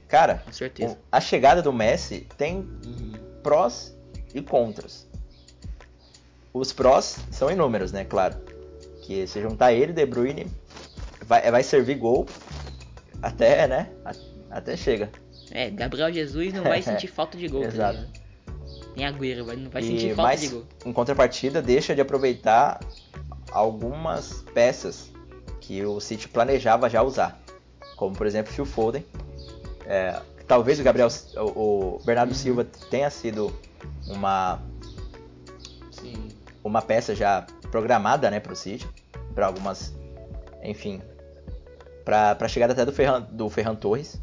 cara, 0.09 0.43
Com 0.45 0.53
certeza. 0.53 0.95
o- 0.95 0.99
a 1.11 1.21
chegada 1.21 1.63
do 1.63 1.73
Messi 1.73 2.27
tem 2.37 2.59
Uhum. 2.59 3.13
prós 3.43 3.97
e 4.35 4.41
contras. 4.43 5.07
Os 6.55 6.73
prós 6.73 7.19
são 7.31 7.51
inúmeros, 7.51 7.93
né? 7.93 8.05
Claro. 8.05 8.37
Que 9.07 9.27
se 9.27 9.41
juntar 9.41 9.73
ele, 9.73 9.93
De 9.93 10.05
Bruyne, 10.05 10.47
vai, 11.25 11.51
vai 11.51 11.63
servir 11.63 11.95
gol 11.97 12.27
até, 13.23 13.67
né? 13.69 13.91
Até 14.51 14.77
chega. 14.77 15.11
É, 15.51 15.71
Gabriel 15.71 16.13
Jesus 16.13 16.53
não 16.53 16.63
vai 16.65 16.83
sentir 16.83 17.07
falta 17.07 17.39
de 17.39 17.47
gol. 17.49 17.63
tá 17.63 17.69
Exato. 17.69 18.07
Tem 18.95 19.05
Agüero, 19.07 19.45
não 19.57 19.71
vai 19.71 19.83
E 19.83 19.87
sentir 19.87 20.09
falta 20.15 20.23
mais, 20.23 20.41
de 20.41 20.49
gol. 20.49 20.65
em 20.85 20.93
contrapartida, 20.93 21.63
deixa 21.63 21.95
de 21.95 22.01
aproveitar 22.01 22.81
algumas 23.53 24.43
peças 24.55 25.11
que 25.61 25.85
o 25.85 26.01
City 26.01 26.29
planejava 26.29 26.89
já 26.91 27.03
usar. 27.03 27.41
Como, 27.97 28.15
por 28.15 28.27
exemplo, 28.27 28.53
Phil 28.53 28.65
Foden. 28.67 29.05
É, 29.87 30.21
talvez 30.49 30.81
o 30.81 30.83
Gabriel, 30.83 31.09
o, 31.37 31.97
o 31.97 32.03
Bernardo 32.05 32.31
Uhum. 32.31 32.37
Silva 32.37 32.65
tenha 32.91 33.09
sido 33.11 33.55
uma, 34.09 34.61
Sim. 35.91 36.29
uma 36.65 36.83
peça 36.83 37.15
já 37.15 37.47
programada 37.77 38.31
né, 38.31 38.41
para 38.41 38.53
o 38.55 38.57
City. 38.57 38.89
Para 39.35 39.47
algumas. 39.47 39.93
Enfim. 40.63 41.03
Para 42.05 42.37
a 42.41 42.49
chegada 42.49 42.73
até 42.73 42.85
do 42.87 42.93
Ferran, 42.93 43.21
do 43.31 43.51
Ferran 43.51 43.75
Torres. 43.75 44.19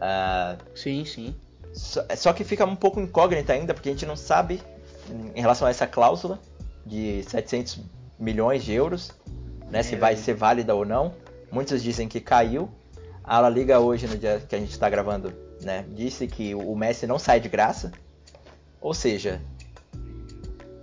Ah, 0.00 0.56
Sim, 0.74 1.04
sim. 1.04 1.34
Só, 1.72 2.04
só 2.16 2.32
que 2.32 2.44
fica 2.44 2.64
um 2.66 2.74
pouco 2.76 3.00
incógnita 3.00 3.52
ainda, 3.52 3.72
porque 3.72 3.88
a 3.88 3.92
gente 3.92 4.04
não 4.04 4.16
sabe 4.16 4.60
em 5.34 5.40
relação 5.40 5.66
a 5.66 5.70
essa 5.70 5.86
cláusula 5.86 6.38
de 6.84 7.22
700 7.28 7.80
milhões 8.18 8.62
de 8.64 8.72
euros, 8.72 9.10
né, 9.70 9.78
É, 9.78 9.82
se 9.82 9.96
vai 9.96 10.14
velho. 10.14 10.24
ser 10.24 10.34
válida 10.34 10.74
ou 10.74 10.84
não. 10.84 11.14
Muitos 11.50 11.82
dizem 11.82 12.08
que 12.08 12.20
caiu. 12.20 12.68
A 13.24 13.38
La 13.38 13.48
Liga 13.48 13.78
hoje, 13.78 14.06
no 14.08 14.18
dia 14.18 14.42
que 14.46 14.54
a 14.54 14.58
gente 14.58 14.72
está 14.72 14.90
gravando, 14.90 15.32
né, 15.62 15.84
disse 15.90 16.26
que 16.26 16.54
o 16.54 16.74
Messi 16.74 17.06
não 17.06 17.18
sai 17.18 17.38
de 17.40 17.48
graça. 17.48 17.92
Ou 18.80 18.92
seja, 18.92 19.40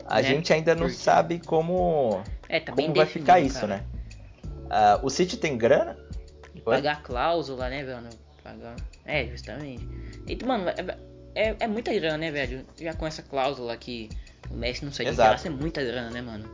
a 0.09 0.21
Né, 0.21 0.27
gente 0.27 0.51
ainda 0.51 0.73
não 0.73 0.87
porque- 0.87 0.95
sabe 0.97 1.39
como, 1.45 2.21
É, 2.47 2.59
tá 2.59 2.73
bem 2.73 2.85
como 2.87 2.97
vai 2.97 3.05
definido, 3.05 3.25
ficar 3.27 3.39
isso, 3.39 3.61
cara. 3.61 3.77
né? 3.77 3.83
Ah, 4.69 4.99
o 5.03 5.09
City 5.09 5.37
tem 5.37 5.57
grana? 5.57 5.97
Pagar 6.65 6.93
a 6.93 6.95
cláusula, 6.97 7.69
né, 7.69 7.83
velho? 7.83 8.09
Pagar. 8.43 8.75
É, 9.05 9.25
justamente. 9.27 9.87
E, 10.27 10.43
mano, 10.45 10.67
é, 10.69 10.97
é, 11.35 11.55
é 11.59 11.67
muita 11.67 11.93
grana, 11.93 12.17
né, 12.17 12.31
velho? 12.31 12.65
Já 12.79 12.93
com 12.93 13.05
essa 13.07 13.21
cláusula 13.21 13.75
que 13.77 14.09
o 14.49 14.55
Messi 14.55 14.83
não 14.83 14.91
sai 14.91 15.05
de 15.07 15.15
graça, 15.15 15.47
é 15.47 15.51
muita 15.51 15.83
grana, 15.83 16.09
né, 16.09 16.21
mano? 16.21 16.49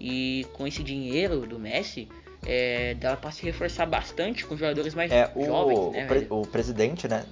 E 0.00 0.46
com 0.52 0.66
esse 0.66 0.82
dinheiro 0.82 1.40
do 1.46 1.58
Messi, 1.58 2.08
é, 2.46 2.94
dá 2.94 3.16
pra 3.16 3.30
se 3.32 3.42
reforçar 3.44 3.86
bastante 3.86 4.44
com 4.46 4.56
jogadores 4.56 4.94
mais 4.94 5.10
É, 5.10 5.30
o, 5.34 5.44
jovens, 5.44 5.92
né, 5.92 6.04
o, 6.04 6.08
pre- 6.08 6.26
o 6.30 6.42
presidente, 6.42 7.08
né? 7.08 7.24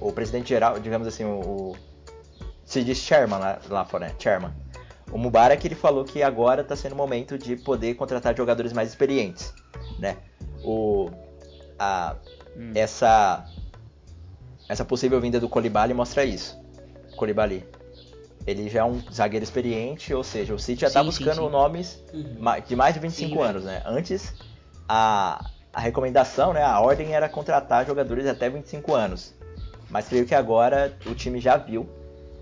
O, 0.00 0.12
presidente 0.12 0.48
geral, 0.48 0.78
digamos 0.80 1.06
assim, 1.08 1.24
o- 1.24 1.76
se 2.66 2.82
diz 2.84 2.98
chairman 2.98 3.38
lá, 3.38 3.58
lá 3.70 3.84
fora, 3.84 4.08
né? 4.08 4.14
Chairman. 4.18 4.52
O 5.10 5.16
Mubarak 5.16 5.64
ele 5.64 5.76
falou 5.76 6.04
que 6.04 6.22
agora 6.22 6.62
está 6.62 6.74
sendo 6.74 6.92
o 6.92 6.96
momento 6.96 7.38
de 7.38 7.56
poder 7.56 7.94
contratar 7.94 8.36
jogadores 8.36 8.72
mais 8.72 8.88
experientes, 8.90 9.54
né? 9.98 10.16
O 10.62 11.10
a 11.78 12.16
Hum. 12.56 12.72
essa 12.74 13.46
essa 14.68 14.84
possível 14.84 15.20
vinda 15.20 15.38
do 15.38 15.48
Colibali 15.48 15.92
mostra 15.94 16.24
isso. 16.24 16.58
Colibali. 17.16 17.64
Ele 18.46 18.68
já 18.68 18.80
é 18.80 18.84
um 18.84 19.00
zagueiro 19.12 19.44
experiente, 19.44 20.14
ou 20.14 20.24
seja, 20.24 20.54
o 20.54 20.58
City 20.58 20.80
já 20.80 20.86
está 20.88 21.00
Sim, 21.00 21.10
sim, 21.10 21.24
buscando 21.24 21.44
sim. 21.44 21.50
nomes 21.50 22.02
Uhum. 22.12 22.60
de 22.66 22.74
mais 22.74 22.94
de 22.94 23.00
25 23.00 23.28
Sim, 23.28 23.34
velho. 23.36 23.48
anos, 23.48 23.64
né? 23.64 23.82
Antes, 23.84 24.34
a, 24.88 25.44
a 25.72 25.80
recomendação, 25.80 26.52
né, 26.52 26.62
a 26.62 26.80
ordem 26.80 27.14
era 27.14 27.28
contratar 27.28 27.86
jogadores 27.86 28.26
até 28.26 28.48
25 28.48 28.94
anos. 28.94 29.34
Mas 29.90 30.08
creio 30.08 30.24
que 30.26 30.34
agora 30.34 30.96
o 31.06 31.14
time 31.14 31.40
já 31.40 31.56
viu 31.56 31.88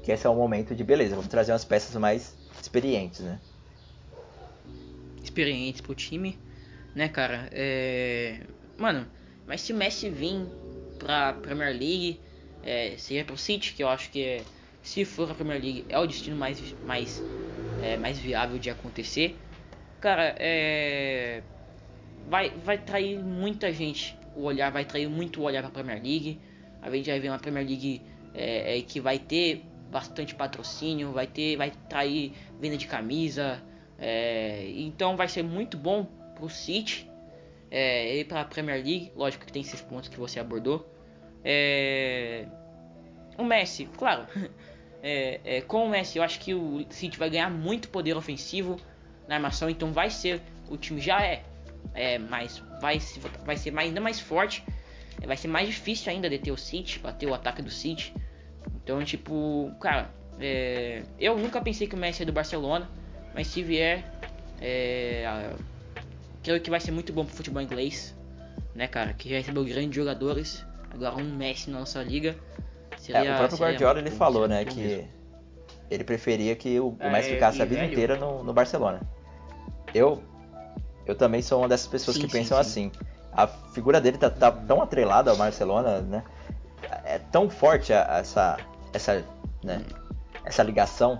que 0.04 0.12
esse 0.12 0.26
é 0.26 0.30
o 0.30 0.34
momento 0.34 0.74
de, 0.74 0.84
beleza, 0.84 1.16
vamos 1.16 1.28
trazer 1.28 1.52
umas 1.52 1.64
peças 1.64 1.96
mais 1.96 2.36
experientes, 2.60 3.20
né? 3.20 3.40
experientes 5.34 5.80
pro 5.80 5.94
time, 5.94 6.38
né, 6.94 7.08
cara? 7.08 7.48
É... 7.50 8.40
Mano, 8.78 9.06
mas 9.46 9.62
se 9.62 9.72
o 9.72 9.76
Messi 9.76 10.08
vir 10.08 10.46
pra 10.98 11.32
Premier 11.32 11.70
League, 11.70 12.20
é, 12.62 12.94
seria 12.96 13.24
pro 13.24 13.36
City, 13.36 13.74
que 13.74 13.82
eu 13.82 13.88
acho 13.88 14.10
que 14.10 14.22
é, 14.22 14.42
se 14.82 15.04
for 15.04 15.30
a 15.30 15.34
Premier 15.34 15.60
League, 15.60 15.84
é 15.88 15.98
o 15.98 16.06
destino 16.06 16.36
mais, 16.36 16.60
mais 16.86 17.22
é, 17.82 17.96
mais 17.96 18.18
viável 18.18 18.58
de 18.58 18.70
acontecer. 18.70 19.36
Cara, 20.00 20.34
é, 20.38 21.42
vai, 22.28 22.50
vai 22.50 22.78
trair 22.78 23.18
muita 23.18 23.72
gente 23.72 24.16
o 24.36 24.42
olhar, 24.42 24.70
vai 24.70 24.84
trair 24.84 25.08
muito 25.08 25.40
o 25.40 25.44
olhar 25.44 25.62
para 25.62 25.68
a 25.68 25.72
Premier 25.72 26.02
League. 26.02 26.40
A 26.80 26.90
gente 26.90 27.10
vai 27.10 27.18
ver 27.18 27.28
uma 27.30 27.38
Premier 27.38 27.66
League 27.66 28.02
é, 28.34 28.78
é, 28.78 28.82
que 28.82 29.00
vai 29.00 29.18
ter 29.18 29.64
bastante 29.90 30.34
patrocínio, 30.34 31.12
vai 31.12 31.26
ter, 31.26 31.56
vai 31.56 31.72
trair 31.88 32.32
venda 32.60 32.76
de 32.76 32.86
camisa. 32.86 33.62
É, 33.98 34.70
então 34.76 35.16
vai 35.16 35.28
ser 35.28 35.42
muito 35.42 35.76
bom 35.76 36.04
pro 36.34 36.48
City 36.48 37.10
é, 37.70 38.18
e 38.18 38.24
para 38.24 38.40
a 38.42 38.44
Premier 38.44 38.76
League. 38.76 39.12
Lógico 39.14 39.46
que 39.46 39.52
tem 39.52 39.62
esses 39.62 39.80
pontos 39.80 40.08
que 40.08 40.18
você 40.18 40.40
abordou. 40.40 40.88
É, 41.44 42.46
o 43.38 43.44
Messi, 43.44 43.86
claro. 43.96 44.26
É, 45.06 45.40
é, 45.44 45.60
com 45.60 45.84
o 45.84 45.90
Messi, 45.90 46.16
eu 46.16 46.24
acho 46.24 46.40
que 46.40 46.54
o 46.54 46.82
City 46.88 47.18
vai 47.18 47.28
ganhar 47.28 47.50
muito 47.50 47.90
poder 47.90 48.16
ofensivo 48.16 48.80
na 49.28 49.34
armação, 49.34 49.68
então 49.68 49.92
vai 49.92 50.08
ser 50.08 50.40
o 50.66 50.78
time 50.78 50.98
já 50.98 51.22
é, 51.22 51.44
é 51.92 52.16
mas 52.16 52.62
vai, 52.80 52.98
vai 53.44 53.54
ser 53.58 53.70
mais, 53.70 53.88
ainda 53.88 54.00
mais 54.00 54.18
forte, 54.18 54.64
vai 55.26 55.36
ser 55.36 55.48
mais 55.48 55.68
difícil 55.68 56.10
ainda 56.10 56.30
de 56.30 56.38
ter 56.38 56.52
o 56.52 56.56
City, 56.56 56.98
bater 57.00 57.28
o 57.28 57.34
ataque 57.34 57.60
do 57.60 57.70
City. 57.70 58.14
Então, 58.82 59.02
tipo, 59.04 59.70
cara, 59.80 60.10
é, 60.38 61.02
eu 61.18 61.38
nunca 61.38 61.60
pensei 61.60 61.86
que 61.86 61.94
o 61.94 61.98
Messi 61.98 62.22
é 62.22 62.26
do 62.26 62.32
Barcelona, 62.32 62.88
mas 63.34 63.46
se 63.46 63.62
vier, 63.62 64.04
é, 64.60 65.50
creio 66.42 66.60
que 66.60 66.70
vai 66.70 66.80
ser 66.80 66.90
muito 66.90 67.12
bom 67.12 67.24
pro 67.24 67.34
futebol 67.34 67.62
inglês, 67.62 68.14
né, 68.74 68.86
cara, 68.86 69.12
que 69.12 69.28
já 69.28 69.36
recebeu 69.36 69.64
grandes 69.64 69.94
jogadores, 69.94 70.64
agora 70.90 71.16
um 71.16 71.36
Messi 71.36 71.70
na 71.70 71.80
nossa 71.80 72.02
liga. 72.02 72.36
Seria, 72.98 73.24
é, 73.24 73.34
o 73.34 73.38
próprio 73.38 73.58
Guardiola 73.58 73.98
ele 73.98 74.10
falou, 74.10 74.48
né, 74.48 74.64
que 74.64 74.80
mesmo. 74.80 75.08
ele 75.90 76.04
preferia 76.04 76.54
que 76.54 76.78
o, 76.78 76.88
o 76.88 77.10
Messi 77.10 77.30
é, 77.30 77.34
ficasse 77.34 77.62
a 77.62 77.64
vida 77.64 77.80
velho. 77.80 77.92
inteira 77.92 78.16
no, 78.16 78.42
no, 78.44 78.52
Barcelona. 78.52 79.00
Eu 79.94 80.22
eu 81.06 81.14
também 81.14 81.42
sou 81.42 81.58
uma 81.60 81.68
dessas 81.68 81.86
pessoas 81.86 82.16
sim, 82.16 82.22
que 82.22 82.28
sim, 82.28 82.38
pensam 82.38 82.62
sim. 82.62 82.90
assim. 82.90 82.92
A 83.32 83.46
figura 83.46 84.00
dele 84.00 84.16
tá, 84.16 84.30
tá, 84.30 84.50
tão 84.50 84.80
atrelada 84.80 85.30
ao 85.30 85.36
Barcelona, 85.36 86.00
né? 86.00 86.24
É 87.04 87.18
tão 87.18 87.50
forte 87.50 87.92
essa 87.92 88.58
essa, 88.96 89.24
né, 89.62 89.82
essa 90.44 90.62
ligação. 90.62 91.18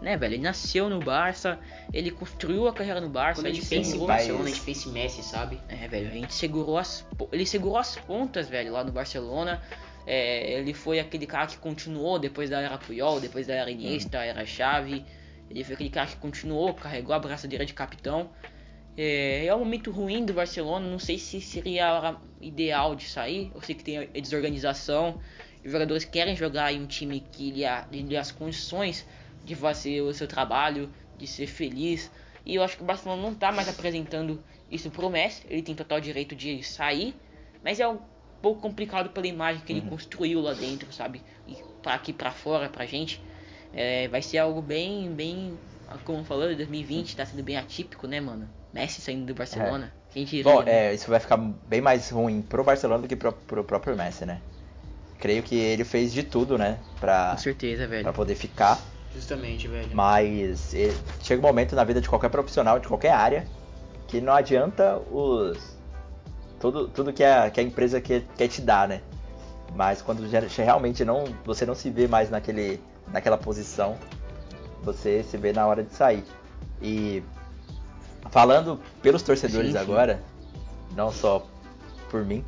Né, 0.00 0.16
velho? 0.16 0.34
Ele 0.34 0.42
nasceu 0.42 0.90
no 0.90 1.00
Barça, 1.00 1.58
ele 1.92 2.10
construiu 2.10 2.68
a 2.68 2.72
carreira 2.72 3.00
no 3.00 3.08
Barça. 3.08 3.40
Quando 3.40 3.50
a 3.50 3.54
gente 3.54 3.66
pensa 3.66 3.96
em 3.96 4.06
Barcelona, 4.06 4.44
a 4.44 4.48
gente 4.48 4.60
pensa 4.60 4.88
em 4.88 4.92
Messi, 4.92 5.22
sabe? 5.22 5.58
É, 5.68 5.88
velho, 5.88 6.08
a 6.08 6.12
gente 6.12 6.34
segurou 6.34 6.76
as. 6.76 7.06
Ele 7.32 7.46
segurou 7.46 7.78
as 7.78 7.96
pontas, 7.96 8.48
velho, 8.48 8.72
lá 8.72 8.84
no 8.84 8.92
Barcelona. 8.92 9.62
É, 10.06 10.52
ele 10.52 10.72
foi 10.72 11.00
aquele 11.00 11.26
cara 11.26 11.46
que 11.46 11.56
continuou 11.56 12.18
depois 12.18 12.50
da 12.50 12.60
era 12.60 12.78
Puyol, 12.78 13.20
depois 13.20 13.46
da 13.46 13.54
era 13.54 13.70
Iniesta, 13.70 14.18
era 14.18 14.44
Xavi. 14.44 15.04
Ele 15.50 15.64
foi 15.64 15.74
aquele 15.74 15.90
cara 15.90 16.06
que 16.06 16.16
continuou, 16.16 16.74
carregou 16.74 17.14
a 17.14 17.18
braçadeira 17.18 17.64
de 17.64 17.72
capitão. 17.72 18.30
É, 18.96 19.46
é 19.46 19.54
um 19.54 19.58
momento 19.58 19.90
ruim 19.90 20.24
do 20.24 20.32
Barcelona, 20.32 20.88
não 20.88 20.98
sei 20.98 21.18
se 21.18 21.40
seria 21.40 21.88
a 21.88 21.94
hora 21.94 22.16
ideal 22.40 22.94
de 22.94 23.04
sair. 23.04 23.50
Eu 23.54 23.60
sei 23.60 23.74
que 23.74 23.84
tem 23.84 23.98
a 23.98 24.04
desorganização, 24.04 25.20
os 25.64 25.70
jogadores 25.70 26.04
querem 26.04 26.36
jogar 26.36 26.72
em 26.72 26.82
um 26.82 26.86
time 26.86 27.20
que 27.32 27.50
lhe, 27.50 27.64
lhe 27.90 28.02
dê 28.02 28.16
as 28.16 28.30
condições 28.30 29.06
de 29.44 29.54
fazer 29.54 30.00
o 30.00 30.12
seu 30.14 30.26
trabalho, 30.26 30.90
de 31.18 31.26
ser 31.26 31.46
feliz. 31.46 32.10
E 32.44 32.54
eu 32.54 32.62
acho 32.62 32.76
que 32.76 32.82
o 32.82 32.86
Barcelona 32.86 33.20
não 33.20 33.32
está 33.32 33.50
mais 33.50 33.68
apresentando 33.68 34.42
isso 34.70 34.90
pro 34.90 35.10
Messi. 35.10 35.42
Ele 35.50 35.62
tem 35.62 35.74
total 35.74 36.00
direito 36.00 36.34
de 36.34 36.62
sair, 36.62 37.14
mas 37.62 37.80
é 37.80 37.88
um 37.88 37.98
pouco 38.40 38.60
complicado 38.60 39.10
pela 39.10 39.26
imagem 39.26 39.62
que 39.64 39.72
ele 39.72 39.80
uhum. 39.80 39.88
construiu 39.88 40.40
lá 40.40 40.54
dentro, 40.54 40.92
sabe? 40.92 41.20
E 41.48 41.56
para 41.82 41.94
aqui 41.94 42.12
para 42.12 42.30
fora, 42.30 42.68
pra 42.68 42.86
gente, 42.86 43.20
é, 43.72 44.08
vai 44.08 44.22
ser 44.22 44.38
algo 44.38 44.62
bem, 44.62 45.12
bem, 45.12 45.58
como 46.04 46.24
falou, 46.24 46.54
2020 46.54 47.08
está 47.08 47.26
sendo 47.26 47.42
bem 47.42 47.56
atípico, 47.56 48.06
né, 48.06 48.20
mano? 48.20 48.48
Messi 48.76 49.00
saindo 49.00 49.26
do 49.26 49.34
Barcelona. 49.34 49.92
É. 49.92 50.12
Quem 50.12 50.24
diria, 50.24 50.44
Bom, 50.44 50.62
né? 50.62 50.88
é, 50.88 50.94
isso 50.94 51.10
vai 51.10 51.18
ficar 51.18 51.36
bem 51.36 51.80
mais 51.80 52.10
ruim 52.10 52.42
pro 52.42 52.62
Barcelona 52.62 53.02
do 53.02 53.08
que 53.08 53.16
pro, 53.16 53.32
pro 53.32 53.64
próprio 53.64 53.96
Messi, 53.96 54.26
né? 54.26 54.40
Creio 55.18 55.42
que 55.42 55.56
ele 55.56 55.82
fez 55.82 56.12
de 56.12 56.22
tudo, 56.22 56.58
né? 56.58 56.78
Pra, 57.00 57.30
Com 57.32 57.38
certeza, 57.38 57.86
velho. 57.86 58.02
Pra 58.02 58.12
poder 58.12 58.34
ficar. 58.34 58.78
Justamente, 59.14 59.66
velho. 59.66 59.88
Mas 59.94 60.74
ele, 60.74 60.94
chega 61.22 61.40
um 61.40 61.42
momento 61.42 61.74
na 61.74 61.84
vida 61.84 62.02
de 62.02 62.08
qualquer 62.08 62.28
profissional, 62.28 62.78
de 62.78 62.86
qualquer 62.86 63.12
área, 63.12 63.46
que 64.06 64.20
não 64.20 64.34
adianta 64.34 64.98
os. 65.10 65.76
Tudo, 66.60 66.88
tudo 66.88 67.12
que, 67.12 67.24
a, 67.24 67.50
que 67.50 67.60
a 67.60 67.62
empresa 67.62 68.00
quer, 68.00 68.22
quer 68.36 68.48
te 68.48 68.60
dar, 68.60 68.88
né? 68.88 69.00
Mas 69.74 70.00
quando 70.02 70.22
realmente 70.56 71.04
não, 71.04 71.24
você 71.44 71.66
não 71.66 71.74
se 71.74 71.90
vê 71.90 72.06
mais 72.06 72.30
naquele, 72.30 72.80
naquela 73.08 73.36
posição, 73.36 73.96
você 74.82 75.22
se 75.22 75.36
vê 75.36 75.52
na 75.52 75.66
hora 75.66 75.82
de 75.82 75.92
sair. 75.94 76.24
E 76.80 77.22
falando 78.30 78.80
pelos 79.02 79.22
torcedores 79.22 79.68
sim, 79.68 79.72
sim. 79.72 79.78
agora, 79.78 80.22
não 80.94 81.10
só 81.10 81.46
por 82.10 82.24
mim, 82.24 82.44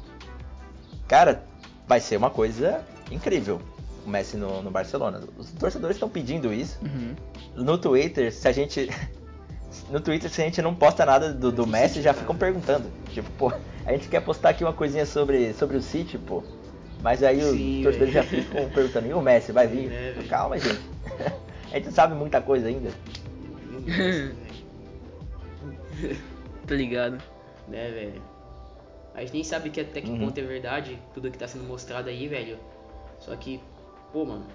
cara, 1.06 1.44
vai 1.86 2.00
ser 2.00 2.16
uma 2.16 2.30
coisa 2.30 2.84
incrível 3.10 3.60
o 4.08 4.10
Messi 4.10 4.36
no, 4.36 4.62
no 4.62 4.70
Barcelona. 4.70 5.20
Os 5.36 5.50
torcedores 5.52 5.96
estão 5.96 6.08
pedindo 6.08 6.52
isso. 6.52 6.78
Uhum. 6.82 7.14
No 7.54 7.78
Twitter, 7.78 8.32
se 8.32 8.48
a 8.48 8.52
gente. 8.52 8.88
No 9.90 10.00
Twitter, 10.00 10.30
se 10.30 10.40
a 10.40 10.44
gente 10.44 10.60
não 10.60 10.74
posta 10.74 11.04
nada 11.04 11.32
do, 11.32 11.52
do 11.52 11.66
Messi, 11.66 12.02
já 12.02 12.12
ficam 12.12 12.34
perguntando. 12.34 12.90
Tipo, 13.12 13.30
pô, 13.32 13.52
a 13.86 13.92
gente 13.92 14.08
quer 14.08 14.20
postar 14.20 14.50
aqui 14.50 14.64
uma 14.64 14.72
coisinha 14.72 15.06
sobre, 15.06 15.52
sobre 15.54 15.76
o 15.76 15.82
City, 15.82 16.18
pô. 16.18 16.42
Mas 17.02 17.22
aí 17.22 17.40
Sim, 17.40 17.78
os 17.78 17.84
torcedores 17.84 18.14
já 18.14 18.22
ficam 18.22 18.68
perguntando, 18.70 19.06
e 19.06 19.12
o 19.12 19.20
Messi, 19.20 19.52
vai 19.52 19.66
vir? 19.66 19.92
É, 19.92 20.14
Calma, 20.28 20.58
gente. 20.58 20.80
a 21.70 21.76
gente 21.76 21.92
sabe 21.92 22.14
muita 22.14 22.40
coisa 22.40 22.68
ainda. 22.68 22.90
Tô 26.66 26.74
ligado. 26.74 27.22
Né, 27.66 27.90
velho? 27.90 28.22
A 29.14 29.20
gente 29.20 29.32
nem 29.32 29.44
sabe 29.44 29.70
que 29.70 29.80
até 29.80 30.01
que 30.01 30.11
uhum. 30.11 30.18
ponto 30.18 30.38
é 30.38 30.42
verdade 30.42 30.99
tudo 31.12 31.30
que 31.30 31.38
tá 31.38 31.49
sendo 31.49 31.64
mostrado 31.64 32.09
aí, 32.09 32.28
velho. 32.28 32.59
Só 33.18 33.34
que, 33.34 33.61
pô, 34.12 34.24
mano, 34.24 34.46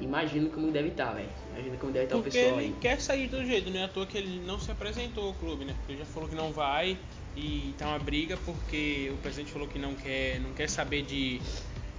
imagino 0.00 0.50
como 0.50 0.70
deve 0.72 0.88
estar, 0.88 1.06
tá, 1.06 1.12
velho. 1.12 1.28
Imagina 1.52 1.76
como 1.76 1.92
deve 1.92 2.06
estar 2.06 2.16
tá 2.16 2.20
o 2.20 2.24
pessoal 2.24 2.60
ele 2.60 2.66
aí. 2.66 2.76
quer 2.80 3.00
sair 3.00 3.28
do 3.28 3.44
jeito, 3.44 3.70
não 3.70 3.80
é 3.80 3.84
à 3.84 3.88
toa 3.88 4.06
que 4.06 4.18
ele 4.18 4.44
não 4.44 4.58
se 4.58 4.70
apresentou 4.70 5.28
ao 5.28 5.34
clube, 5.34 5.64
né? 5.64 5.74
Ele 5.88 5.98
já 5.98 6.04
falou 6.04 6.28
que 6.28 6.34
não 6.34 6.52
vai 6.52 6.98
e 7.36 7.74
tá 7.78 7.88
uma 7.88 7.98
briga 7.98 8.36
porque 8.44 9.10
o 9.14 9.16
presidente 9.18 9.52
falou 9.52 9.68
que 9.68 9.78
não 9.78 9.94
quer, 9.94 10.40
não 10.40 10.52
quer 10.52 10.68
saber 10.68 11.02
de, 11.02 11.40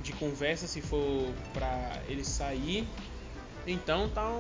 de 0.02 0.12
conversa 0.14 0.68
se 0.68 0.82
for 0.82 1.28
pra 1.54 2.02
ele 2.10 2.26
sair. 2.26 2.86
Então 3.66 4.10
tá, 4.10 4.38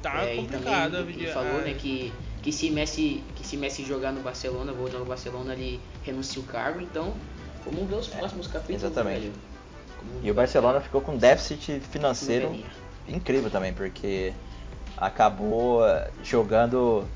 tá 0.00 0.24
é, 0.24 0.36
complicado. 0.36 0.98
Ele, 0.98 1.24
ele 1.24 1.32
falou, 1.32 1.60
né, 1.62 1.74
que 1.74 2.12
que 2.42 2.52
se 2.52 2.70
Messi 2.70 3.22
que 3.36 3.46
se 3.46 3.56
Messi 3.56 3.84
jogar 3.84 4.12
no 4.12 4.20
Barcelona, 4.20 4.72
voltar 4.72 4.98
no 4.98 5.04
Barcelona, 5.04 5.54
ele 5.54 5.80
renuncia 6.04 6.40
o 6.40 6.44
cargo. 6.44 6.80
Então, 6.80 7.14
vamos 7.64 7.88
ver 7.88 7.96
os 7.96 8.12
é, 8.12 8.16
próximos 8.18 8.46
capítulos, 8.46 8.82
exatamente. 8.82 9.20
velho. 9.20 9.32
E 10.22 10.30
o 10.30 10.34
Barcelona 10.34 10.80
ficou 10.80 11.00
com 11.00 11.16
déficit 11.16 11.80
financeiro 11.80 12.56
incrível 13.06 13.50
também, 13.50 13.72
porque 13.72 14.32
acabou 14.96 15.86
eh, 15.86 16.10
jogando 16.22 17.06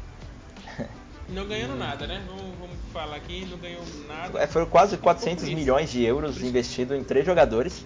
não 1.29 1.47
ganhando 1.47 1.77
nada, 1.77 2.07
né? 2.07 2.23
Vamos, 2.27 2.43
vamos, 2.59 2.77
falar 2.93 3.17
aqui, 3.17 3.47
não 3.47 3.59
ganhou 3.59 3.83
nada. 4.07 4.39
É, 4.39 4.47
foram 4.47 4.67
quase 4.67 4.97
400 4.97 5.49
milhões 5.49 5.91
de 5.91 6.03
euros 6.05 6.43
investidos 6.43 6.97
em 6.99 7.03
três 7.03 7.25
jogadores 7.25 7.85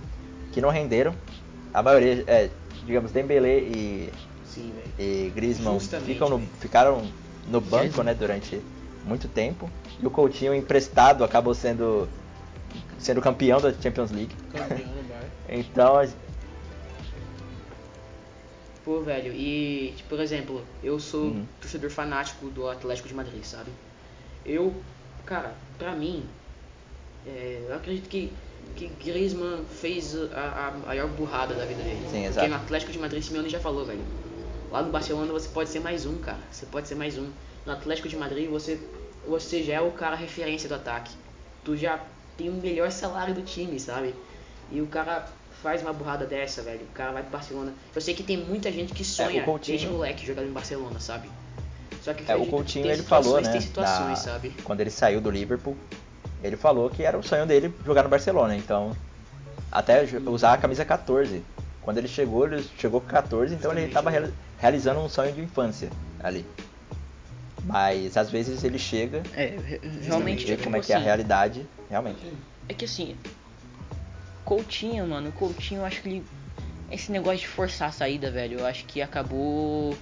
que 0.53 0.61
não 0.61 0.71
renderam. 0.71 1.15
A 1.73 1.83
maioria, 1.83 2.25
é, 2.27 2.51
digamos, 2.85 3.13
Dembélé 3.13 3.59
e, 3.59 4.13
Sim, 4.45 4.73
e 4.99 5.31
Griezmann 5.35 5.79
ficam 5.79 6.29
no, 6.29 6.41
ficaram 6.61 7.07
no 7.47 7.61
banco, 7.61 8.03
né, 8.03 8.15
durante 8.15 8.61
muito 9.05 9.29
tempo. 9.29 9.71
E 10.01 10.07
o 10.07 10.11
Coutinho 10.11 10.55
emprestado 10.55 11.25
acabou 11.25 11.55
sendo 11.55 12.09
sendo 12.99 13.21
campeão 13.21 13.61
da 13.61 13.73
Champions 13.73 14.11
League. 14.11 14.35
Campeão 14.53 14.87
no 14.87 14.99
então, 15.49 16.01
Pô, 18.89 19.03
velho, 19.03 19.35
e, 19.35 19.93
tipo, 19.97 20.09
por 20.09 20.21
exemplo, 20.21 20.65
eu 20.83 20.99
sou 20.99 21.25
uhum. 21.25 21.47
torcedor 21.61 21.91
fanático 21.91 22.49
do 22.49 22.71
Atlético 22.71 23.07
de 23.07 23.13
Madrid, 23.13 23.45
sabe? 23.45 23.71
Eu, 24.47 24.75
cara, 25.27 25.53
pra 25.77 25.93
mim, 25.93 26.25
é, 27.27 27.67
eu 27.69 27.75
acredito 27.77 28.09
que, 28.09 28.33
que 28.77 28.89
Griezmann 29.05 29.63
fez 29.67 30.17
a, 30.33 30.69
a 30.69 30.87
maior 30.87 31.07
burrada 31.09 31.55
da 31.55 31.67
vida 31.67 31.83
dele. 31.83 32.01
Sim, 32.11 32.25
exato. 32.25 32.35
Porque 32.35 32.49
no 32.49 32.57
Atlético 32.57 32.93
de 32.93 32.99
Madrid, 32.99 33.23
Simeone 33.23 33.51
já 33.51 33.61
falou, 33.61 33.85
velho. 33.85 34.01
Lá 34.71 34.83
no 34.83 34.91
Barcelona 34.91 35.33
você 35.33 35.49
pode 35.49 35.71
ser 35.71 35.81
mais 35.81 36.05
um, 36.05 36.19
cara. 36.19 36.39
Você 36.51 36.67
pode 36.67 36.89
ser 36.89 36.95
mais 36.95 37.17
um. 37.17 37.31
No 37.65 37.73
Atlético 37.73 38.09
de 38.09 38.17
Madrid 38.17 38.49
você, 38.49 38.79
você 39.27 39.63
já 39.63 39.75
é 39.75 39.81
o 39.81 39.91
cara 39.93 40.15
referência 40.15 40.69
do 40.69 40.75
ataque. 40.75 41.15
Tu 41.65 41.77
já 41.77 42.01
tem 42.37 42.49
o 42.49 42.53
melhor 42.53 42.91
salário 42.91 43.35
do 43.35 43.43
time, 43.43 43.81
sabe? 43.81 44.15
E 44.71 44.81
o 44.81 44.87
cara 44.87 45.27
faz 45.63 45.83
uma 45.83 45.93
burrada 45.93 46.27
dessa, 46.27 46.63
velho. 46.63 46.83
O 46.83 46.95
cara 46.95 47.13
vai 47.13 47.23
pro 47.23 47.33
Barcelona. 47.33 47.73
Eu 47.95 48.01
sei 48.01 48.15
que 48.15 48.23
tem 48.23 48.37
muita 48.37 48.71
gente 48.71 48.93
que 48.93 49.05
sonha 49.05 49.41
é, 49.41 49.45
Coutinho... 49.45 49.79
desde 49.79 49.93
moleque 49.93 50.27
jogar 50.27 50.45
em 50.45 50.53
Barcelona, 50.53 51.01
sabe? 51.01 51.29
Só 52.03 52.15
que 52.15 52.31
é, 52.31 52.37
o 52.37 52.47
Coutinho 52.47 52.87
ele 52.87 53.03
falou, 53.03 53.41
né? 53.41 53.61
Situações, 53.61 54.09
na... 54.09 54.17
sabe? 54.17 54.55
Quando 54.63 54.81
ele 54.81 54.91
saiu 54.91 55.21
do 55.21 55.31
Liverpool, 55.31 55.77
ele 56.43 56.57
falou 56.57 56.89
que 56.91 57.03
era 57.03 57.19
o 57.19 57.23
sonho 57.23 57.47
dele 57.47 57.75
jogar 57.85 58.03
no 58.03 58.09
Barcelona. 58.09 58.55
Então, 58.55 58.95
até 59.73 60.05
usar 60.27 60.55
a 60.55 60.59
camisa 60.59 60.85
14 60.85 61.43
Quando 61.83 61.99
ele 61.99 62.09
chegou, 62.09 62.47
ele 62.47 62.65
chegou 62.79 63.01
com 63.01 63.07
14, 63.07 63.55
então 63.55 63.73
ele 63.73 63.87
estava 63.87 64.11
real, 64.11 64.29
realizando 64.59 65.01
um 65.01 65.09
sonho 65.09 65.33
de 65.33 65.41
infância 65.41 65.91
ali. 66.23 66.45
Mas 67.65 68.17
às 68.17 68.31
vezes 68.31 68.65
ele 68.65 68.79
chega. 68.79 69.23
É, 69.35 69.57
realmente. 70.03 70.45
Vê 70.45 70.53
tipo 70.53 70.65
como 70.65 70.77
é 70.77 70.81
que 70.81 70.93
é 70.93 70.95
a 70.95 70.99
assim, 70.99 71.07
realidade. 71.07 71.67
Realmente. 71.91 72.33
É 72.69 72.75
que 72.75 72.85
assim, 72.85 73.17
Coutinho, 74.45 75.07
mano, 75.07 75.33
Coutinho, 75.33 75.81
eu 75.81 75.85
acho 75.85 76.03
que 76.03 76.09
ele. 76.09 76.25
Esse 76.91 77.13
negócio 77.13 77.41
de 77.41 77.49
forçar 77.49 77.91
a 77.91 77.93
saída, 77.93 78.31
velho, 78.31 78.61
eu 78.61 78.67
acho 78.67 78.87
que 78.87 79.03
acabou 79.03 79.95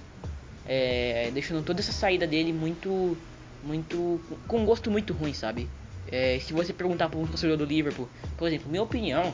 é, 0.65 1.29
deixando 1.33 1.61
toda 1.63 1.81
essa 1.81 1.91
saída 1.91 2.25
dele 2.25 2.53
muito. 2.53 3.17
muito. 3.63 4.21
com 4.47 4.59
um 4.59 4.65
gosto 4.65 4.89
muito 4.89 5.13
ruim, 5.13 5.33
sabe? 5.33 5.69
É, 6.09 6.39
se 6.39 6.53
você 6.53 6.71
perguntar 6.71 7.09
para 7.09 7.19
um 7.19 7.27
torcedor 7.27 7.57
do 7.57 7.65
Liverpool, 7.65 8.07
por 8.37 8.47
exemplo, 8.47 8.69
minha 8.69 8.83
opinião 8.83 9.33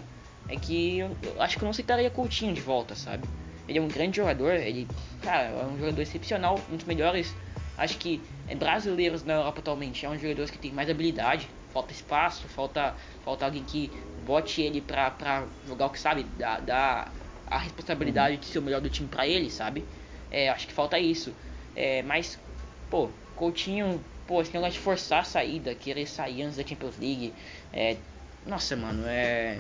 é 0.50 0.56
que 0.56 0.98
eu, 0.98 1.16
eu 1.24 1.42
acho 1.42 1.58
que 1.58 1.64
eu 1.64 1.66
não 1.66 1.72
aceitaria 1.72 2.10
Coutinho 2.10 2.54
de 2.54 2.62
volta, 2.62 2.96
sabe? 2.96 3.28
Ele 3.68 3.80
é 3.80 3.82
um 3.82 3.88
grande 3.88 4.18
jogador, 4.18 4.54
ele, 4.54 4.88
cara, 5.22 5.50
é 5.50 5.66
um 5.66 5.78
jogador 5.78 6.02
excepcional, 6.02 6.60
um 6.72 6.76
dos 6.76 6.86
melhores, 6.86 7.34
acho 7.78 7.98
que 7.98 8.22
é, 8.48 8.56
brasileiros 8.56 9.24
na 9.24 9.34
Europa 9.34 9.60
atualmente. 9.60 10.06
É 10.06 10.10
um 10.10 10.18
jogador 10.18 10.50
que 10.50 10.58
tem 10.58 10.72
mais 10.72 10.90
habilidade, 10.90 11.50
falta 11.72 11.92
espaço, 11.92 12.48
falta, 12.48 12.94
falta 13.24 13.46
alguém 13.46 13.64
que 13.64 13.92
bote 14.26 14.62
ele 14.62 14.82
pra, 14.82 15.12
pra 15.12 15.46
jogar 15.66 15.88
o 15.88 15.90
que 15.90 16.00
sabe, 16.00 16.26
dá 16.38 17.08
a 17.48 17.58
responsabilidade 17.58 18.38
de 18.38 18.46
ser 18.46 18.60
o 18.60 18.62
melhor 18.62 18.82
do 18.82 18.90
time 18.90 19.08
pra 19.08 19.28
ele, 19.28 19.50
sabe? 19.50 19.86
É, 20.32 20.50
acho 20.50 20.68
que 20.68 20.74
falta 20.74 20.98
isso. 21.00 21.34
É, 21.76 22.02
mas, 22.04 22.40
pô, 22.90 23.10
Coutinho, 23.36 24.04
pô, 24.28 24.42
esse 24.42 24.54
negócio 24.54 24.74
de 24.74 24.80
forçar 24.80 25.22
a 25.22 25.24
saída, 25.24 25.76
querer 25.76 26.08
sair 26.08 26.44
antes 26.44 26.58
da 26.58 26.66
Champions 26.66 26.98
League, 26.98 27.34
é, 27.72 27.98
nossa, 28.46 28.76
mano, 28.76 29.04
é, 29.08 29.58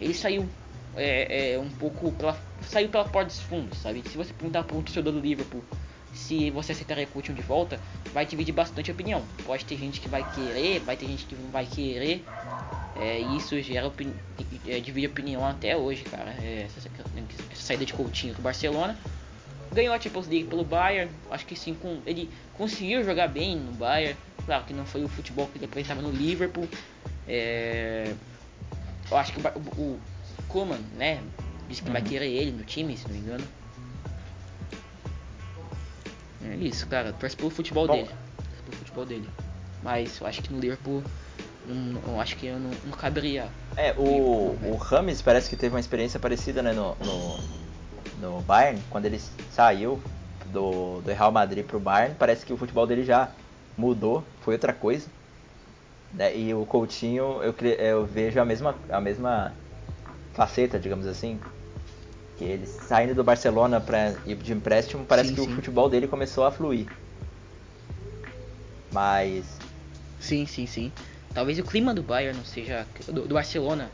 ele 0.00 0.14
saiu 0.14 0.48
é, 0.96 1.52
é, 1.52 1.58
um 1.58 1.68
pouco 1.70 2.10
pela, 2.12 2.38
saiu 2.62 2.88
pela 2.88 3.04
porta 3.04 3.28
dos 3.28 3.40
fundos, 3.40 3.78
sabe? 3.78 4.02
Se 4.08 4.16
você 4.16 4.32
perguntar 4.32 4.64
para 4.64 4.76
um 4.76 4.82
torcedor 4.82 5.12
do 5.12 5.20
Liverpool 5.20 5.62
se 6.12 6.50
você 6.50 6.72
aceitaria 6.72 7.06
Coutinho 7.06 7.34
de 7.34 7.42
volta, 7.42 7.80
vai 8.12 8.26
dividir 8.26 8.52
bastante 8.52 8.90
opinião. 8.90 9.22
Pode 9.44 9.64
ter 9.64 9.76
gente 9.76 10.00
que 10.00 10.08
vai 10.08 10.22
querer, 10.34 10.80
vai 10.80 10.96
ter 10.96 11.06
gente 11.06 11.24
que 11.24 11.34
não 11.34 11.50
vai 11.50 11.64
querer. 11.64 12.24
É, 12.96 13.18
isso 13.36 13.60
gera 13.62 13.86
opini 13.86 14.14
é, 14.66 14.78
divide 14.80 15.06
opinião 15.06 15.46
até 15.46 15.76
hoje, 15.76 16.04
cara. 16.04 16.30
É, 16.42 16.66
essa, 16.66 16.88
essa, 17.50 17.62
saída 17.62 17.84
de 17.84 17.94
Coutinho 17.94 18.34
do 18.34 18.42
Barcelona. 18.42 18.96
Ganhou 19.72 19.94
a 19.94 19.98
Champions 19.98 20.28
League 20.28 20.44
pelo 20.44 20.64
Bayern. 20.64 21.10
Acho 21.30 21.46
que 21.46 21.56
sim, 21.56 21.74
com, 21.74 22.02
ele 22.04 22.28
conseguiu 22.54 23.02
jogar 23.02 23.28
bem 23.28 23.56
no 23.56 23.72
Bayern. 23.72 24.16
Claro 24.44 24.64
que 24.64 24.74
não 24.74 24.84
foi 24.84 25.02
o 25.02 25.08
futebol 25.08 25.46
que 25.46 25.56
ele 25.56 25.64
apresentava 25.64 26.02
no 26.02 26.10
Liverpool. 26.10 26.68
É, 27.26 28.12
eu 29.10 29.16
acho 29.16 29.32
que 29.32 29.40
o, 29.40 29.98
o, 30.58 30.64
né? 30.94 31.22
Disse 31.68 31.80
que 31.82 31.88
Uhum. 31.88 31.92
vai 31.92 32.02
querer 32.02 32.28
ele 32.30 32.52
no 32.52 32.64
time, 32.64 32.96
se 32.96 33.06
não 33.06 33.14
me 33.14 33.20
engano. 33.20 33.44
É 36.44 36.56
isso, 36.56 36.86
cara. 36.86 37.12
Torce 37.12 37.36
pelo 37.36 37.50
futebol 37.50 37.86
Bom. 37.86 37.94
dele. 37.94 38.08
Torce 38.36 38.62
pelo 38.64 38.76
futebol 38.78 39.04
dele. 39.06 39.28
Mas 39.82 40.20
eu 40.20 40.26
acho 40.26 40.42
que 40.42 40.52
no 40.52 40.60
Liverpool. 40.60 41.02
Eu 42.06 42.20
acho 42.20 42.36
que 42.36 42.46
eu 42.46 42.58
não, 42.58 42.70
não 42.84 42.92
caberia. 42.92 43.46
É, 43.76 43.94
o, 43.96 44.56
o 44.64 44.76
Rames 44.76 45.22
parece 45.22 45.48
que 45.48 45.56
teve 45.56 45.74
uma 45.74 45.80
experiência 45.80 46.18
parecida 46.18 46.60
né, 46.60 46.72
no, 46.72 46.96
no, 46.96 47.38
no 48.20 48.40
Bayern, 48.42 48.82
quando 48.90 49.06
ele 49.06 49.20
saiu 49.50 50.02
do, 50.46 51.00
do 51.00 51.12
Real 51.12 51.30
Madrid 51.30 51.64
pro 51.64 51.78
Bayern, 51.78 52.16
parece 52.18 52.44
que 52.44 52.52
o 52.52 52.56
futebol 52.56 52.86
dele 52.86 53.04
já 53.04 53.30
mudou, 53.78 54.24
foi 54.40 54.54
outra 54.54 54.72
coisa. 54.72 55.06
Né, 56.12 56.36
e 56.36 56.52
o 56.52 56.66
Coutinho, 56.66 57.40
eu, 57.42 57.54
eu 57.78 58.04
vejo 58.04 58.40
a 58.40 58.44
mesma, 58.44 58.74
a 58.90 59.00
mesma 59.00 59.52
faceta, 60.32 60.78
digamos 60.78 61.06
assim. 61.06 61.38
Que 62.36 62.44
ele 62.44 62.66
saindo 62.66 63.14
do 63.14 63.22
Barcelona 63.22 63.80
pra 63.80 64.14
ir 64.26 64.36
de 64.36 64.52
empréstimo, 64.52 65.04
parece 65.04 65.30
Sim, 65.30 65.34
que 65.36 65.40
sim. 65.42 65.52
o 65.52 65.54
futebol 65.54 65.88
dele 65.88 66.08
começou 66.08 66.44
a 66.44 66.50
fluir. 66.50 66.86
Mas 68.90 69.58
Sim, 70.18 70.46
sim, 70.46 70.66
sim. 70.66 70.92
Talvez 71.34 71.58
o 71.58 71.64
clima 71.64 71.94
do 71.94 72.02
Bayern 72.02 72.36
não 72.36 72.44
seja. 72.44 72.86
Do, 73.06 73.26
do 73.26 73.34
Barcelona 73.34 73.90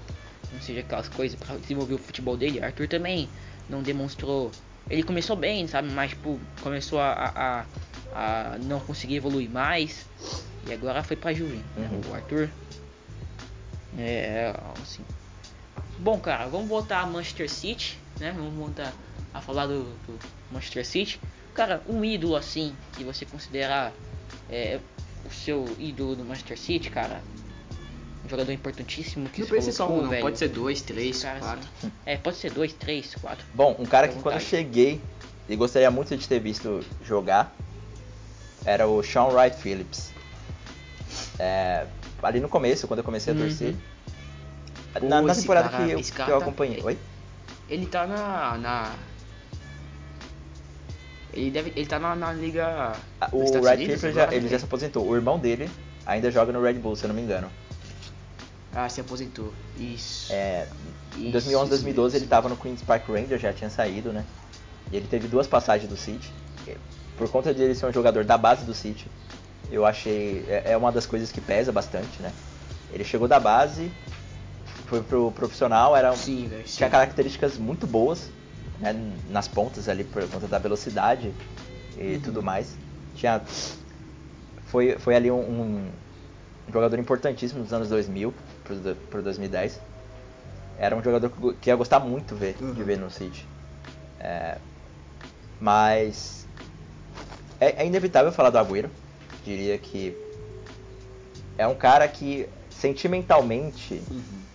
não 0.52 0.60
seja 0.60 0.80
aquelas 0.80 1.08
coisas 1.08 1.38
pra 1.38 1.56
desenvolver 1.56 1.94
o 1.94 1.98
futebol 1.98 2.36
dele. 2.36 2.62
Arthur 2.62 2.88
também 2.88 3.28
não 3.68 3.82
demonstrou. 3.82 4.50
Ele 4.90 5.02
começou 5.02 5.36
bem, 5.36 5.66
sabe? 5.66 5.90
Mas 5.92 6.10
tipo, 6.10 6.40
começou 6.62 6.98
a, 7.00 7.12
a, 7.12 7.60
a- 7.60 7.66
a 8.54 8.58
não 8.58 8.80
conseguir 8.80 9.16
evoluir 9.16 9.48
mais. 9.50 10.06
E 10.66 10.72
agora 10.72 11.02
foi 11.02 11.16
pra 11.16 11.32
Juve. 11.32 11.56
né? 11.76 11.88
Uhum. 11.92 12.10
O 12.10 12.14
Arthur. 12.14 12.50
É, 13.96 14.52
assim. 14.82 15.04
Bom, 15.98 16.18
cara, 16.20 16.46
vamos 16.46 16.68
voltar 16.68 17.00
a 17.00 17.06
Manchester 17.06 17.50
City, 17.50 17.98
né? 18.20 18.32
Vamos 18.36 18.54
voltar 18.54 18.92
a 19.34 19.40
falar 19.40 19.66
do, 19.66 19.84
do 20.06 20.18
Manchester 20.50 20.86
City. 20.86 21.20
Cara, 21.52 21.82
um 21.88 22.04
ídolo 22.04 22.36
assim 22.36 22.76
que 22.92 23.02
você 23.02 23.24
considera 23.26 23.92
é, 24.48 24.78
o 25.24 25.30
seu 25.30 25.64
ídolo 25.78 26.14
do 26.14 26.24
Manchester 26.24 26.58
City, 26.58 26.88
cara. 26.90 27.20
Um 28.24 28.28
jogador 28.28 28.52
importantíssimo 28.52 29.28
que 29.28 29.40
Não 29.40 29.48
precisa 29.48 29.72
ser 29.72 29.76
só 29.76 29.88
um, 29.90 30.02
não. 30.02 30.10
velho. 30.10 30.22
Pode 30.22 30.38
ser 30.38 30.48
dois, 30.48 30.82
três, 30.82 31.22
cara, 31.22 31.38
quatro. 31.40 31.68
assim, 31.78 31.92
é, 32.06 32.16
pode 32.16 32.36
ser 32.36 32.52
dois, 32.52 32.72
três, 32.72 33.14
quatro. 33.16 33.44
Bom, 33.54 33.74
um 33.78 33.84
cara 33.86 34.06
que 34.06 34.18
à 34.18 34.22
quando 34.22 34.34
eu 34.34 34.40
vontade. 34.40 34.44
cheguei 34.50 35.00
e 35.48 35.56
gostaria 35.56 35.90
muito 35.90 36.16
de 36.16 36.28
ter 36.28 36.38
visto 36.38 36.84
jogar 37.02 37.56
era 38.64 38.86
o 38.86 39.02
Sean 39.02 39.28
Wright 39.28 39.56
Phillips. 39.56 40.12
É, 41.38 41.86
ali 42.22 42.38
no 42.40 42.48
começo, 42.48 42.86
quando 42.86 42.98
eu 42.98 43.04
comecei 43.04 43.32
a 43.32 43.36
Uhum. 43.36 43.42
torcer. 43.42 43.74
Na, 45.02 45.22
na 45.22 45.34
temporada 45.34 45.68
que, 45.68 45.90
eu, 45.90 46.00
que 46.00 46.30
eu 46.30 46.38
acompanhei. 46.38 46.82
Oi? 46.82 46.98
Ele 47.68 47.86
tá 47.86 48.06
na. 48.06 48.58
na... 48.58 48.94
Ele 51.32 51.50
deve. 51.50 51.72
Ele 51.76 51.86
tá 51.86 51.98
na, 51.98 52.14
na 52.16 52.32
liga. 52.32 52.92
Ah, 53.20 53.28
O 53.32 53.40
Unidos 53.40 53.70
Phillips 53.70 54.14
já, 54.14 54.32
ele 54.32 54.48
já 54.48 54.58
se 54.58 54.64
aposentou. 54.64 55.06
O 55.06 55.14
irmão 55.14 55.38
dele 55.38 55.70
ainda 56.06 56.30
joga 56.30 56.52
no 56.52 56.62
Red 56.62 56.74
Bull, 56.74 56.96
se 56.96 57.04
eu 57.04 57.08
não 57.08 57.14
me 57.14 57.22
engano. 57.22 57.48
Ah, 58.74 58.88
se 58.88 59.00
aposentou. 59.00 59.52
Isso. 59.78 60.32
É, 60.32 60.66
em 61.16 61.24
Isso, 61.24 61.32
2011, 61.32 61.64
isso 61.64 61.70
2012 61.70 62.16
ele 62.16 62.24
estava 62.24 62.48
no 62.48 62.56
Queen's 62.56 62.82
Park 62.82 63.08
Rangers, 63.08 63.40
já 63.40 63.52
tinha 63.52 63.70
saído, 63.70 64.12
né? 64.12 64.24
E 64.90 64.96
ele 64.96 65.06
teve 65.06 65.28
duas 65.28 65.46
passagens 65.46 65.88
do 65.88 65.96
City. 65.96 66.32
Por 67.16 67.28
conta 67.28 67.52
de 67.52 67.62
ele 67.62 67.74
ser 67.74 67.86
um 67.86 67.92
jogador 67.92 68.24
da 68.24 68.38
base 68.38 68.64
do 68.64 68.72
City, 68.74 69.10
eu 69.70 69.84
achei 69.84 70.44
é 70.48 70.72
é 70.72 70.76
uma 70.76 70.92
das 70.92 71.06
coisas 71.06 71.32
que 71.32 71.40
pesa 71.40 71.72
bastante, 71.72 72.22
né? 72.22 72.32
Ele 72.92 73.04
chegou 73.04 73.26
da 73.26 73.40
base, 73.40 73.90
foi 74.88 75.02
pro 75.02 75.30
profissional, 75.32 75.94
era 75.96 76.12
Sim, 76.16 76.48
velho. 76.48 76.66
sim. 76.66 76.76
tinha 76.78 76.88
características 76.90 77.58
muito 77.58 77.86
boas 77.86 78.30
né, 78.80 78.94
nas 79.28 79.46
pontas 79.46 79.88
ali 79.88 80.02
por 80.04 80.26
conta 80.28 80.48
da 80.48 80.58
velocidade 80.58 81.34
e 81.96 82.14
Uhum. 82.14 82.20
tudo 82.20 82.42
mais. 82.42 82.76
Tinha 83.14 83.42
foi, 84.64 84.98
foi 84.98 85.14
ali 85.14 85.30
um, 85.30 85.38
um 86.68 86.72
jogador 86.72 86.98
importantíssimo 86.98 87.60
nos 87.60 87.72
anos 87.72 87.88
2000 87.88 88.32
pro, 88.64 88.76
pro 89.10 89.22
2010. 89.22 89.80
Era 90.78 90.96
um 90.96 91.02
jogador 91.02 91.28
que 91.30 91.54
que 91.60 91.70
ia 91.70 91.76
gostar 91.76 91.98
muito 92.00 92.34
ver, 92.36 92.54
de 92.54 92.62
Uhum. 92.64 92.72
ver 92.84 92.98
no 92.98 93.10
City. 93.10 93.46
É, 94.20 94.58
mas 95.60 96.46
é, 97.60 97.82
é 97.82 97.86
inevitável 97.86 98.32
falar 98.32 98.50
do 98.50 98.58
Agüero. 98.58 98.90
Diria 99.44 99.76
que 99.78 100.16
é 101.56 101.66
um 101.66 101.74
cara 101.74 102.06
que 102.06 102.48
sentimentalmente 102.70 104.02
Uhum. 104.10 104.47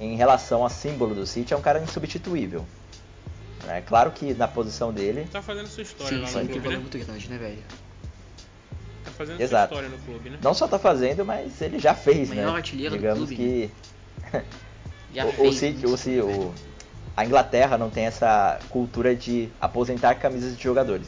Em 0.00 0.16
relação 0.16 0.64
a 0.64 0.70
símbolo 0.70 1.14
do 1.14 1.26
City, 1.26 1.54
é 1.54 1.56
um 1.56 1.60
cara 1.62 1.80
insubstituível. 1.80 2.66
É 3.68 3.80
claro 3.80 4.10
que 4.12 4.34
na 4.34 4.46
posição 4.46 4.92
dele, 4.92 5.26
Tá 5.32 5.40
fazendo 5.40 5.66
sua 5.68 5.82
história 5.82 6.18
Sim, 6.18 6.22
lá 6.22 6.28
no 6.28 6.32
tem 6.34 6.42
um 6.42 6.46
clube, 6.46 6.60
valor 6.60 6.74
né? 6.74 6.80
muito 6.80 6.98
grande, 6.98 7.30
né, 7.30 7.38
velho? 7.38 7.62
Tá 9.04 9.10
fazendo 9.12 9.40
Exato. 9.40 9.74
sua 9.74 9.82
história 9.82 9.88
no 9.88 10.04
clube, 10.04 10.30
né? 10.30 10.38
não 10.42 10.52
só 10.54 10.68
tá 10.68 10.78
fazendo, 10.78 11.24
mas 11.24 11.60
ele 11.62 11.78
já 11.78 11.94
fez, 11.94 12.28
Maior 12.28 12.50
né? 12.50 12.56
artilheiro 12.56 12.94
do 12.94 12.98
Digamos 12.98 13.30
clube, 13.30 13.36
que 13.36 13.70
Já 15.14 15.24
o, 15.24 15.28
o 15.28 15.32
fez 15.32 15.54
City, 15.56 15.86
muito, 15.86 16.26
o, 16.26 16.48
o- 16.50 16.54
a 17.16 17.24
Inglaterra 17.24 17.78
não 17.78 17.88
tem 17.90 18.04
essa 18.06 18.58
cultura 18.70 19.14
de 19.14 19.48
aposentar 19.60 20.16
camisas 20.16 20.56
de 20.56 20.62
jogadores. 20.62 21.06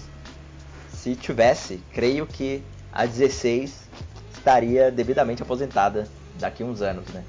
Se 0.89 1.15
tivesse, 1.17 1.85
creio 1.93 2.27
que 2.27 2.63
a 2.93 3.05
16 3.05 3.89
estaria 4.33 4.91
devidamente 4.91 5.43
aposentada 5.43 6.09
daqui 6.35 6.63
a 6.63 6.67
uns 6.67 6.81
anos, 6.81 7.07
né? 7.09 7.25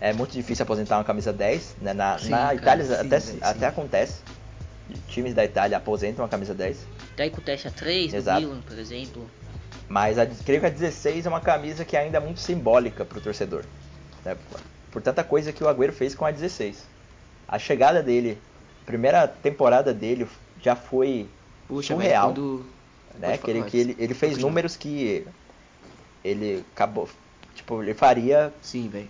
É 0.00 0.12
muito 0.12 0.32
difícil 0.32 0.62
aposentar 0.62 0.96
uma 0.96 1.04
camisa 1.04 1.32
10, 1.32 1.76
né? 1.82 1.92
Na, 1.92 2.18
Sim, 2.18 2.30
na 2.30 2.54
Itália 2.54 2.84
sim, 2.84 2.92
até, 2.94 3.18
velho, 3.18 3.38
até 3.42 3.58
sim. 3.58 3.64
acontece. 3.66 4.22
Times 5.08 5.34
da 5.34 5.44
Itália 5.44 5.76
aposentam 5.76 6.24
a 6.24 6.28
camisa 6.28 6.54
10. 6.54 6.78
Daí 7.16 7.28
acontece 7.28 7.68
a 7.68 7.70
3 7.70 8.10
do 8.12 8.16
Exato. 8.16 8.40
Milan, 8.40 8.60
por 8.62 8.78
exemplo. 8.78 9.30
Mas 9.88 10.18
a, 10.18 10.26
creio 10.26 10.60
que 10.60 10.66
a 10.66 10.70
16 10.70 11.26
é 11.26 11.28
uma 11.28 11.40
camisa 11.40 11.84
que 11.84 11.96
ainda 11.96 12.16
é 12.16 12.20
muito 12.20 12.40
simbólica 12.40 13.04
pro 13.04 13.20
torcedor. 13.20 13.64
né? 14.24 14.36
Por 14.90 15.02
tanta 15.02 15.22
coisa 15.22 15.52
que 15.52 15.62
o 15.62 15.68
Agüero 15.68 15.92
fez 15.92 16.14
com 16.14 16.24
a 16.24 16.30
16. 16.30 16.84
A 17.46 17.58
chegada 17.58 18.02
dele, 18.02 18.38
primeira 18.86 19.28
temporada 19.28 19.92
dele 19.92 20.26
já 20.62 20.74
foi 20.74 21.28
Puxa, 21.68 21.94
surreal. 21.94 22.28
quando. 22.30 22.64
né? 23.18 23.36
Que 23.36 23.50
ele, 23.50 23.62
que 23.64 23.76
ele, 23.76 23.96
ele 23.98 24.14
fez 24.14 24.38
números 24.38 24.76
que 24.76 25.26
ele 26.24 26.64
acabou. 26.74 27.08
Tipo, 27.54 27.82
ele 27.82 27.94
faria. 27.94 28.52
Sim, 28.62 28.88
velho. 28.88 29.08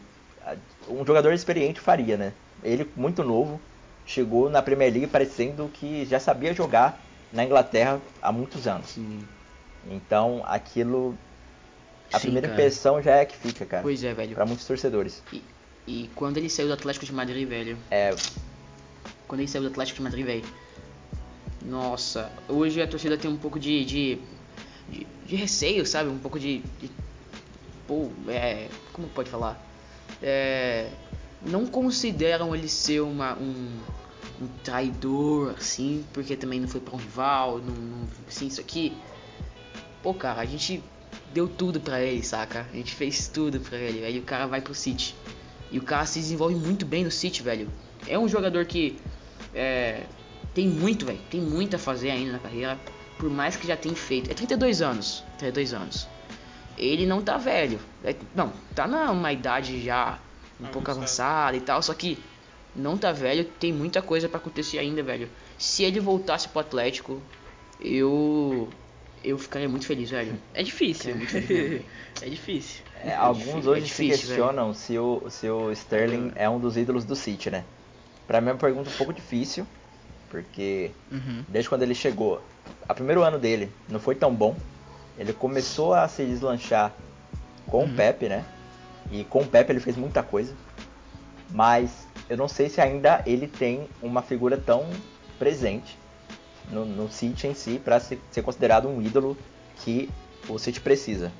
Um 0.88 1.04
jogador 1.04 1.32
experiente 1.32 1.80
faria, 1.80 2.16
né? 2.16 2.32
Ele 2.62 2.88
muito 2.96 3.22
novo, 3.22 3.60
chegou 4.06 4.50
na 4.50 4.60
Premier 4.62 4.92
League 4.92 5.06
parecendo 5.06 5.70
que 5.72 6.04
já 6.06 6.18
sabia 6.18 6.52
jogar 6.52 7.00
na 7.32 7.44
Inglaterra 7.44 8.00
há 8.20 8.32
muitos 8.32 8.66
anos. 8.66 8.88
Sim. 8.90 9.24
Então, 9.88 10.42
aquilo. 10.46 11.16
A 12.12 12.18
Sim, 12.18 12.22
primeira 12.22 12.48
cara. 12.48 12.60
impressão 12.60 13.00
já 13.00 13.16
é 13.16 13.24
que 13.24 13.36
fica, 13.36 13.64
cara. 13.64 13.82
Pois 13.82 14.02
é, 14.02 14.12
velho. 14.12 14.34
Pra 14.34 14.44
muitos 14.44 14.66
torcedores. 14.66 15.22
E, 15.32 15.42
e 15.86 16.10
quando 16.14 16.38
ele 16.38 16.50
saiu 16.50 16.66
do 16.68 16.74
Atlético 16.74 17.06
de 17.06 17.12
Madrid, 17.12 17.48
velho. 17.48 17.78
É, 17.90 18.14
Quando 19.28 19.40
ele 19.40 19.48
saiu 19.48 19.62
do 19.62 19.68
Atlético 19.68 19.98
de 19.98 20.02
Madrid, 20.02 20.26
velho. 20.26 20.44
Nossa, 21.64 22.32
hoje 22.48 22.82
a 22.82 22.86
torcida 22.88 23.16
tem 23.16 23.30
um 23.30 23.36
pouco 23.36 23.60
de. 23.60 23.84
de, 23.84 24.18
de, 24.88 25.06
de 25.26 25.36
receio, 25.36 25.86
sabe? 25.86 26.10
Um 26.10 26.18
pouco 26.18 26.38
de. 26.38 26.58
de 26.80 26.90
pô, 27.86 28.10
é. 28.28 28.68
Como 28.92 29.06
pode 29.08 29.30
falar? 29.30 29.69
É. 30.22 30.90
Não 31.44 31.66
consideram 31.66 32.54
ele 32.54 32.68
ser 32.68 33.00
uma, 33.00 33.34
um, 33.38 33.78
um 34.42 34.48
traidor, 34.62 35.54
assim, 35.56 36.04
porque 36.12 36.36
também 36.36 36.61
não 36.61 36.68
foi 36.68 36.80
pra 36.80 36.94
um 36.94 36.98
rival, 36.98 37.58
não, 37.58 37.74
não. 37.74 38.08
Assim, 38.28 38.46
isso 38.46 38.61
aqui. 38.61 38.96
Pô, 40.02 40.12
cara, 40.12 40.40
a 40.40 40.44
gente 40.44 40.82
deu 41.32 41.48
tudo 41.48 41.80
pra 41.80 42.00
ele, 42.00 42.22
saca? 42.22 42.66
A 42.72 42.76
gente 42.76 42.94
fez 42.94 43.28
tudo 43.28 43.61
pra 43.61 43.78
ele, 43.78 44.04
aí 44.04 44.18
o 44.18 44.22
cara 44.22 44.46
vai 44.46 44.61
pro 44.61 44.74
City. 44.74 45.14
E 45.70 45.78
o 45.78 45.82
cara 45.82 46.04
se 46.04 46.18
desenvolve 46.18 46.54
muito 46.54 46.84
bem 46.84 47.04
no 47.04 47.11
City, 47.11 47.42
velho. 47.42 47.68
É 48.06 48.18
um 48.18 48.28
jogador 48.28 48.64
que 48.66 48.98
é, 49.54 50.02
tem 50.54 50.68
muito, 50.68 51.06
velho. 51.06 51.20
Tem 51.30 51.40
muito 51.40 51.76
a 51.76 51.78
fazer 51.78 52.11
ainda 52.11 52.32
na 52.32 52.38
carreira. 52.38 52.78
Por 53.18 53.30
mais 53.30 53.56
que 53.56 53.66
já 53.66 53.76
tenha 53.76 53.94
feito. 53.94 54.30
É 54.30 54.34
32 54.34 54.82
anos. 54.82 55.22
32 55.38 55.74
anos. 55.74 56.08
Ele 56.80 57.04
não 57.04 57.20
tá 57.20 57.36
velho. 57.36 57.78
É- 58.02 58.14
não, 58.34 58.50
tá 58.74 58.86
numa 58.88 59.32
idade 59.32 59.82
já 59.82 60.18
um 60.58 60.66
pouco 60.66 60.90
avançada 60.90 61.56
e 61.56 61.60
tal. 61.60 61.82
Só 61.82 61.92
que 61.92 62.18
não 62.74 62.96
tá 62.96 63.12
velho. 63.12 63.44
Tem 63.44 63.70
muita 63.72 64.00
coisa 64.00 64.28
pra 64.28 64.38
acontecer 64.38 64.78
ainda, 64.78 65.02
velho. 65.02 65.28
Se 65.58 65.82
ele 65.84 66.00
voltasse 66.00 66.48
pro 66.48 66.60
Atlético, 66.60 67.20
eu. 67.80 68.68
Eu 69.22 69.36
ficaria 69.36 69.68
muito 69.68 69.84
feliz, 69.84 70.08
velho. 70.10 70.34
É 70.54 70.62
difícil. 70.62 71.10
É 71.10 71.14
muito 71.14 71.30
difícil, 71.30 71.56
velho. 71.68 71.84
é 72.22 72.28
difícil. 72.30 72.82
é, 73.04 73.14
alguns 73.14 73.66
hoje 73.66 73.82
é 73.82 73.86
se 73.86 74.06
difícil, 74.06 74.28
questionam 74.28 74.72
se 74.72 74.98
o, 74.98 75.22
se 75.28 75.46
o 75.50 75.70
Sterling 75.72 76.32
é 76.34 76.48
um 76.48 76.58
dos 76.58 76.78
ídolos 76.78 77.04
do 77.04 77.14
City, 77.14 77.50
né? 77.50 77.64
Pra 78.26 78.40
mim 78.40 78.48
é 78.48 78.52
uma 78.52 78.58
pergunta 78.58 78.88
um 78.88 78.92
pouco 78.94 79.12
difícil, 79.12 79.66
porque 80.30 80.90
Uhum. 81.12 81.44
desde 81.48 81.68
quando 81.68 81.82
ele 81.82 81.94
chegou, 81.94 82.40
o 82.88 82.94
primeiro 82.94 83.22
ano 83.22 83.38
dele 83.38 83.70
não 83.90 84.00
foi 84.00 84.14
tão 84.14 84.34
bom. 84.34 84.56
Ele 85.20 85.34
começou 85.34 85.92
a 85.92 86.08
se 86.08 86.24
deslanchar 86.24 86.94
com 87.66 87.84
o 87.84 87.94
Pepe, 87.94 88.26
né? 88.26 88.42
E 89.12 89.22
com 89.22 89.42
o 89.42 89.46
Pepe 89.46 89.70
ele 89.70 89.78
fez 89.78 89.94
muita 89.94 90.22
coisa. 90.22 90.54
Mas 91.50 92.06
eu 92.26 92.38
não 92.38 92.48
sei 92.48 92.70
se 92.70 92.80
ainda 92.80 93.22
ele 93.26 93.46
tem 93.46 93.86
uma 94.00 94.22
figura 94.22 94.56
tão 94.56 94.88
presente 95.38 95.98
no, 96.70 96.86
no 96.86 97.10
City 97.10 97.48
em 97.48 97.54
si 97.54 97.78
para 97.78 98.00
ser, 98.00 98.18
ser 98.30 98.40
considerado 98.40 98.88
um 98.88 99.02
ídolo 99.02 99.36
que 99.84 100.08
o 100.48 100.58
City 100.58 100.80
precisa. 100.80 101.30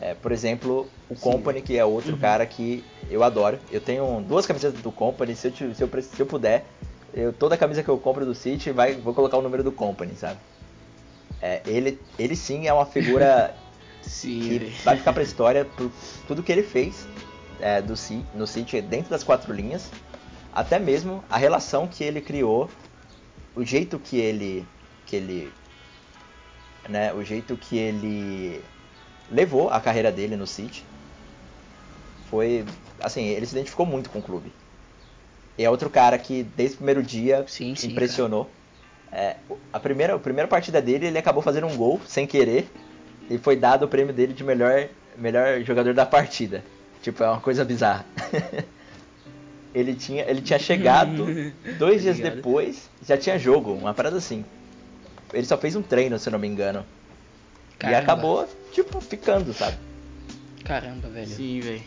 É, 0.00 0.14
por 0.14 0.30
exemplo, 0.30 0.88
o 1.08 1.16
Company, 1.16 1.62
que 1.62 1.76
é 1.76 1.84
outro 1.84 2.16
cara 2.16 2.46
que 2.46 2.84
eu 3.10 3.24
adoro. 3.24 3.58
Eu 3.72 3.80
tenho 3.80 4.20
duas 4.20 4.46
camisetas 4.46 4.80
do 4.80 4.92
Company, 4.92 5.34
se 5.34 5.48
eu, 5.48 5.74
se 5.74 5.82
eu, 5.82 6.02
se 6.02 6.20
eu 6.20 6.26
puder, 6.26 6.64
eu, 7.12 7.32
toda 7.32 7.56
camisa 7.56 7.82
que 7.82 7.88
eu 7.88 7.98
compro 7.98 8.24
do 8.24 8.36
City 8.36 8.70
vai, 8.70 8.94
vou 8.94 9.12
colocar 9.12 9.36
o 9.36 9.42
número 9.42 9.64
do 9.64 9.72
Company, 9.72 10.14
sabe? 10.14 10.38
É, 11.42 11.60
ele, 11.66 12.00
ele 12.18 12.36
sim 12.36 12.68
é 12.68 12.72
uma 12.72 12.86
figura 12.86 13.52
Sim, 14.00 14.40
que 14.40 14.58
velho. 14.58 14.72
vai 14.84 14.96
ficar 14.96 15.12
pra 15.12 15.22
história 15.22 15.64
por 15.64 15.90
tudo 16.26 16.42
que 16.42 16.52
ele 16.52 16.62
fez 16.62 17.06
é, 17.60 17.82
do, 17.82 17.94
no 18.34 18.46
City 18.46 18.80
dentro 18.80 19.10
das 19.10 19.24
quatro 19.24 19.52
linhas, 19.52 19.90
até 20.52 20.78
mesmo 20.78 21.24
a 21.28 21.36
relação 21.36 21.86
que 21.88 22.04
ele 22.04 22.20
criou, 22.20 22.70
o 23.54 23.64
jeito 23.64 23.98
que 23.98 24.18
ele 24.18 24.66
que 25.04 25.16
ele 25.16 25.52
né, 26.88 27.12
o 27.12 27.24
jeito 27.24 27.56
que 27.56 27.76
ele 27.76 28.64
levou 29.30 29.68
a 29.68 29.80
carreira 29.80 30.10
dele 30.10 30.36
no 30.36 30.46
City 30.46 30.84
foi 32.24 32.64
assim, 33.00 33.24
ele 33.24 33.46
se 33.46 33.52
identificou 33.52 33.84
muito 33.84 34.10
com 34.10 34.18
o 34.18 34.22
clube. 34.22 34.52
E 35.58 35.64
é 35.64 35.70
outro 35.70 35.90
cara 35.90 36.18
que 36.18 36.42
desde 36.42 36.74
o 36.74 36.78
primeiro 36.78 37.02
dia 37.02 37.44
Sim, 37.46 37.74
sim, 37.74 37.90
impressionou. 37.90 38.50
É, 39.12 39.36
a, 39.72 39.78
primeira, 39.78 40.14
a 40.14 40.18
primeira 40.18 40.48
partida 40.48 40.80
dele, 40.80 41.06
ele 41.06 41.18
acabou 41.18 41.42
fazendo 41.42 41.66
um 41.66 41.76
gol 41.76 42.00
sem 42.06 42.26
querer 42.26 42.66
e 43.28 43.36
foi 43.36 43.56
dado 43.56 43.84
o 43.84 43.88
prêmio 43.88 44.12
dele 44.12 44.32
de 44.32 44.42
melhor, 44.42 44.88
melhor 45.18 45.60
jogador 45.62 45.92
da 45.92 46.06
partida. 46.06 46.64
Tipo, 47.02 47.22
é 47.22 47.28
uma 47.28 47.40
coisa 47.40 47.64
bizarra. 47.64 48.06
ele, 49.74 49.94
tinha, 49.94 50.24
ele 50.24 50.40
tinha 50.40 50.58
chegado 50.58 51.26
dois 51.78 52.02
dias 52.02 52.16
Obrigado. 52.16 52.36
depois, 52.36 52.88
já 53.06 53.18
tinha 53.18 53.38
jogo, 53.38 53.72
uma 53.72 53.92
parada 53.92 54.16
assim. 54.16 54.44
Ele 55.32 55.46
só 55.46 55.58
fez 55.58 55.76
um 55.76 55.82
treino, 55.82 56.18
se 56.18 56.28
eu 56.28 56.32
não 56.32 56.38
me 56.38 56.48
engano. 56.48 56.84
E 57.74 57.78
Caramba. 57.78 57.98
acabou, 57.98 58.48
tipo, 58.70 59.00
ficando, 59.00 59.52
sabe? 59.52 59.76
Caramba, 60.64 61.08
velho. 61.08 61.26
Sim, 61.26 61.60
velho. 61.60 61.82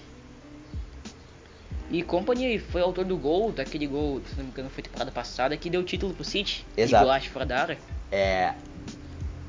E 1.89 2.01
Company 2.01 2.57
foi 2.57 2.81
autor 2.81 3.05
do 3.05 3.17
gol, 3.17 3.51
daquele 3.51 3.85
gol, 3.85 4.21
se 4.27 4.35
não 4.37 4.45
me 4.45 4.49
engano, 4.49 4.69
foi 4.69 4.83
temporada 4.83 5.11
passada, 5.11 5.55
que 5.55 5.69
deu 5.69 5.81
o 5.81 5.83
título 5.83 6.13
pro 6.13 6.23
City. 6.23 6.65
Exato. 6.75 7.05
Golaço 7.05 7.29
fora 7.29 7.45
da 7.45 7.61
área. 7.61 7.77
É. 8.11 8.53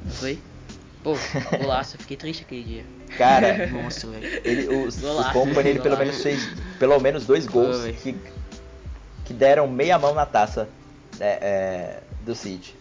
Não 0.05 0.13
foi? 0.13 0.39
Pô, 1.03 1.15
golaço, 1.59 1.97
fiquei 1.99 2.17
triste 2.17 2.43
aquele 2.43 2.63
dia. 2.63 2.85
Cara, 3.17 3.67
Nossa, 3.71 4.09
ele, 4.45 4.69
os, 4.69 4.99
Golaço, 5.01 5.31
o 5.31 5.33
Company 5.33 5.71
ele 5.71 5.81
pelo 5.81 5.97
menos 5.97 6.23
fez 6.23 6.49
pelo 6.79 6.99
menos 7.01 7.25
dois 7.25 7.47
gols 7.47 7.87
que, 8.03 8.15
que 9.25 9.33
deram 9.33 9.67
meia 9.69 9.99
mão 9.99 10.13
na 10.13 10.27
taça 10.27 10.69
né, 11.19 11.39
é, 11.41 12.03
do 12.25 12.35
City. 12.35 12.75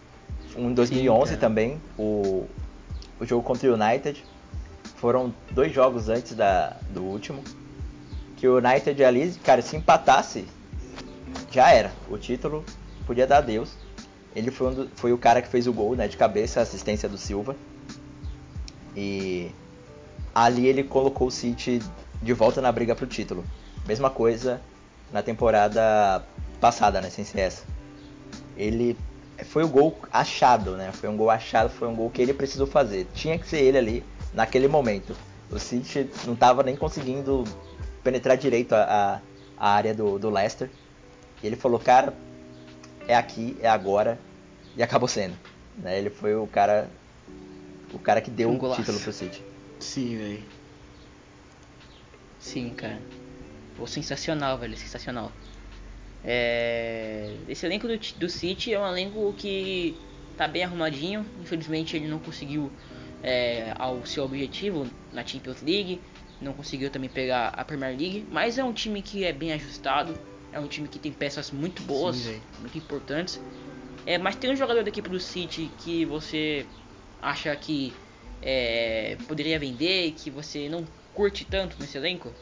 Um 0.56 0.70
em 0.70 0.74
2011 0.74 1.30
cara. 1.30 1.40
também, 1.40 1.80
o, 1.96 2.46
o 3.20 3.24
jogo 3.24 3.42
contra 3.42 3.70
o 3.70 3.74
United. 3.74 4.22
Foram 4.96 5.32
dois 5.50 5.72
jogos 5.72 6.08
antes 6.08 6.34
da, 6.34 6.76
do 6.90 7.02
último. 7.02 7.44
Que 8.36 8.46
o 8.46 8.58
United 8.58 9.02
ali, 9.04 9.32
cara, 9.42 9.62
se 9.62 9.76
empatasse, 9.76 10.46
já 11.50 11.70
era. 11.70 11.90
O 12.08 12.18
título 12.18 12.64
podia 13.06 13.26
dar 13.26 13.38
adeus. 13.38 13.70
Ele 14.34 14.50
foi, 14.50 14.68
um 14.68 14.74
do- 14.74 14.90
foi 14.94 15.12
o 15.12 15.18
cara 15.18 15.40
que 15.40 15.48
fez 15.48 15.66
o 15.66 15.72
gol, 15.72 15.96
né, 15.96 16.06
de 16.06 16.16
cabeça, 16.16 16.60
a 16.60 16.62
assistência 16.62 17.08
do 17.08 17.16
Silva. 17.16 17.56
E 18.94 19.50
ali 20.34 20.66
ele 20.66 20.84
colocou 20.84 21.28
o 21.28 21.30
City 21.30 21.80
de 22.22 22.32
volta 22.32 22.60
na 22.60 22.70
briga 22.70 22.94
pro 22.94 23.06
título. 23.06 23.44
Mesma 23.86 24.10
coisa 24.10 24.60
na 25.10 25.22
temporada 25.22 26.24
passada, 26.60 27.00
né, 27.00 27.08
sem 27.10 27.24
ser 27.24 27.40
essa. 27.40 27.64
Ele 28.56 28.96
foi 29.44 29.64
o 29.64 29.68
gol 29.68 29.98
achado, 30.10 30.76
né? 30.76 30.90
Foi 30.92 31.08
um 31.08 31.16
gol 31.16 31.28
achado, 31.30 31.68
foi 31.70 31.86
um 31.88 31.94
gol 31.94 32.10
que 32.10 32.22
ele 32.22 32.32
precisou 32.32 32.66
fazer. 32.66 33.06
Tinha 33.14 33.38
que 33.38 33.46
ser 33.46 33.58
ele 33.60 33.76
ali 33.78 34.04
naquele 34.32 34.66
momento. 34.66 35.14
O 35.50 35.58
City 35.58 36.10
não 36.26 36.32
estava 36.34 36.62
nem 36.62 36.74
conseguindo 36.74 37.44
penetrar 38.06 38.36
direito 38.36 38.72
a, 38.72 38.82
a, 39.58 39.66
a 39.66 39.70
área 39.70 39.92
do, 39.92 40.16
do 40.16 40.30
Leicester. 40.30 40.70
E 41.42 41.46
ele 41.46 41.56
falou, 41.56 41.80
cara, 41.80 42.14
é 43.08 43.16
aqui, 43.16 43.56
é 43.60 43.68
agora. 43.68 44.16
E 44.76 44.82
acabou 44.82 45.08
sendo. 45.08 45.36
Né? 45.76 45.98
Ele 45.98 46.10
foi 46.10 46.36
o 46.36 46.46
cara 46.46 46.88
o 47.92 47.98
cara 47.98 48.20
que 48.20 48.30
deu 48.30 48.50
Um 48.50 48.56
o 48.56 48.76
título 48.76 49.00
pro 49.00 49.12
City. 49.12 49.42
Sim, 49.80 50.16
velho. 50.16 50.42
Sim, 52.38 52.70
cara. 52.70 53.00
Pô, 53.76 53.86
sensacional, 53.86 54.56
velho, 54.58 54.76
sensacional. 54.76 55.32
É... 56.24 57.34
Esse 57.48 57.66
elenco 57.66 57.88
do, 57.88 57.98
do 57.98 58.28
City 58.28 58.72
é 58.72 58.78
um 58.78 58.86
elenco 58.86 59.34
que 59.36 59.96
tá 60.36 60.46
bem 60.46 60.62
arrumadinho. 60.62 61.26
Infelizmente 61.40 61.96
ele 61.96 62.06
não 62.06 62.18
conseguiu 62.18 62.70
é, 63.22 63.72
ao 63.78 64.04
seu 64.06 64.24
objetivo 64.24 64.86
na 65.12 65.26
Champions 65.26 65.62
League. 65.62 66.00
Não 66.40 66.52
conseguiu 66.52 66.90
também 66.90 67.08
pegar 67.08 67.48
a 67.48 67.64
Premier 67.64 67.96
League. 67.98 68.26
Mas 68.30 68.58
é 68.58 68.64
um 68.64 68.72
time 68.72 69.00
que 69.02 69.24
é 69.24 69.32
bem 69.32 69.52
ajustado. 69.52 70.18
É 70.52 70.60
um 70.60 70.66
time 70.66 70.88
que 70.88 70.98
tem 70.98 71.12
peças 71.12 71.50
muito 71.50 71.82
boas, 71.82 72.16
Sim, 72.16 72.40
muito 72.60 72.76
importantes. 72.78 73.40
É, 74.04 74.16
mas 74.18 74.36
tem 74.36 74.50
um 74.50 74.56
jogador 74.56 74.82
da 74.82 74.88
equipe 74.88 75.08
do 75.08 75.18
City 75.18 75.70
que 75.78 76.04
você 76.04 76.66
acha 77.20 77.54
que 77.56 77.92
é, 78.40 79.16
poderia 79.26 79.58
vender 79.58 80.06
e 80.06 80.12
que 80.12 80.30
você 80.30 80.68
não 80.68 80.86
curte 81.12 81.44
tanto 81.44 81.76
nesse 81.80 81.96
elenco? 81.96 82.32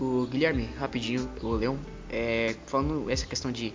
O 0.00 0.26
Guilherme, 0.26 0.68
rapidinho, 0.78 1.30
o 1.42 1.50
Leão, 1.50 1.78
é, 2.10 2.56
falando 2.66 3.08
essa 3.08 3.26
questão 3.26 3.52
de, 3.52 3.72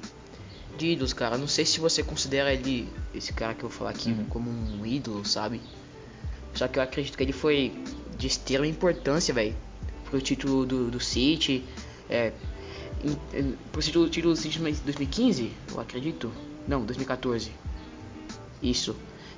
de 0.78 0.88
ídolos, 0.88 1.14
cara, 1.14 1.38
não 1.38 1.48
sei 1.48 1.64
se 1.66 1.80
você 1.80 2.04
considera 2.04 2.54
ele, 2.54 2.90
esse 3.14 3.32
cara 3.32 3.54
que 3.54 3.64
eu 3.64 3.70
vou 3.70 3.78
falar 3.78 3.92
aqui, 3.92 4.10
Uhum. 4.10 4.26
como 4.26 4.50
um 4.50 4.86
ídolo, 4.86 5.24
sabe? 5.24 5.62
Só 6.54 6.68
que 6.68 6.80
eu 6.80 6.84
acredito 6.84 7.16
que 7.18 7.24
ele 7.24 7.32
foi 7.32 7.72
de 8.18 8.28
extrema 8.28 8.66
importância, 8.68 9.34
velho, 9.34 9.56
pro 10.10 10.20
título 10.22 10.66
do, 10.66 10.90
do 10.90 11.00
City, 11.00 11.64
é, 12.10 12.32
em, 13.04 13.38
em, 13.38 13.56
pro 13.72 13.82
título, 13.82 14.10
título 14.10 14.34
do 14.34 14.40
City 14.40 14.60
em 14.60 14.64
2015, 14.84 15.52
eu 15.72 15.80
acredito, 15.80 16.32
não, 16.68 16.84
2014, 16.86 17.52
isso, 18.62 18.96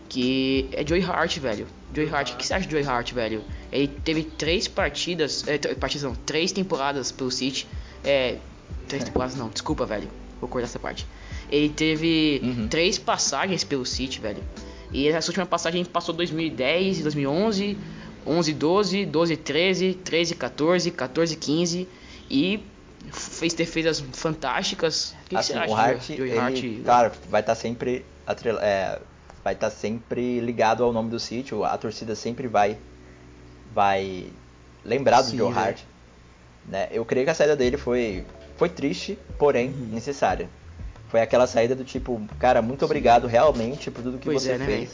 que 0.07 0.69
é 0.71 0.85
Joey 0.85 1.03
Hart, 1.03 1.37
velho. 1.39 1.67
Joey 1.93 2.09
Hart, 2.09 2.31
o 2.33 2.37
que 2.37 2.45
você 2.45 2.53
acha 2.53 2.65
de 2.65 2.71
Joey 2.71 2.85
Hart, 2.85 3.11
velho? 3.13 3.43
Ele 3.71 3.87
teve 3.87 4.23
três 4.23 4.67
partidas, 4.67 5.47
é, 5.47 5.57
partidas 5.75 6.03
não, 6.03 6.15
três 6.15 6.51
temporadas 6.51 7.11
pelo 7.11 7.29
City. 7.29 7.67
É, 8.03 8.37
três 8.87 9.03
temporadas 9.03 9.35
não, 9.35 9.49
desculpa, 9.49 9.85
velho. 9.85 10.07
vou 10.39 10.49
cortar 10.49 10.65
essa 10.67 10.79
parte. 10.79 11.05
Ele 11.51 11.69
teve 11.69 12.39
Uhum. 12.43 12.67
três 12.69 12.97
passagens 12.97 13.63
pelo 13.63 13.85
City, 13.85 14.19
velho. 14.21 14.41
E 14.91 15.07
essa 15.07 15.29
última 15.29 15.45
passagem 15.45 15.83
passou 15.85 16.15
2010, 16.15 17.01
2011, 17.01 17.77
11, 18.29 18.53
12, 18.53 19.05
12, 19.05 19.37
13, 19.37 19.93
13, 19.95 20.35
14, 20.35 20.91
14, 20.91 21.35
15 21.35 21.87
e 22.29 22.63
fez 23.11 23.53
defesas 23.53 23.99
fantásticas. 24.13 25.11
O 25.11 25.23
que, 25.23 25.29
que 25.29 25.35
assim, 25.37 25.53
você 25.53 25.59
acha 25.59 25.71
o 25.71 25.75
Hart, 25.75 26.01
de 26.07 26.17
Joey 26.17 26.29
ele, 26.29 26.39
Hart? 26.39 26.63
claro, 26.85 27.11
vai 27.29 27.41
estar 27.41 27.55
sempre 27.55 28.05
atrela- 28.27 28.61
é, 28.63 28.99
vai 29.43 29.53
estar 29.53 29.69
sempre 29.69 30.39
ligado 30.39 30.83
ao 30.83 30.93
nome 30.93 31.09
do 31.09 31.19
sítio. 31.19 31.63
A 31.63 31.77
torcida 31.77 32.13
sempre 32.15 32.47
vai 32.47 32.77
vai 33.73 34.27
lembrar 34.83 35.21
do 35.21 35.29
Sim, 35.31 35.37
Joe 35.37 35.47
velho. 35.53 35.59
Hart. 35.59 35.79
Né? 36.67 36.87
Eu 36.91 37.05
creio 37.05 37.25
que 37.25 37.31
a 37.31 37.35
saída 37.35 37.55
dele 37.55 37.77
foi 37.77 38.23
foi 38.57 38.69
triste, 38.69 39.17
porém 39.37 39.69
Uhum. 39.69 39.87
necessária. 39.93 40.49
Foi 41.07 41.21
aquela 41.21 41.47
saída 41.47 41.73
do 41.75 41.83
tipo, 41.83 42.21
cara, 42.37 42.61
muito 42.61 42.83
obrigado 42.85 43.25
realmente 43.25 43.89
por 43.89 44.03
tudo 44.03 44.17
que 44.19 44.25
Pois 44.25 44.43
você 44.43 44.51
é, 44.51 44.57
né, 44.57 44.65
fez. 44.65 44.89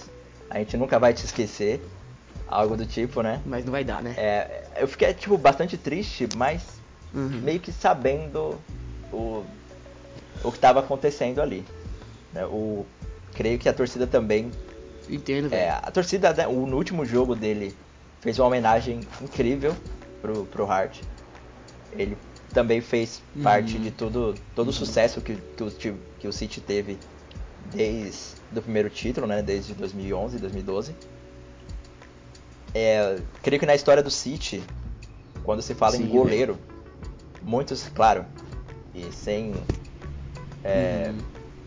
A 0.49 0.59
gente 0.59 0.77
nunca 0.77 0.97
vai 0.99 1.13
te 1.13 1.25
esquecer. 1.25 1.81
Algo 2.47 2.77
do 2.77 2.85
tipo, 2.85 3.21
né? 3.21 3.41
Mas 3.45 3.65
não 3.65 3.71
vai 3.71 3.83
dar, 3.83 4.01
né? 4.03 4.13
É, 4.17 4.63
eu 4.77 4.87
fiquei, 4.87 5.13
tipo, 5.13 5.37
bastante 5.37 5.77
triste, 5.77 6.27
mas 6.35 6.81
Uhum. 7.13 7.41
meio 7.43 7.59
que 7.59 7.71
sabendo 7.71 8.59
o, 9.11 9.43
o 10.43 10.51
que 10.51 10.57
estava 10.57 10.79
acontecendo 10.81 11.41
ali. 11.41 11.65
né? 12.33 12.45
O, 12.45 12.85
creio 13.33 13.57
que 13.57 13.67
a 13.69 13.73
torcida 13.73 14.05
também. 14.05 14.51
Entendo, 15.09 15.49
velho. 15.49 15.61
É, 15.61 15.69
a 15.69 15.91
torcida, 15.91 16.33
né, 16.33 16.47
o, 16.47 16.65
no 16.67 16.75
último 16.77 17.05
jogo 17.05 17.35
dele, 17.35 17.75
fez 18.21 18.37
uma 18.39 18.47
homenagem 18.47 19.01
incrível 19.21 19.75
pro, 20.21 20.45
pro 20.45 20.69
Hart. 20.69 21.01
Ele 21.91 22.17
também 22.53 22.79
fez 22.81 23.21
Uhum. 23.35 23.43
parte 23.43 23.77
de 23.79 23.91
tudo, 23.91 24.33
todo 24.55 24.69
o 24.69 24.73
sucesso 24.73 25.19
que, 25.21 25.35
que, 25.35 25.63
o, 25.63 25.71
que 26.19 26.27
o 26.27 26.33
City 26.33 26.61
teve 26.61 26.99
desde 27.73 28.35
o 28.55 28.61
primeiro 28.61 28.89
título, 28.89 29.25
né, 29.27 29.41
desde 29.41 29.73
2011, 29.73 30.37
2012. 30.37 30.95
É, 32.77 33.21
creio 33.41 33.57
que 33.57 33.65
na 33.65 33.73
história 33.73 34.03
do 34.03 34.11
City, 34.11 34.61
quando 35.45 35.61
se 35.61 35.73
fala 35.73 35.95
Sim, 35.95 36.03
em 36.03 36.09
goleiro, 36.09 36.59
muitos, 37.41 37.87
claro, 37.87 38.25
e 38.93 39.09
sem. 39.13 39.53
É, 40.61 41.09
Uhum. 41.09 41.17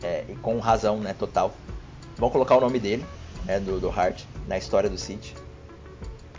é, 0.03 0.25
e 0.29 0.35
com 0.37 0.59
razão, 0.59 0.99
né, 1.01 1.15
total, 1.15 1.55
vão 2.19 2.29
colocar 2.29 2.57
o 2.57 2.61
nome 2.61 2.79
dele, 2.79 3.07
né, 3.47 3.59
do, 3.59 3.81
do 3.81 3.89
Hart, 3.89 4.25
na 4.47 4.59
história 4.59 4.91
do 4.91 4.99
City. 4.99 5.35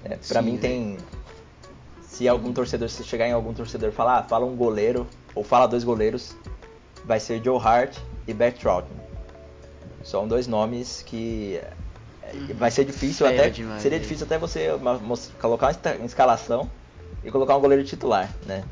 É, 0.04 0.10
pra 0.10 0.40
Sim, 0.40 0.52
mim 0.52 0.58
tem. 0.58 0.98
Se 2.04 2.28
algum 2.28 2.54
torcedor, 2.54 2.90
se 2.90 3.04
chegar 3.04 3.28
em 3.28 3.32
algum 3.32 3.54
torcedor 3.54 3.90
e 3.90 3.92
falar, 3.92 4.20
ah, 4.20 4.24
fala 4.24 4.46
um 4.46 4.56
goleiro, 4.56 5.08
ou 5.34 5.44
fala 5.44 5.68
dois 5.68 5.84
goleiros, 5.84 6.36
vai 7.06 7.20
ser 7.20 7.44
Joe 7.44 7.58
Hart 7.60 7.98
e 8.28 8.34
Beck 8.34 8.60
Troughton. 8.60 8.94
São 10.04 10.28
dois 10.28 10.46
nomes 10.46 11.02
que 11.02 11.60
é, 12.34 12.54
vai 12.54 12.72
ser 12.72 12.86
difícil 12.86 13.26
até 13.28 13.50
demais, 13.50 13.82
seria 13.82 13.98
velho. 13.98 14.02
difícil 14.04 14.26
até 14.26 14.38
você 14.38 14.68
colocar 15.40 15.76
uma 15.98 16.06
escalação 16.06 16.70
e 17.24 17.32
colocar 17.32 17.58
um 17.58 17.62
goleiro 17.62 17.84
titular, 17.84 18.34
né? 18.46 18.64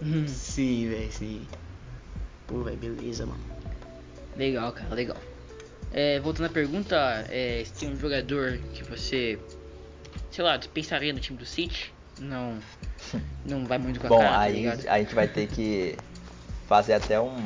Uhum. 0.00 0.26
Sim, 0.26 0.88
velho, 0.88 1.12
sim. 1.12 1.48
Pô, 2.46 2.62
velho, 2.62 2.76
beleza, 2.76 3.24
mano. 3.24 3.42
Legal, 4.36 4.72
cara, 4.72 4.94
legal. 4.94 5.16
É, 5.92 6.18
voltando 6.20 6.46
à 6.46 6.48
pergunta, 6.48 6.96
é, 7.28 7.62
se 7.64 7.72
tem 7.74 7.90
um 7.90 7.96
jogador 7.96 8.58
que 8.72 8.82
você, 8.82 9.38
sei 10.30 10.42
lá, 10.44 10.56
dispensaria 10.56 11.12
no 11.12 11.20
time 11.20 11.38
do 11.38 11.44
City? 11.46 11.94
Não, 12.18 12.58
não 13.44 13.64
vai 13.66 13.78
muito 13.78 14.00
com 14.00 14.06
a 14.06 14.10
Bom, 14.10 14.18
cara, 14.18 14.30
tá 14.32 14.38
aí 14.40 14.56
ligado? 14.56 14.88
a 14.88 14.98
gente 14.98 15.14
vai 15.14 15.28
ter 15.28 15.46
que 15.48 15.96
fazer 16.66 16.94
até 16.94 17.20
um, 17.20 17.36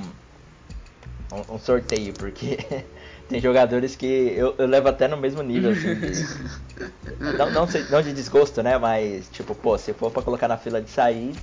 um, 1.33 1.55
um 1.55 1.59
sorteio, 1.59 2.15
porque 2.15 2.57
tem 3.29 3.41
jogadores 3.41 3.97
que 3.97 4.07
eu, 4.07 4.55
eu 4.59 4.67
levo 4.67 4.89
até 4.89 5.09
no 5.09 5.17
mesmo 5.17 5.43
nível, 5.43 5.71
assim, 5.71 5.95
de, 5.95 6.13
não, 7.39 7.51
não, 7.51 7.69
não 7.91 8.03
de 8.03 8.13
desgosto, 8.13 8.63
né, 8.63 8.79
mas 8.79 9.29
tipo, 9.29 9.55
pô, 9.55 9.77
se 9.77 9.93
for 9.93 10.11
pra 10.11 10.23
colocar 10.23 10.49
na 10.49 10.57
fila 10.57 10.81
de 10.81 10.91
sair, 10.91 11.35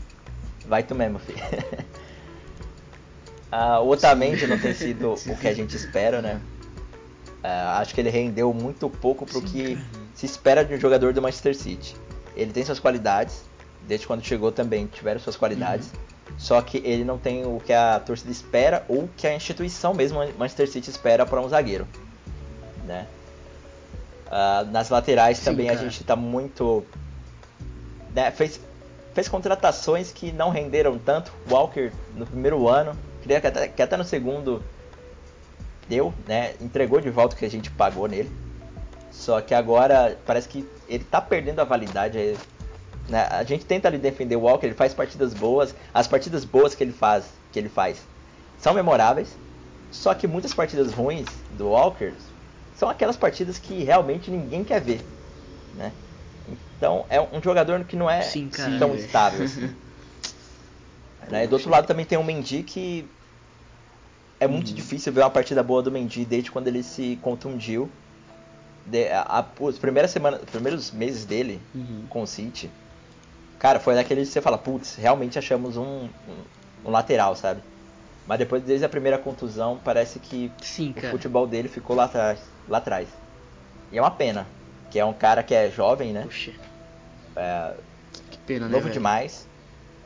vai 0.67 0.83
tu 0.83 0.95
mesmo, 0.95 1.19
filho. 1.19 1.39
Ah, 3.55 3.79
o 3.81 3.89
Otamendi 3.89 4.47
não 4.47 4.57
tem 4.57 4.73
sido 4.73 5.13
o 5.29 5.37
que 5.37 5.47
a 5.47 5.53
gente 5.53 5.75
espera, 5.77 6.23
né? 6.23 6.41
Ah, 7.43 7.77
acho 7.77 7.93
que 7.93 8.01
ele 8.01 8.09
rendeu 8.09 8.51
muito 8.51 8.89
pouco 8.89 9.27
pro 9.27 9.43
que 9.43 9.77
se 10.15 10.25
espera 10.25 10.65
de 10.65 10.73
um 10.73 10.79
jogador 10.79 11.13
do 11.13 11.21
Manchester 11.21 11.55
City. 11.55 11.95
Ele 12.35 12.51
tem 12.51 12.65
suas 12.65 12.79
qualidades, 12.79 13.43
desde 13.87 14.07
quando 14.07 14.23
chegou 14.23 14.51
também 14.51 14.87
tiveram 14.87 15.19
suas 15.19 15.35
qualidades, 15.35 15.91
só 16.37 16.61
que 16.61 16.77
ele 16.77 17.03
não 17.03 17.17
tem 17.17 17.45
o 17.45 17.59
que 17.59 17.73
a 17.73 17.99
torcida 17.99 18.31
espera 18.31 18.85
ou 18.87 19.09
que 19.15 19.27
a 19.27 19.35
instituição 19.35 19.93
mesmo 19.93 20.19
Manchester 20.37 20.69
City 20.69 20.89
espera 20.89 21.25
para 21.25 21.39
um 21.41 21.47
zagueiro, 21.47 21.87
né? 22.85 23.07
Ah, 24.29 24.65
nas 24.69 24.89
laterais 24.89 25.37
Sim, 25.37 25.45
também 25.45 25.69
a 25.69 25.75
cara. 25.75 25.89
gente 25.89 26.03
tá 26.03 26.15
muito 26.15 26.85
né, 28.13 28.31
fez 28.31 28.59
fez 29.13 29.27
contratações 29.27 30.11
que 30.11 30.31
não 30.31 30.49
renderam 30.49 30.97
tanto. 30.97 31.31
Walker 31.49 31.91
no 32.15 32.25
primeiro 32.25 32.67
ano, 32.67 32.97
creio 33.21 33.39
que 33.39 33.47
até, 33.47 33.67
que 33.67 33.81
até 33.81 33.95
no 33.95 34.03
segundo 34.03 34.63
deu, 35.87 36.13
né? 36.27 36.55
Entregou 36.59 36.99
de 36.99 37.09
volta 37.09 37.35
o 37.35 37.37
que 37.37 37.45
a 37.45 37.49
gente 37.49 37.69
pagou 37.69 38.07
nele. 38.07 38.31
Só 39.11 39.39
que 39.39 39.53
agora 39.53 40.17
parece 40.25 40.49
que 40.49 40.67
ele 40.89 41.03
tá 41.03 41.21
perdendo 41.21 41.59
a 41.59 41.63
validade. 41.63 42.35
Né? 43.07 43.27
A 43.29 43.43
gente 43.43 43.65
tenta 43.65 43.87
ali 43.87 43.97
defender 43.97 44.35
o 44.35 44.41
Walker, 44.41 44.65
ele 44.65 44.75
faz 44.75 44.93
partidas 44.93 45.33
boas. 45.33 45.75
As 45.93 46.07
partidas 46.07 46.45
boas 46.45 46.73
que 46.75 46.83
ele 46.83 46.93
faz, 46.93 47.25
que 47.51 47.59
ele 47.59 47.69
faz 47.69 48.07
são 48.57 48.73
memoráveis. 48.73 49.37
Só 49.91 50.13
que 50.13 50.27
muitas 50.27 50.53
partidas 50.53 50.91
ruins 50.91 51.27
do 51.51 51.69
Walker 51.69 52.13
são 52.73 52.89
aquelas 52.89 53.15
partidas 53.17 53.59
que 53.59 53.83
realmente 53.83 54.31
ninguém 54.31 54.63
quer 54.63 54.81
ver, 54.81 55.05
né? 55.73 55.93
Então 56.77 57.05
é 57.09 57.21
um 57.21 57.41
jogador 57.41 57.83
que 57.85 57.95
não 57.95 58.09
é 58.09 58.21
Sim, 58.21 58.49
tão 58.79 58.95
estável 58.95 59.43
assim. 59.43 59.69
né? 61.29 61.45
Do 61.47 61.53
outro 61.53 61.69
lado 61.69 61.85
também 61.85 62.05
tem 62.05 62.17
o 62.17 62.23
Mendy 62.23 62.63
que 62.63 63.07
é 64.39 64.47
muito 64.47 64.69
Uhum. 64.69 64.75
difícil 64.75 65.13
ver 65.13 65.21
uma 65.21 65.29
partida 65.29 65.63
boa 65.63 65.81
do 65.81 65.91
Mendy 65.91 66.25
desde 66.25 66.51
quando 66.51 66.67
ele 66.67 66.83
se 66.83 67.17
contundiu. 67.21 67.89
De, 68.85 69.07
a, 69.09 69.21
a, 69.21 69.45
os 69.61 69.77
primeiras 69.79 70.11
semanas, 70.11 70.41
os 70.41 70.49
primeiros 70.49 70.91
meses 70.91 71.23
dele 71.23 71.61
Uhum. 71.73 72.05
com 72.09 72.23
o 72.23 72.27
City, 72.27 72.69
cara, 73.63 73.79
foi 73.79 73.95
daquele 73.95 74.21
que 74.21 74.27
você 74.27 74.41
fala, 74.41 74.57
putz, 74.57 74.95
realmente 74.95 75.39
achamos 75.39 75.77
um, 75.77 76.09
um, 76.09 76.09
um 76.85 76.91
lateral, 76.91 77.33
sabe? 77.33 77.61
Mas 78.27 78.37
depois, 78.37 78.61
desde 78.61 78.85
a 78.85 78.89
primeira 78.89 79.17
contusão, 79.17 79.79
parece 79.81 80.19
que 80.19 80.51
Sim, 80.61 80.93
o 80.97 81.09
futebol 81.11 81.47
dele 81.47 81.69
ficou 81.69 81.95
lá 81.95 82.03
atrás, 82.03 82.39
lá 82.67 82.79
atrás. 82.79 83.07
E 83.89 83.97
é 83.97 84.01
uma 84.01 84.11
pena, 84.11 84.45
que 84.91 84.99
é 84.99 85.05
um 85.05 85.13
cara 85.13 85.41
que 85.41 85.55
é 85.55 85.71
jovem, 85.71 86.11
né? 86.11 86.23
Puxa, 86.23 86.51
É, 87.37 87.73
que 88.29 88.37
pena, 88.39 88.67
né, 88.67 88.71
novo 88.73 88.89
demais 88.89 89.47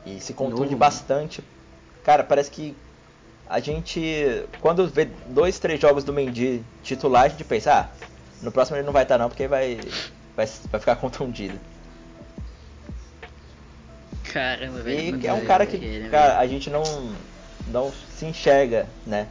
e 0.05 0.19
se 0.19 0.35
contunde 0.35 0.61
Novo, 0.61 0.77
bastante. 0.77 1.43
Cara, 2.03 2.23
parece 2.23 2.51
que 2.51 2.75
a 3.49 3.59
gente, 3.59 4.45
quando 4.61 4.87
vê 4.87 5.05
dois, 5.29 5.57
três 5.57 5.79
jogos 5.79 6.03
do 6.03 6.13
Mendy 6.13 6.63
titular, 6.83 7.23
a 7.23 7.29
gente 7.29 7.43
pensa, 7.43 7.73
ah, 7.73 7.89
no 8.39 8.51
próximo 8.51 8.77
ele 8.77 8.85
não 8.85 8.93
vai 8.93 9.01
estar 9.01 9.17
não, 9.17 9.29
porque 9.29 9.47
vai, 9.47 9.79
vai, 10.35 10.45
vai 10.45 10.79
ficar 10.79 10.95
contundido. 11.01 11.59
Caramba, 14.37 14.83
velho. 14.83 15.19
E 15.19 15.25
é 15.25 15.33
um 15.33 15.43
cara 15.45 15.65
que, 15.65 15.79
né, 15.79 16.09
cara, 16.09 16.37
a 16.37 16.45
gente 16.45 16.69
não, 16.69 16.83
não 17.69 17.91
se 17.91 18.23
enxerga, 18.23 18.87
né? 19.03 19.27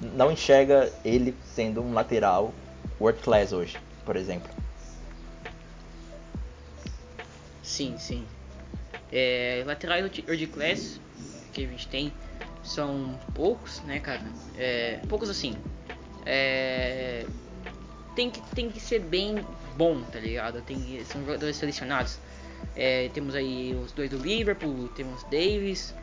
Não 0.00 0.32
enxerga 0.32 0.92
ele 1.04 1.36
sendo 1.44 1.80
um 1.80 1.92
lateral 1.92 2.52
world 3.00 3.22
class 3.22 3.52
hoje, 3.52 3.78
por 4.04 4.16
exemplo. 4.16 4.50
Sim, 7.62 7.94
sim. 7.98 8.26
É, 9.12 9.62
laterais 9.64 10.10
de 10.10 10.46
class 10.48 11.00
que 11.52 11.64
a 11.64 11.68
gente 11.68 11.86
tem 11.86 12.12
são 12.64 13.16
poucos, 13.34 13.80
né, 13.82 14.00
cara? 14.00 14.24
É, 14.58 14.98
poucos 15.08 15.30
assim. 15.30 15.56
É, 16.26 17.24
tem, 18.16 18.28
que, 18.28 18.40
tem 18.56 18.68
que 18.68 18.80
ser 18.80 18.98
bem 18.98 19.36
bom, 19.76 20.02
tá 20.02 20.18
ligado? 20.18 20.60
Tem, 20.62 21.00
são 21.04 21.24
jogadores 21.24 21.54
selecionados. 21.54 22.18
É, 22.74 23.10
temos 23.12 23.34
aí 23.34 23.74
os 23.74 23.92
dois 23.92 24.08
do 24.10 24.16
Liverpool, 24.18 24.88
temos 24.88 25.22
Davis. 25.24 25.94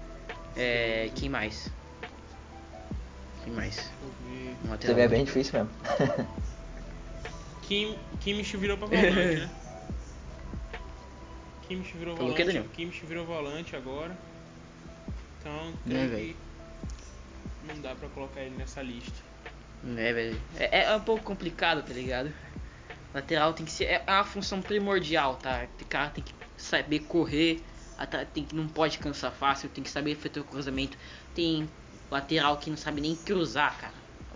É, 0.55 1.09
quem 1.15 1.29
mais? 1.29 1.69
Quem 3.43 3.53
mais? 3.53 3.89
Um 4.65 4.93
vê, 4.93 5.01
é 5.01 5.07
bem 5.07 5.23
difícil 5.25 5.53
mesmo. 5.59 5.69
Kim, 7.63 7.95
Kimmich 8.19 8.57
virou 8.57 8.77
pra 8.77 8.87
volante, 8.87 9.15
né? 9.15 9.49
Kimmich 11.67 11.97
virou 11.97 12.15
Falou 12.17 12.31
volante. 12.31 12.47
Daniel? 12.47 12.65
Kimmich 12.73 13.05
virou 13.05 13.25
volante 13.25 13.75
agora. 13.75 14.17
Então, 15.39 15.67
Né, 15.85 16.07
creio 16.07 16.09
velho? 16.09 16.35
que 16.35 17.67
não 17.73 17.81
dá 17.81 17.95
pra 17.95 18.09
colocar 18.09 18.41
ele 18.41 18.55
nessa 18.57 18.81
lista. 18.81 19.13
É, 19.97 20.13
velho. 20.13 20.41
É, 20.57 20.83
é 20.83 20.95
um 20.95 20.99
pouco 21.01 21.23
complicado, 21.23 21.83
tá 21.83 21.93
ligado? 21.93 22.33
Lateral 23.13 23.53
tem 23.53 23.65
que 23.65 23.71
ser. 23.71 23.85
É 23.85 24.03
uma 24.07 24.23
função 24.23 24.61
primordial, 24.61 25.35
tá? 25.35 25.67
O 25.81 25.85
cara 25.85 26.09
tem 26.09 26.23
que 26.23 26.33
saber 26.57 26.99
correr, 26.99 27.63
tem 28.33 28.43
que 28.43 28.55
não 28.55 28.67
pode 28.67 28.99
cansar 28.99 29.31
fácil, 29.31 29.69
tem 29.69 29.83
que 29.83 29.89
saber 29.89 30.11
efetuar 30.11 30.45
o 30.45 30.49
cruzamento. 30.49 30.97
Tem 31.33 31.67
lateral 32.11 32.57
que 32.57 32.69
não 32.69 32.77
sabe 32.77 33.01
nem 33.01 33.15
cruzar, 33.15 33.77
cara. 33.79 33.93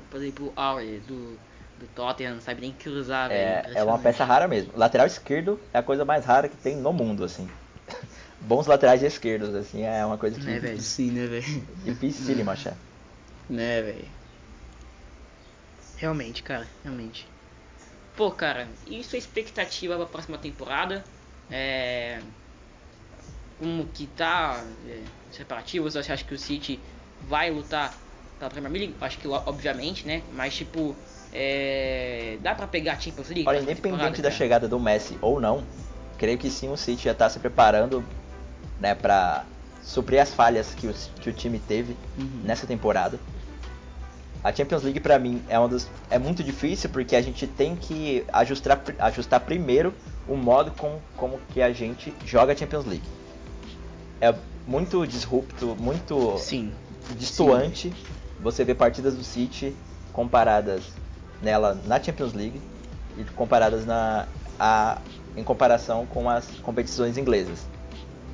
Por 0.10 0.18
exemplo, 0.18 0.54
o 0.56 0.60
Aure 0.60 1.00
do, 1.00 1.40
do 1.80 1.88
Tottenham 1.96 2.36
não 2.36 2.42
sabe 2.42 2.62
nem 2.62 2.72
cruzar, 2.72 3.32
é, 3.32 3.62
velho. 3.62 3.78
É 3.78 3.84
uma 3.84 4.00
peça 4.00 4.24
rara 4.26 4.48
mesmo. 4.48 4.72
Lateral 4.76 5.08
esquerdo 5.08 5.60
é 5.74 5.80
a 5.80 5.84
coisa 5.84 6.04
mais 6.04 6.26
rara 6.26 6.50
que 6.50 6.58
tem 6.58 6.76
no 6.76 6.92
mundo, 6.92 7.24
assim. 7.24 7.50
Bons 8.42 8.68
laterais 8.68 9.02
esquerdos, 9.02 9.56
assim, 9.56 9.84
é 9.84 10.06
uma 10.06 10.18
coisa 10.18 10.40
que. 10.40 10.46
Né, 10.46 10.60
velho? 10.60 10.82
Sim, 10.82 11.12
né, 11.12 11.28
velho? 11.28 11.68
Dificílimo 11.86 12.52
achar. 12.52 12.76
Né, 13.50 13.82
velho? 13.82 14.08
Realmente, 15.96 16.44
cara, 16.44 16.68
realmente. 16.84 17.33
Pô, 18.16 18.30
cara, 18.32 18.68
e 18.86 19.04
sua 19.04 19.18
expectativa 19.18 19.96
pra 19.96 20.06
próxima 20.06 20.38
temporada? 20.38 21.04
É. 21.50 22.20
Como 23.58 23.86
que 23.88 24.08
tá 24.08 24.64
é, 24.88 25.02
separativo? 25.32 25.90
Você 25.90 26.12
acha 26.12 26.24
que 26.24 26.34
o 26.34 26.38
City 26.38 26.80
vai 27.28 27.50
lutar 27.50 27.98
pela 28.38 28.52
Premier 28.52 28.72
League? 28.74 28.96
Acho 29.02 29.18
que 29.18 29.28
obviamente, 29.28 30.06
né? 30.06 30.22
Mas 30.34 30.56
tipo, 30.56 30.96
é... 31.32 32.38
dá 32.42 32.54
pra 32.54 32.68
pegar 32.68 32.94
a 32.94 33.00
Champions 33.00 33.30
League? 33.30 33.48
Olha, 33.48 33.62
independente 33.62 34.22
da 34.22 34.30
chegada 34.30 34.68
do 34.68 34.80
Messi 34.80 35.18
ou 35.22 35.40
não, 35.40 35.64
creio 36.18 36.38
que 36.38 36.50
sim 36.50 36.70
o 36.70 36.78
City 36.78 37.06
já 37.06 37.14
tá 37.14 37.30
se 37.30 37.40
preparando, 37.40 38.04
né, 38.80 38.94
pra 38.94 39.46
suprir 39.82 40.20
as 40.20 40.34
falhas 40.34 40.74
que 40.74 40.88
o, 40.88 40.94
que 40.94 41.30
o 41.30 41.34
time 41.34 41.60
teve 41.60 41.98
uhum. 42.18 42.42
nessa 42.44 42.68
temporada. 42.68 43.20
A 44.44 44.52
Champions 44.52 44.84
League 44.84 45.00
para 45.00 45.18
mim 45.18 45.42
é, 45.48 45.58
uma 45.58 45.70
dos, 45.70 45.88
é 46.10 46.20
muito 46.20 46.44
difícil 46.44 46.90
porque 46.90 47.16
a 47.16 47.22
gente 47.22 47.48
tem 47.48 47.76
que 47.76 48.26
ajustar, 48.34 48.82
ajustar 49.00 49.40
primeiro 49.40 49.94
o 50.28 50.36
modo 50.36 50.72
com, 50.72 51.00
como 51.16 51.40
que 51.54 51.62
a 51.62 51.72
gente 51.72 52.14
joga 52.26 52.52
a 52.52 52.56
Champions 52.56 52.86
League. 52.86 53.08
É 54.20 54.36
muito 54.68 55.06
disrupto, 55.08 55.76
muito 55.80 56.38
Sim. 56.38 56.74
distoante 57.18 57.90
Sim. 57.90 57.96
você 58.42 58.64
ver 58.66 58.76
partidas 58.76 59.16
do 59.16 59.24
City 59.24 59.74
comparadas 60.12 60.84
nela 61.42 61.78
na 61.86 62.02
Champions 62.02 62.34
League 62.34 62.62
e 63.18 63.24
comparadas 63.24 63.86
na 63.86 64.28
a, 64.60 64.98
em 65.36 65.44
comparação 65.44 66.06
com 66.06 66.30
as 66.30 66.46
competições 66.62 67.18
inglesas. 67.18 67.66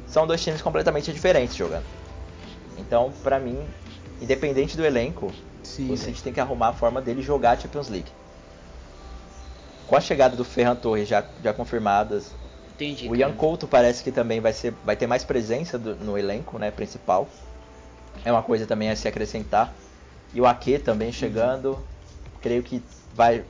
São 0.07 0.25
dois 0.25 0.43
times 0.43 0.61
completamente 0.61 1.13
diferentes 1.13 1.55
jogando. 1.55 1.85
Então, 2.77 3.13
para 3.23 3.39
mim, 3.39 3.59
independente 4.21 4.75
do 4.75 4.83
elenco, 4.83 5.31
Sim, 5.69 5.91
o 5.91 5.97
City 5.97 6.23
tem 6.23 6.33
que 6.33 6.39
arrumar 6.39 6.69
a 6.69 6.73
forma 6.73 6.99
dele 6.99 7.21
jogar 7.21 7.51
a 7.51 7.57
Champions 7.57 7.89
League. 7.89 8.11
Com 9.85 9.95
a 9.95 10.01
chegada 10.01 10.35
do 10.35 10.43
Ferran 10.43 10.75
Torres 10.75 11.07
já, 11.07 11.23
já 11.43 11.53
confirmadas, 11.53 12.33
Entendi, 12.73 13.07
o 13.07 13.15
Ian 13.15 13.33
Couto 13.33 13.67
parece 13.67 14.03
que 14.03 14.11
também 14.11 14.39
vai, 14.39 14.53
ser, 14.53 14.73
vai 14.83 14.95
ter 14.95 15.05
mais 15.05 15.23
presença 15.23 15.77
do, 15.77 15.95
no 15.95 16.17
elenco 16.17 16.57
né, 16.57 16.71
principal. 16.71 17.29
É 18.25 18.31
uma 18.31 18.41
coisa 18.41 18.65
também 18.65 18.89
a 18.89 18.95
se 18.95 19.07
acrescentar. 19.07 19.73
E 20.33 20.41
o 20.41 20.47
Ake 20.47 20.79
também 20.79 21.11
chegando, 21.11 21.77
creio 22.41 22.63
que 22.63 22.81
vai 23.13 23.43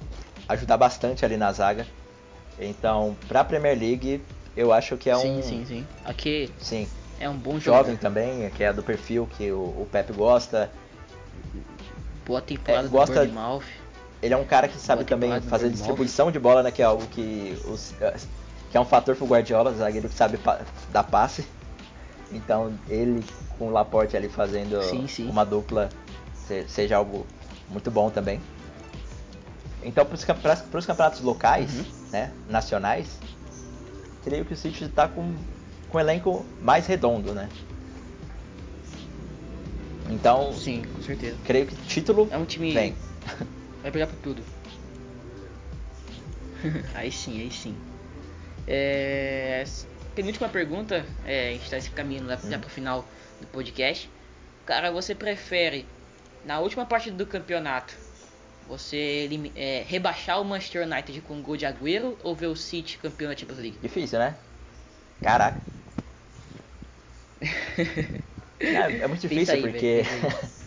ajudar 0.47 0.77
bastante 0.77 1.23
ali 1.23 1.37
na 1.37 1.51
zaga. 1.51 1.87
Então, 2.57 3.15
para 3.27 3.41
a 3.41 3.43
Premier 3.43 3.77
League, 3.77 4.21
eu 4.57 4.73
acho 4.73 4.97
que 4.97 5.09
é 5.09 5.15
sim, 5.15 5.39
um. 5.39 5.41
Sim, 5.41 5.65
sim, 5.65 5.65
sim. 5.65 5.87
Ake 6.03 6.51
sim. 6.57 6.87
é 7.19 7.29
um 7.29 7.37
bom 7.37 7.59
jovem 7.59 7.95
também, 7.95 8.49
que 8.49 8.63
é 8.63 8.73
do 8.73 8.83
perfil 8.83 9.27
que 9.37 9.51
o, 9.51 9.61
o 9.61 9.87
Pep 9.89 10.11
gosta 10.13 10.69
boa 12.29 12.41
temporada 12.41 12.87
é, 12.87 12.89
gosta, 12.89 13.25
do 13.25 13.33
Bournemouth. 13.33 13.63
Ele 14.21 14.33
é 14.33 14.37
um 14.37 14.45
cara 14.45 14.67
que 14.67 14.77
sabe 14.77 15.03
também 15.03 15.41
fazer 15.41 15.69
distribuição 15.69 16.31
de 16.31 16.37
bola, 16.37 16.61
né? 16.61 16.71
Que 16.71 16.81
é 16.83 16.85
algo 16.85 17.05
que, 17.07 17.57
os, 17.65 17.95
que 18.69 18.77
é 18.77 18.79
um 18.79 18.85
fator 18.85 19.15
pro 19.15 19.25
Guardiola, 19.25 19.73
zagueiro 19.73 20.07
que 20.07 20.13
sabe 20.13 20.39
dar 20.91 21.03
passe. 21.03 21.45
Então 22.31 22.77
ele 22.87 23.25
com 23.57 23.69
o 23.69 23.71
Laporte 23.71 24.15
ali 24.15 24.29
fazendo 24.29 24.81
sim, 24.83 25.07
sim. 25.07 25.27
uma 25.27 25.43
dupla 25.43 25.89
seja 26.67 26.97
algo 26.97 27.25
muito 27.69 27.89
bom 27.89 28.09
também. 28.09 28.39
Então 29.81 30.05
para 30.05 30.15
os 30.15 30.85
campeonatos 30.85 31.21
locais, 31.21 31.79
uhum. 31.79 31.85
né, 32.11 32.31
nacionais, 32.47 33.17
creio 34.23 34.45
que 34.45 34.53
o 34.53 34.57
City 34.57 34.83
está 34.83 35.07
com, 35.07 35.33
com 35.89 35.97
um 35.97 36.01
elenco 36.01 36.45
mais 36.61 36.85
redondo, 36.85 37.33
né? 37.33 37.49
Então, 40.09 40.51
sim, 40.53 40.81
com 40.81 41.01
certeza. 41.01 41.37
Creio 41.45 41.67
que 41.67 41.75
título 41.87 42.27
é 42.31 42.37
um 42.37 42.45
time 42.45 42.73
vem. 42.73 42.95
Vai 43.81 43.91
pegar 43.91 44.07
por 44.07 44.17
tudo. 44.17 44.43
aí 46.95 47.11
sim, 47.11 47.39
aí 47.39 47.51
sim. 47.51 47.75
É... 48.67 49.63
Penúltima 50.15 50.49
pergunta, 50.49 51.05
é, 51.25 51.49
a 51.49 51.51
gente 51.53 51.63
está 51.63 51.79
se 51.79 51.89
caminhando 51.91 52.27
lá, 52.27 52.35
hum. 52.43 52.49
para 52.49 52.67
o 52.67 52.69
final 52.69 53.05
do 53.39 53.47
podcast. 53.47 54.09
Cara, 54.65 54.91
você 54.91 55.15
prefere 55.15 55.85
na 56.45 56.59
última 56.59 56.85
parte 56.85 57.09
do 57.11 57.25
campeonato 57.25 57.95
você 58.67 59.27
é, 59.55 59.83
rebaixar 59.87 60.39
o 60.39 60.45
Manchester 60.45 60.85
United 60.85 61.21
com 61.21 61.35
um 61.35 61.41
gol 61.41 61.57
de 61.57 61.65
Agüero 61.65 62.17
ou 62.21 62.35
ver 62.35 62.47
o 62.47 62.55
City 62.55 62.99
campeão 62.99 63.31
da 63.31 63.35
Champions 63.35 63.59
League? 63.59 63.79
Difícil, 63.81 64.19
né? 64.19 64.35
Caraca. 65.21 65.59
É, 68.59 69.03
é 69.03 69.07
muito 69.07 69.21
difícil 69.21 69.55
aí, 69.55 69.61
porque. 69.61 70.03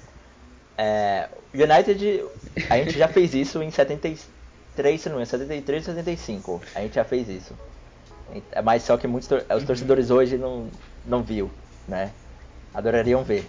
é, 0.79 1.29
United, 1.55 2.25
a 2.71 2.77
gente 2.79 2.99
já 2.99 3.09
fez 3.09 3.35
isso 3.35 3.63
em 3.63 3.71
73, 3.71 5.01
se 5.01 5.09
não 5.09 5.21
é, 5.21 5.25
73 5.25 5.83
e 5.83 5.87
75. 5.87 6.61
A 6.75 6.81
gente 6.81 6.95
já 6.95 7.05
fez 7.05 7.29
isso. 7.29 7.55
É 8.53 8.63
Mas 8.63 8.83
só 8.83 8.97
que 8.97 9.07
muitos 9.07 9.29
os 9.31 9.65
torcedores 9.65 10.11
hoje 10.11 10.39
não, 10.39 10.69
não 11.05 11.23
viu, 11.23 11.51
né? 11.87 12.11
Adorariam 12.73 13.23
ver. 13.23 13.47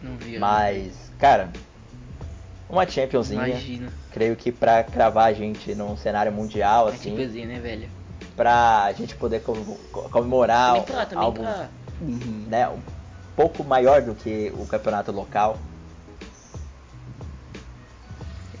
Não 0.00 0.16
viu. 0.16 0.38
Mas, 0.38 1.10
cara, 1.18 1.50
uma 2.68 2.86
Championzinha. 2.86 3.48
Imagina. 3.48 3.92
Creio 4.12 4.36
que 4.36 4.52
pra 4.52 4.84
cravar 4.84 5.26
a 5.26 5.32
gente 5.32 5.74
num 5.74 5.96
cenário 5.96 6.32
mundial, 6.32 6.88
assim. 6.88 7.10
Championzinha, 7.10 7.46
né, 7.46 7.60
velho? 7.60 7.88
Pra 8.36 8.92
gente 8.96 9.14
poder 9.16 9.42
comemorar 9.42 10.70
também 10.70 10.84
pra, 10.84 11.06
também 11.06 11.24
algo, 11.24 11.42
pra... 11.42 11.68
né, 12.48 12.70
pouco 13.36 13.64
maior 13.64 14.02
do 14.02 14.14
que 14.14 14.52
o 14.56 14.66
campeonato 14.66 15.12
local. 15.12 15.58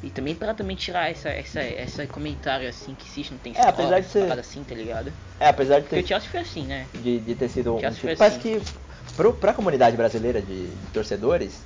E 0.02 0.10
também 0.10 0.34
para 0.34 0.52
também 0.52 0.74
tirar 0.74 1.10
essa, 1.10 1.28
essa, 1.28 1.60
essa 1.60 2.06
comentário 2.08 2.68
assim 2.68 2.94
que 2.94 3.06
existe 3.06 3.32
não 3.32 3.38
tem 3.38 3.54
é, 3.56 3.68
apesar 3.68 4.00
de 4.00 4.08
ser 4.08 4.32
assim, 4.32 4.64
tá 4.64 4.74
ligado? 4.74 5.12
É, 5.38 5.48
apesar 5.48 5.80
de 5.80 5.86
ter. 5.86 5.96
Porque 5.96 6.04
o 6.04 6.08
Chelsea 6.08 6.30
foi 6.30 6.40
assim, 6.40 6.64
né? 6.64 6.86
De, 6.94 7.20
de 7.20 7.34
ter 7.36 7.48
sido 7.48 7.76
um. 7.76 7.78
Tipo, 7.78 8.16
parece 8.16 8.38
assim. 8.38 8.58
que 8.58 8.62
pro, 9.16 9.32
pra 9.32 9.54
comunidade 9.54 9.96
brasileira 9.96 10.42
de, 10.42 10.66
de 10.66 10.86
torcedores, 10.92 11.62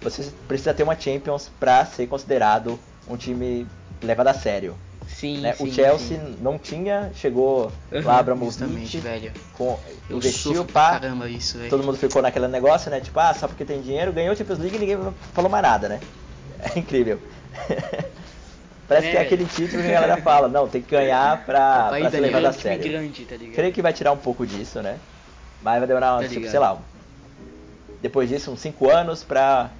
você 0.00 0.30
precisa 0.48 0.72
ter 0.72 0.84
uma 0.84 0.98
Champions 0.98 1.50
pra 1.60 1.84
ser 1.84 2.06
considerado 2.06 2.78
um 3.06 3.16
time 3.16 3.66
levado 4.02 4.28
a 4.28 4.34
sério. 4.34 4.74
Sim, 5.06 5.38
né? 5.38 5.52
sim, 5.52 5.64
O 5.64 5.72
Chelsea 5.72 6.18
sim. 6.18 6.36
não 6.40 6.58
tinha, 6.58 7.10
chegou 7.14 7.72
uhum, 7.92 8.02
lá 8.02 8.18
Abramovich, 8.18 8.98
velho. 8.98 9.32
Com, 9.52 9.78
eu 10.10 10.18
investiu 10.18 10.64
pá, 10.64 10.98
caramba 10.98 11.28
isso, 11.28 11.58
velho. 11.58 11.70
todo 11.70 11.84
mundo 11.84 11.96
ficou 11.96 12.20
naquele 12.20 12.48
negócio, 12.48 12.90
né? 12.90 13.00
Tipo, 13.00 13.18
ah, 13.20 13.32
só 13.32 13.46
porque 13.48 13.64
tem 13.64 13.80
dinheiro, 13.80 14.12
ganhou 14.12 14.32
a 14.32 14.36
Champions 14.36 14.58
League 14.58 14.76
e 14.76 14.78
ninguém 14.78 14.98
falou 15.32 15.50
mais 15.50 15.62
nada, 15.62 15.88
né? 15.88 16.00
É 16.74 16.78
incrível. 16.78 17.20
Parece 18.88 19.08
é, 19.08 19.10
que 19.10 19.16
é 19.16 19.20
aquele 19.20 19.44
título 19.44 19.82
que 19.82 19.90
a 19.90 19.94
galera 19.94 20.16
fala, 20.22 20.48
não, 20.48 20.68
tem 20.68 20.80
que 20.80 20.90
ganhar 20.90 21.44
pra, 21.44 21.88
pra 21.88 22.10
ser 22.10 22.20
levado 22.20 22.46
a 22.46 22.52
sério. 22.52 22.84
Grande, 22.84 23.24
tá 23.24 23.36
ligado? 23.36 23.54
Creio 23.54 23.72
que 23.72 23.82
vai 23.82 23.92
tirar 23.92 24.12
um 24.12 24.16
pouco 24.16 24.46
disso, 24.46 24.80
né? 24.80 24.98
Mas 25.60 25.78
vai 25.78 25.88
demorar, 25.88 26.20
tá 26.20 26.28
tipo, 26.28 26.48
sei 26.48 26.60
lá, 26.60 26.80
depois 28.00 28.28
disso, 28.28 28.52
uns 28.52 28.60
5 28.60 28.88
anos 28.88 29.24
pra, 29.24 29.70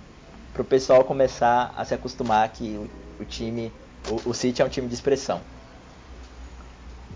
pro 0.52 0.64
pessoal 0.64 1.04
começar 1.04 1.72
a 1.76 1.84
se 1.84 1.94
acostumar 1.94 2.48
que 2.48 2.76
o, 2.76 3.22
o 3.22 3.24
time, 3.24 3.72
o, 4.10 4.30
o 4.30 4.34
City 4.34 4.62
é 4.62 4.64
um 4.64 4.68
time 4.68 4.88
de 4.88 4.94
expressão. 4.94 5.40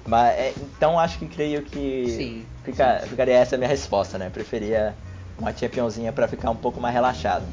Mas, 0.07 0.39
é, 0.39 0.55
então 0.59 0.99
acho 0.99 1.19
que 1.19 1.27
creio 1.27 1.63
que 1.63 2.07
sim, 2.09 2.47
fica, 2.65 3.01
sim, 3.01 3.09
ficaria 3.09 3.35
essa 3.35 3.55
a 3.55 3.59
minha 3.59 3.69
resposta, 3.69 4.19
né? 4.19 4.31
Preferia 4.31 4.95
uma 5.39 5.55
Championzinha 5.55 6.13
para 6.13 6.27
ficar 6.27 6.51
um 6.51 6.57
pouco 6.57 6.81
mais 6.81 6.95
relaxado. 6.95 7.47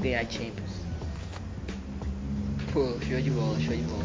Ganhar 0.00 0.22
Champions. 0.30 0.86
Pô, 2.72 2.94
show 3.08 3.20
de 3.20 3.30
bola, 3.30 3.58
show 3.58 3.74
de 3.74 3.82
bola. 3.82 4.04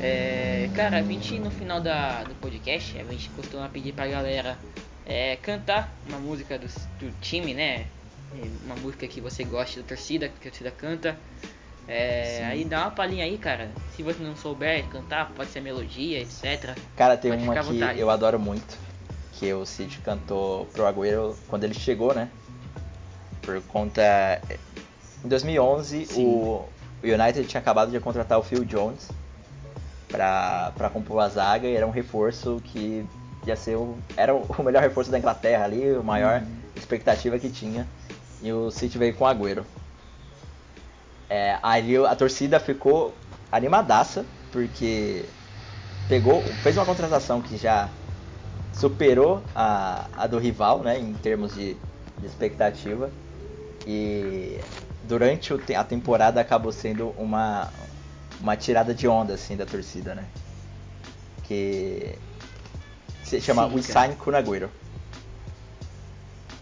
É, 0.00 0.68
cara, 0.74 0.98
a 0.98 1.02
gente 1.02 1.38
no 1.38 1.50
final 1.50 1.80
da, 1.80 2.24
do 2.24 2.34
podcast, 2.34 2.98
a 2.98 3.04
gente 3.04 3.28
costuma 3.30 3.68
pedir 3.68 3.92
pra 3.92 4.06
galera 4.06 4.58
é, 5.06 5.36
cantar 5.36 5.94
uma 6.08 6.18
música 6.18 6.58
do, 6.58 6.66
do 6.66 7.12
time, 7.20 7.54
né? 7.54 7.86
Uma 8.64 8.74
música 8.76 9.06
que 9.06 9.20
você 9.20 9.44
gosta 9.44 9.80
da 9.80 9.86
torcida, 9.86 10.28
que 10.28 10.48
a 10.48 10.50
torcida 10.50 10.70
canta. 10.70 11.16
É, 11.86 12.44
aí 12.44 12.64
dá 12.64 12.82
uma 12.82 12.90
palhinha 12.90 13.24
aí, 13.24 13.36
cara. 13.36 13.70
Se 13.94 14.02
você 14.02 14.22
não 14.22 14.34
souber 14.34 14.86
cantar, 14.88 15.30
pode 15.32 15.50
ser 15.50 15.60
melodia, 15.60 16.20
etc. 16.20 16.76
Cara, 16.96 17.16
tem 17.16 17.32
uma 17.32 17.62
que 17.62 18.00
eu 18.00 18.10
adoro 18.10 18.38
muito. 18.38 18.78
Que 19.32 19.52
o 19.52 19.66
Cid 19.66 19.98
cantou 19.98 20.66
pro 20.66 20.86
Agüero 20.86 21.36
quando 21.48 21.64
ele 21.64 21.74
chegou, 21.74 22.14
né? 22.14 22.28
Por 23.42 23.60
conta. 23.62 24.02
Em 25.24 25.28
2011, 25.28 26.08
o 26.16 26.64
United 27.02 27.46
tinha 27.46 27.60
acabado 27.60 27.90
de 27.90 28.00
contratar 28.00 28.38
o 28.38 28.42
Phil 28.42 28.64
Jones 28.64 29.08
pra, 30.08 30.72
pra 30.76 30.88
compor 30.88 31.20
a 31.20 31.28
zaga 31.28 31.66
e 31.66 31.74
era 31.74 31.86
um 31.86 31.90
reforço 31.90 32.60
que 32.64 33.04
ia 33.46 33.56
ser 33.56 33.76
o, 33.76 33.98
era 34.16 34.34
o 34.34 34.62
melhor 34.62 34.82
reforço 34.82 35.10
da 35.10 35.18
Inglaterra 35.18 35.64
ali, 35.64 35.92
o 35.92 36.02
maior 36.02 36.40
uhum. 36.40 36.56
expectativa 36.76 37.38
que 37.38 37.50
tinha. 37.50 37.86
E 38.42 38.52
o 38.52 38.70
City 38.70 38.96
veio 38.96 39.14
com 39.14 39.24
o 39.24 39.26
Agüero. 39.26 39.64
É, 41.28 41.58
aí 41.62 41.96
a 41.96 42.14
torcida 42.14 42.60
ficou 42.60 43.16
animadaça, 43.50 44.26
porque 44.50 45.24
pegou, 46.08 46.44
fez 46.62 46.76
uma 46.76 46.84
contratação 46.84 47.40
que 47.40 47.56
já 47.56 47.88
superou 48.72 49.42
a, 49.54 50.06
a 50.24 50.26
do 50.26 50.38
rival, 50.38 50.82
né, 50.82 50.98
em 50.98 51.14
termos 51.14 51.54
de, 51.54 51.74
de 52.20 52.26
expectativa. 52.26 53.10
E 53.86 54.58
durante 55.02 55.52
a 55.74 55.84
temporada 55.84 56.40
acabou 56.40 56.72
sendo 56.72 57.10
uma, 57.10 57.68
uma 58.40 58.56
tirada 58.56 58.94
de 58.94 59.06
onda 59.06 59.34
assim 59.34 59.56
da 59.56 59.66
torcida, 59.66 60.14
né? 60.14 60.24
Que 61.46 62.18
se 63.22 63.40
chama 63.40 63.68
Sim, 63.68 63.74
We 63.74 63.82
Sign 63.82 64.16
Kun 64.16 64.32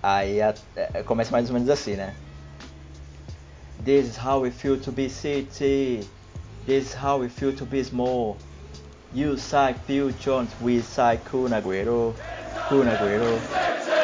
Aí 0.02 0.42
a, 0.42 0.52
a, 0.94 1.02
começa 1.04 1.30
mais 1.30 1.48
ou 1.48 1.54
menos 1.54 1.70
assim, 1.70 1.94
né? 1.94 2.14
This 3.84 4.10
is 4.10 4.16
how 4.16 4.38
we 4.38 4.50
feel 4.50 4.78
to 4.78 4.92
be 4.92 5.08
city. 5.08 6.06
This 6.66 6.86
is 6.86 6.94
how 6.94 7.18
we 7.18 7.28
feel 7.28 7.52
to 7.56 7.64
be 7.64 7.82
small. 7.82 8.38
You 9.12 9.36
sign 9.36 9.74
Phil 9.74 10.10
Jones, 10.10 10.54
we 10.60 10.80
Aguero. 11.50 12.14
Kun 12.68 12.86
Aguero. 12.86 14.01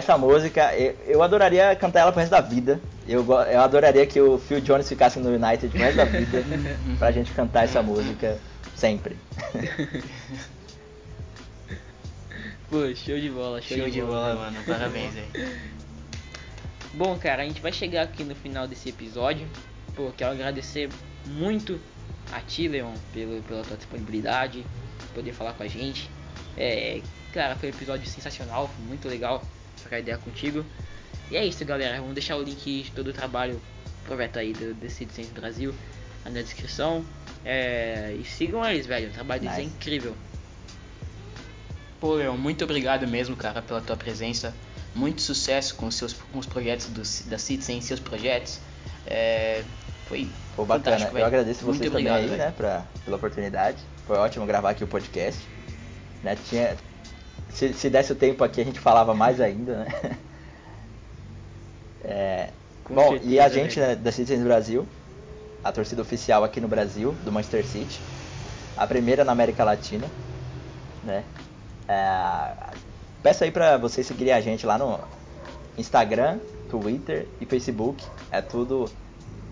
Essa 0.00 0.18
música, 0.18 0.74
eu, 0.76 0.96
eu, 1.06 1.22
adoraria 1.22 1.76
cantar 1.76 2.00
ela 2.00 2.10
pro 2.10 2.20
resto 2.20 2.32
da 2.32 2.40
vida. 2.40 2.80
Eu, 3.06 3.24
eu 3.24 3.60
adoraria 3.60 4.06
que 4.06 4.20
o 4.20 4.38
Phil 4.38 4.60
Jones 4.60 4.88
ficasse 4.88 5.20
no 5.20 5.30
United 5.30 5.68
pro 5.68 5.78
resto 5.78 5.96
da 5.96 6.04
vida 6.04 6.44
pra 6.98 7.12
gente 7.12 7.30
cantar 7.32 7.64
essa 7.64 7.82
música 7.82 8.38
sempre. 8.74 9.16
Pô, 12.68 12.94
show 12.94 13.18
de 13.18 13.28
bola, 13.28 13.60
show, 13.60 13.76
show 13.78 13.86
de, 13.86 13.92
de 13.92 14.00
bola, 14.00 14.34
bola 14.34 14.50
mano. 14.50 14.58
Parabéns 14.64 15.12
aí. 15.16 15.28
Bom, 16.94 17.16
cara, 17.18 17.42
a 17.42 17.44
gente 17.44 17.60
vai 17.60 17.72
chegar 17.72 18.02
aqui 18.02 18.24
no 18.24 18.34
final 18.34 18.66
desse 18.66 18.88
episódio. 18.88 19.46
Pô, 19.94 20.10
quero 20.16 20.32
agradecer 20.32 20.88
muito 21.26 21.78
a 22.32 22.40
ti, 22.40 22.68
Leon, 22.68 22.94
pelo, 23.12 23.42
pela 23.42 23.62
tua 23.62 23.76
disponibilidade, 23.76 24.64
poder 25.14 25.32
falar 25.32 25.52
com 25.52 25.62
a 25.62 25.68
gente. 25.68 26.10
É, 26.56 27.00
cara, 27.32 27.54
foi 27.56 27.68
um 27.70 27.72
episódio 27.72 28.08
sensacional, 28.08 28.68
foi 28.68 28.84
muito 28.86 29.08
legal 29.08 29.42
trocar 29.80 29.98
ideia 29.98 30.18
contigo. 30.18 30.64
E 31.30 31.36
é 31.36 31.44
isso, 31.44 31.64
galera. 31.64 31.98
Vamos 32.00 32.14
deixar 32.14 32.36
o 32.36 32.42
link 32.42 32.82
de 32.82 32.90
todo 32.90 33.08
o 33.08 33.12
trabalho 33.12 33.60
projeto 34.04 34.38
aí 34.38 34.52
do 34.52 34.74
The 34.74 34.88
Citizens 34.88 35.28
Brasil 35.30 35.74
na 36.24 36.30
descrição. 36.42 37.04
É, 37.44 38.16
e 38.18 38.24
sigam 38.24 38.64
eles, 38.64 38.86
velho. 38.86 39.08
O 39.08 39.12
trabalho 39.12 39.40
deles 39.40 39.56
é 39.56 39.62
nice. 39.62 39.72
é 39.72 39.76
incrível. 39.76 40.14
Pô, 42.00 42.14
Leon, 42.14 42.36
muito 42.36 42.64
obrigado 42.64 43.06
mesmo, 43.06 43.36
cara, 43.36 43.62
pela 43.62 43.80
tua 43.80 43.96
presença. 43.96 44.54
Muito 44.94 45.22
sucesso 45.22 45.74
com 45.76 45.86
os 45.86 45.94
seus 45.94 46.12
com 46.14 46.38
os 46.38 46.46
projetos 46.46 46.86
do, 46.86 47.30
da 47.30 47.38
Citizen, 47.38 47.80
seus 47.80 48.00
projetos. 48.00 48.58
É, 49.06 49.62
foi 50.08 50.28
Pô, 50.56 50.64
bacana. 50.64 51.10
Eu 51.14 51.24
agradeço 51.24 51.60
vocês 51.60 51.78
muito 51.78 51.92
também 51.92 52.10
obrigado, 52.10 52.32
aí, 52.32 52.38
né, 52.38 52.54
pra, 52.56 52.84
pela 53.04 53.16
oportunidade. 53.16 53.78
Foi 54.06 54.16
ótimo 54.16 54.46
gravar 54.46 54.70
aqui 54.70 54.82
o 54.82 54.88
podcast. 54.88 55.40
Né, 56.22 56.36
tinha, 56.48 56.76
se, 57.60 57.74
se 57.74 57.90
desse 57.90 58.10
o 58.12 58.14
tempo 58.14 58.42
aqui 58.42 58.62
a 58.62 58.64
gente 58.64 58.80
falava 58.80 59.12
mais 59.14 59.40
ainda, 59.40 59.84
né? 59.84 60.16
É, 62.02 62.48
bom, 62.88 63.14
e 63.22 63.38
a 63.38 63.46
gente 63.50 63.78
né, 63.78 63.94
da 63.94 64.10
Citizens 64.10 64.42
Brasil, 64.42 64.88
a 65.62 65.70
torcida 65.70 66.00
oficial 66.00 66.42
aqui 66.42 66.58
no 66.58 66.66
Brasil, 66.66 67.14
do 67.26 67.30
Manchester 67.30 67.62
City, 67.66 68.00
a 68.74 68.86
primeira 68.86 69.22
na 69.22 69.32
América 69.32 69.62
Latina, 69.62 70.06
né? 71.04 71.22
É, 71.86 72.74
peço 73.22 73.44
aí 73.44 73.50
pra 73.50 73.76
vocês 73.76 74.06
seguirem 74.06 74.32
a 74.32 74.40
gente 74.40 74.64
lá 74.64 74.78
no 74.78 74.98
Instagram, 75.76 76.38
Twitter 76.70 77.28
e 77.38 77.44
Facebook, 77.44 78.02
é 78.32 78.40
tudo 78.40 78.90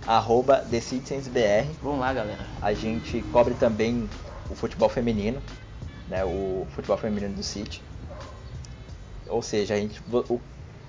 arroba 0.06 0.64
TheCitizensBR. 0.70 1.68
Vamos 1.82 2.00
lá, 2.00 2.14
galera. 2.14 2.40
A 2.62 2.72
gente 2.72 3.20
cobre 3.30 3.52
também 3.52 4.08
o 4.50 4.54
futebol 4.54 4.88
feminino, 4.88 5.40
né, 6.08 6.24
o 6.24 6.66
futebol 6.70 6.96
feminino 6.96 7.34
do 7.34 7.42
City. 7.42 7.82
Ou 9.28 9.42
seja, 9.42 9.74
a 9.74 9.76
gente, 9.76 10.00
o, 10.10 10.40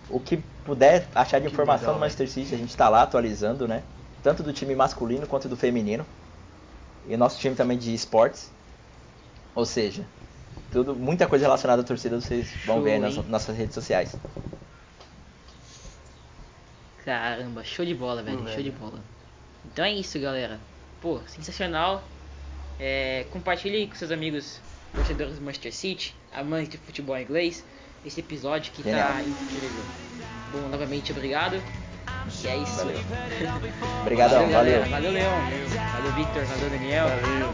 o 0.09 0.19
que 0.19 0.37
puder 0.65 1.07
achar 1.13 1.39
de 1.39 1.47
que 1.47 1.53
informação 1.53 1.87
legal, 1.87 1.95
do 1.95 1.99
Manchester 1.99 2.29
City, 2.29 2.55
a 2.55 2.57
gente 2.57 2.69
está 2.69 2.89
lá 2.89 3.03
atualizando, 3.03 3.67
né? 3.67 3.83
Tanto 4.23 4.43
do 4.43 4.51
time 4.53 4.75
masculino 4.75 5.27
quanto 5.27 5.47
do 5.47 5.55
feminino. 5.55 6.05
E 7.07 7.13
o 7.13 7.17
nosso 7.17 7.39
time 7.39 7.55
também 7.55 7.77
de 7.77 7.93
esportes. 7.93 8.51
Ou 9.55 9.65
seja, 9.65 10.05
tudo, 10.71 10.95
muita 10.95 11.27
coisa 11.27 11.45
relacionada 11.45 11.81
à 11.81 11.85
torcida 11.85 12.19
vocês 12.19 12.47
vão 12.65 12.75
show, 12.75 12.83
ver 12.83 12.99
nas 12.99 13.15
nossas 13.27 13.57
redes 13.57 13.73
sociais. 13.73 14.15
Caramba, 17.03 17.63
show 17.63 17.85
de 17.85 17.95
bola, 17.95 18.21
velho. 18.21 18.39
Hum, 18.39 18.45
show 18.45 18.57
velho. 18.57 18.63
de 18.63 18.71
bola. 18.71 18.99
Então 19.65 19.83
é 19.83 19.91
isso, 19.91 20.19
galera. 20.19 20.59
Pô, 21.01 21.19
sensacional. 21.27 22.03
É, 22.79 23.25
compartilhe 23.31 23.87
com 23.87 23.95
seus 23.95 24.11
amigos 24.11 24.61
torcedores 24.93 25.35
do 25.35 25.41
Manchester 25.41 25.73
City, 25.73 26.15
amantes 26.31 26.69
de 26.69 26.77
futebol 26.77 27.17
inglês 27.17 27.63
esse 28.05 28.19
episódio 28.19 28.71
que 28.71 28.83
Genial. 28.83 29.09
tá 29.09 29.21
incrível. 29.21 29.83
Bom, 30.51 30.67
novamente 30.69 31.11
obrigado. 31.11 31.61
E 32.43 32.47
é 32.47 32.57
isso. 32.57 32.75
Valeu. 32.77 32.99
Obrigadão, 34.01 34.49
valeu. 34.49 34.83
Valeu, 34.85 35.11
Leão. 35.11 35.31
Valeu, 35.95 36.11
Victor. 36.13 36.43
Valeu, 36.45 36.69
Daniel. 36.69 37.07
Valeu. 37.07 37.53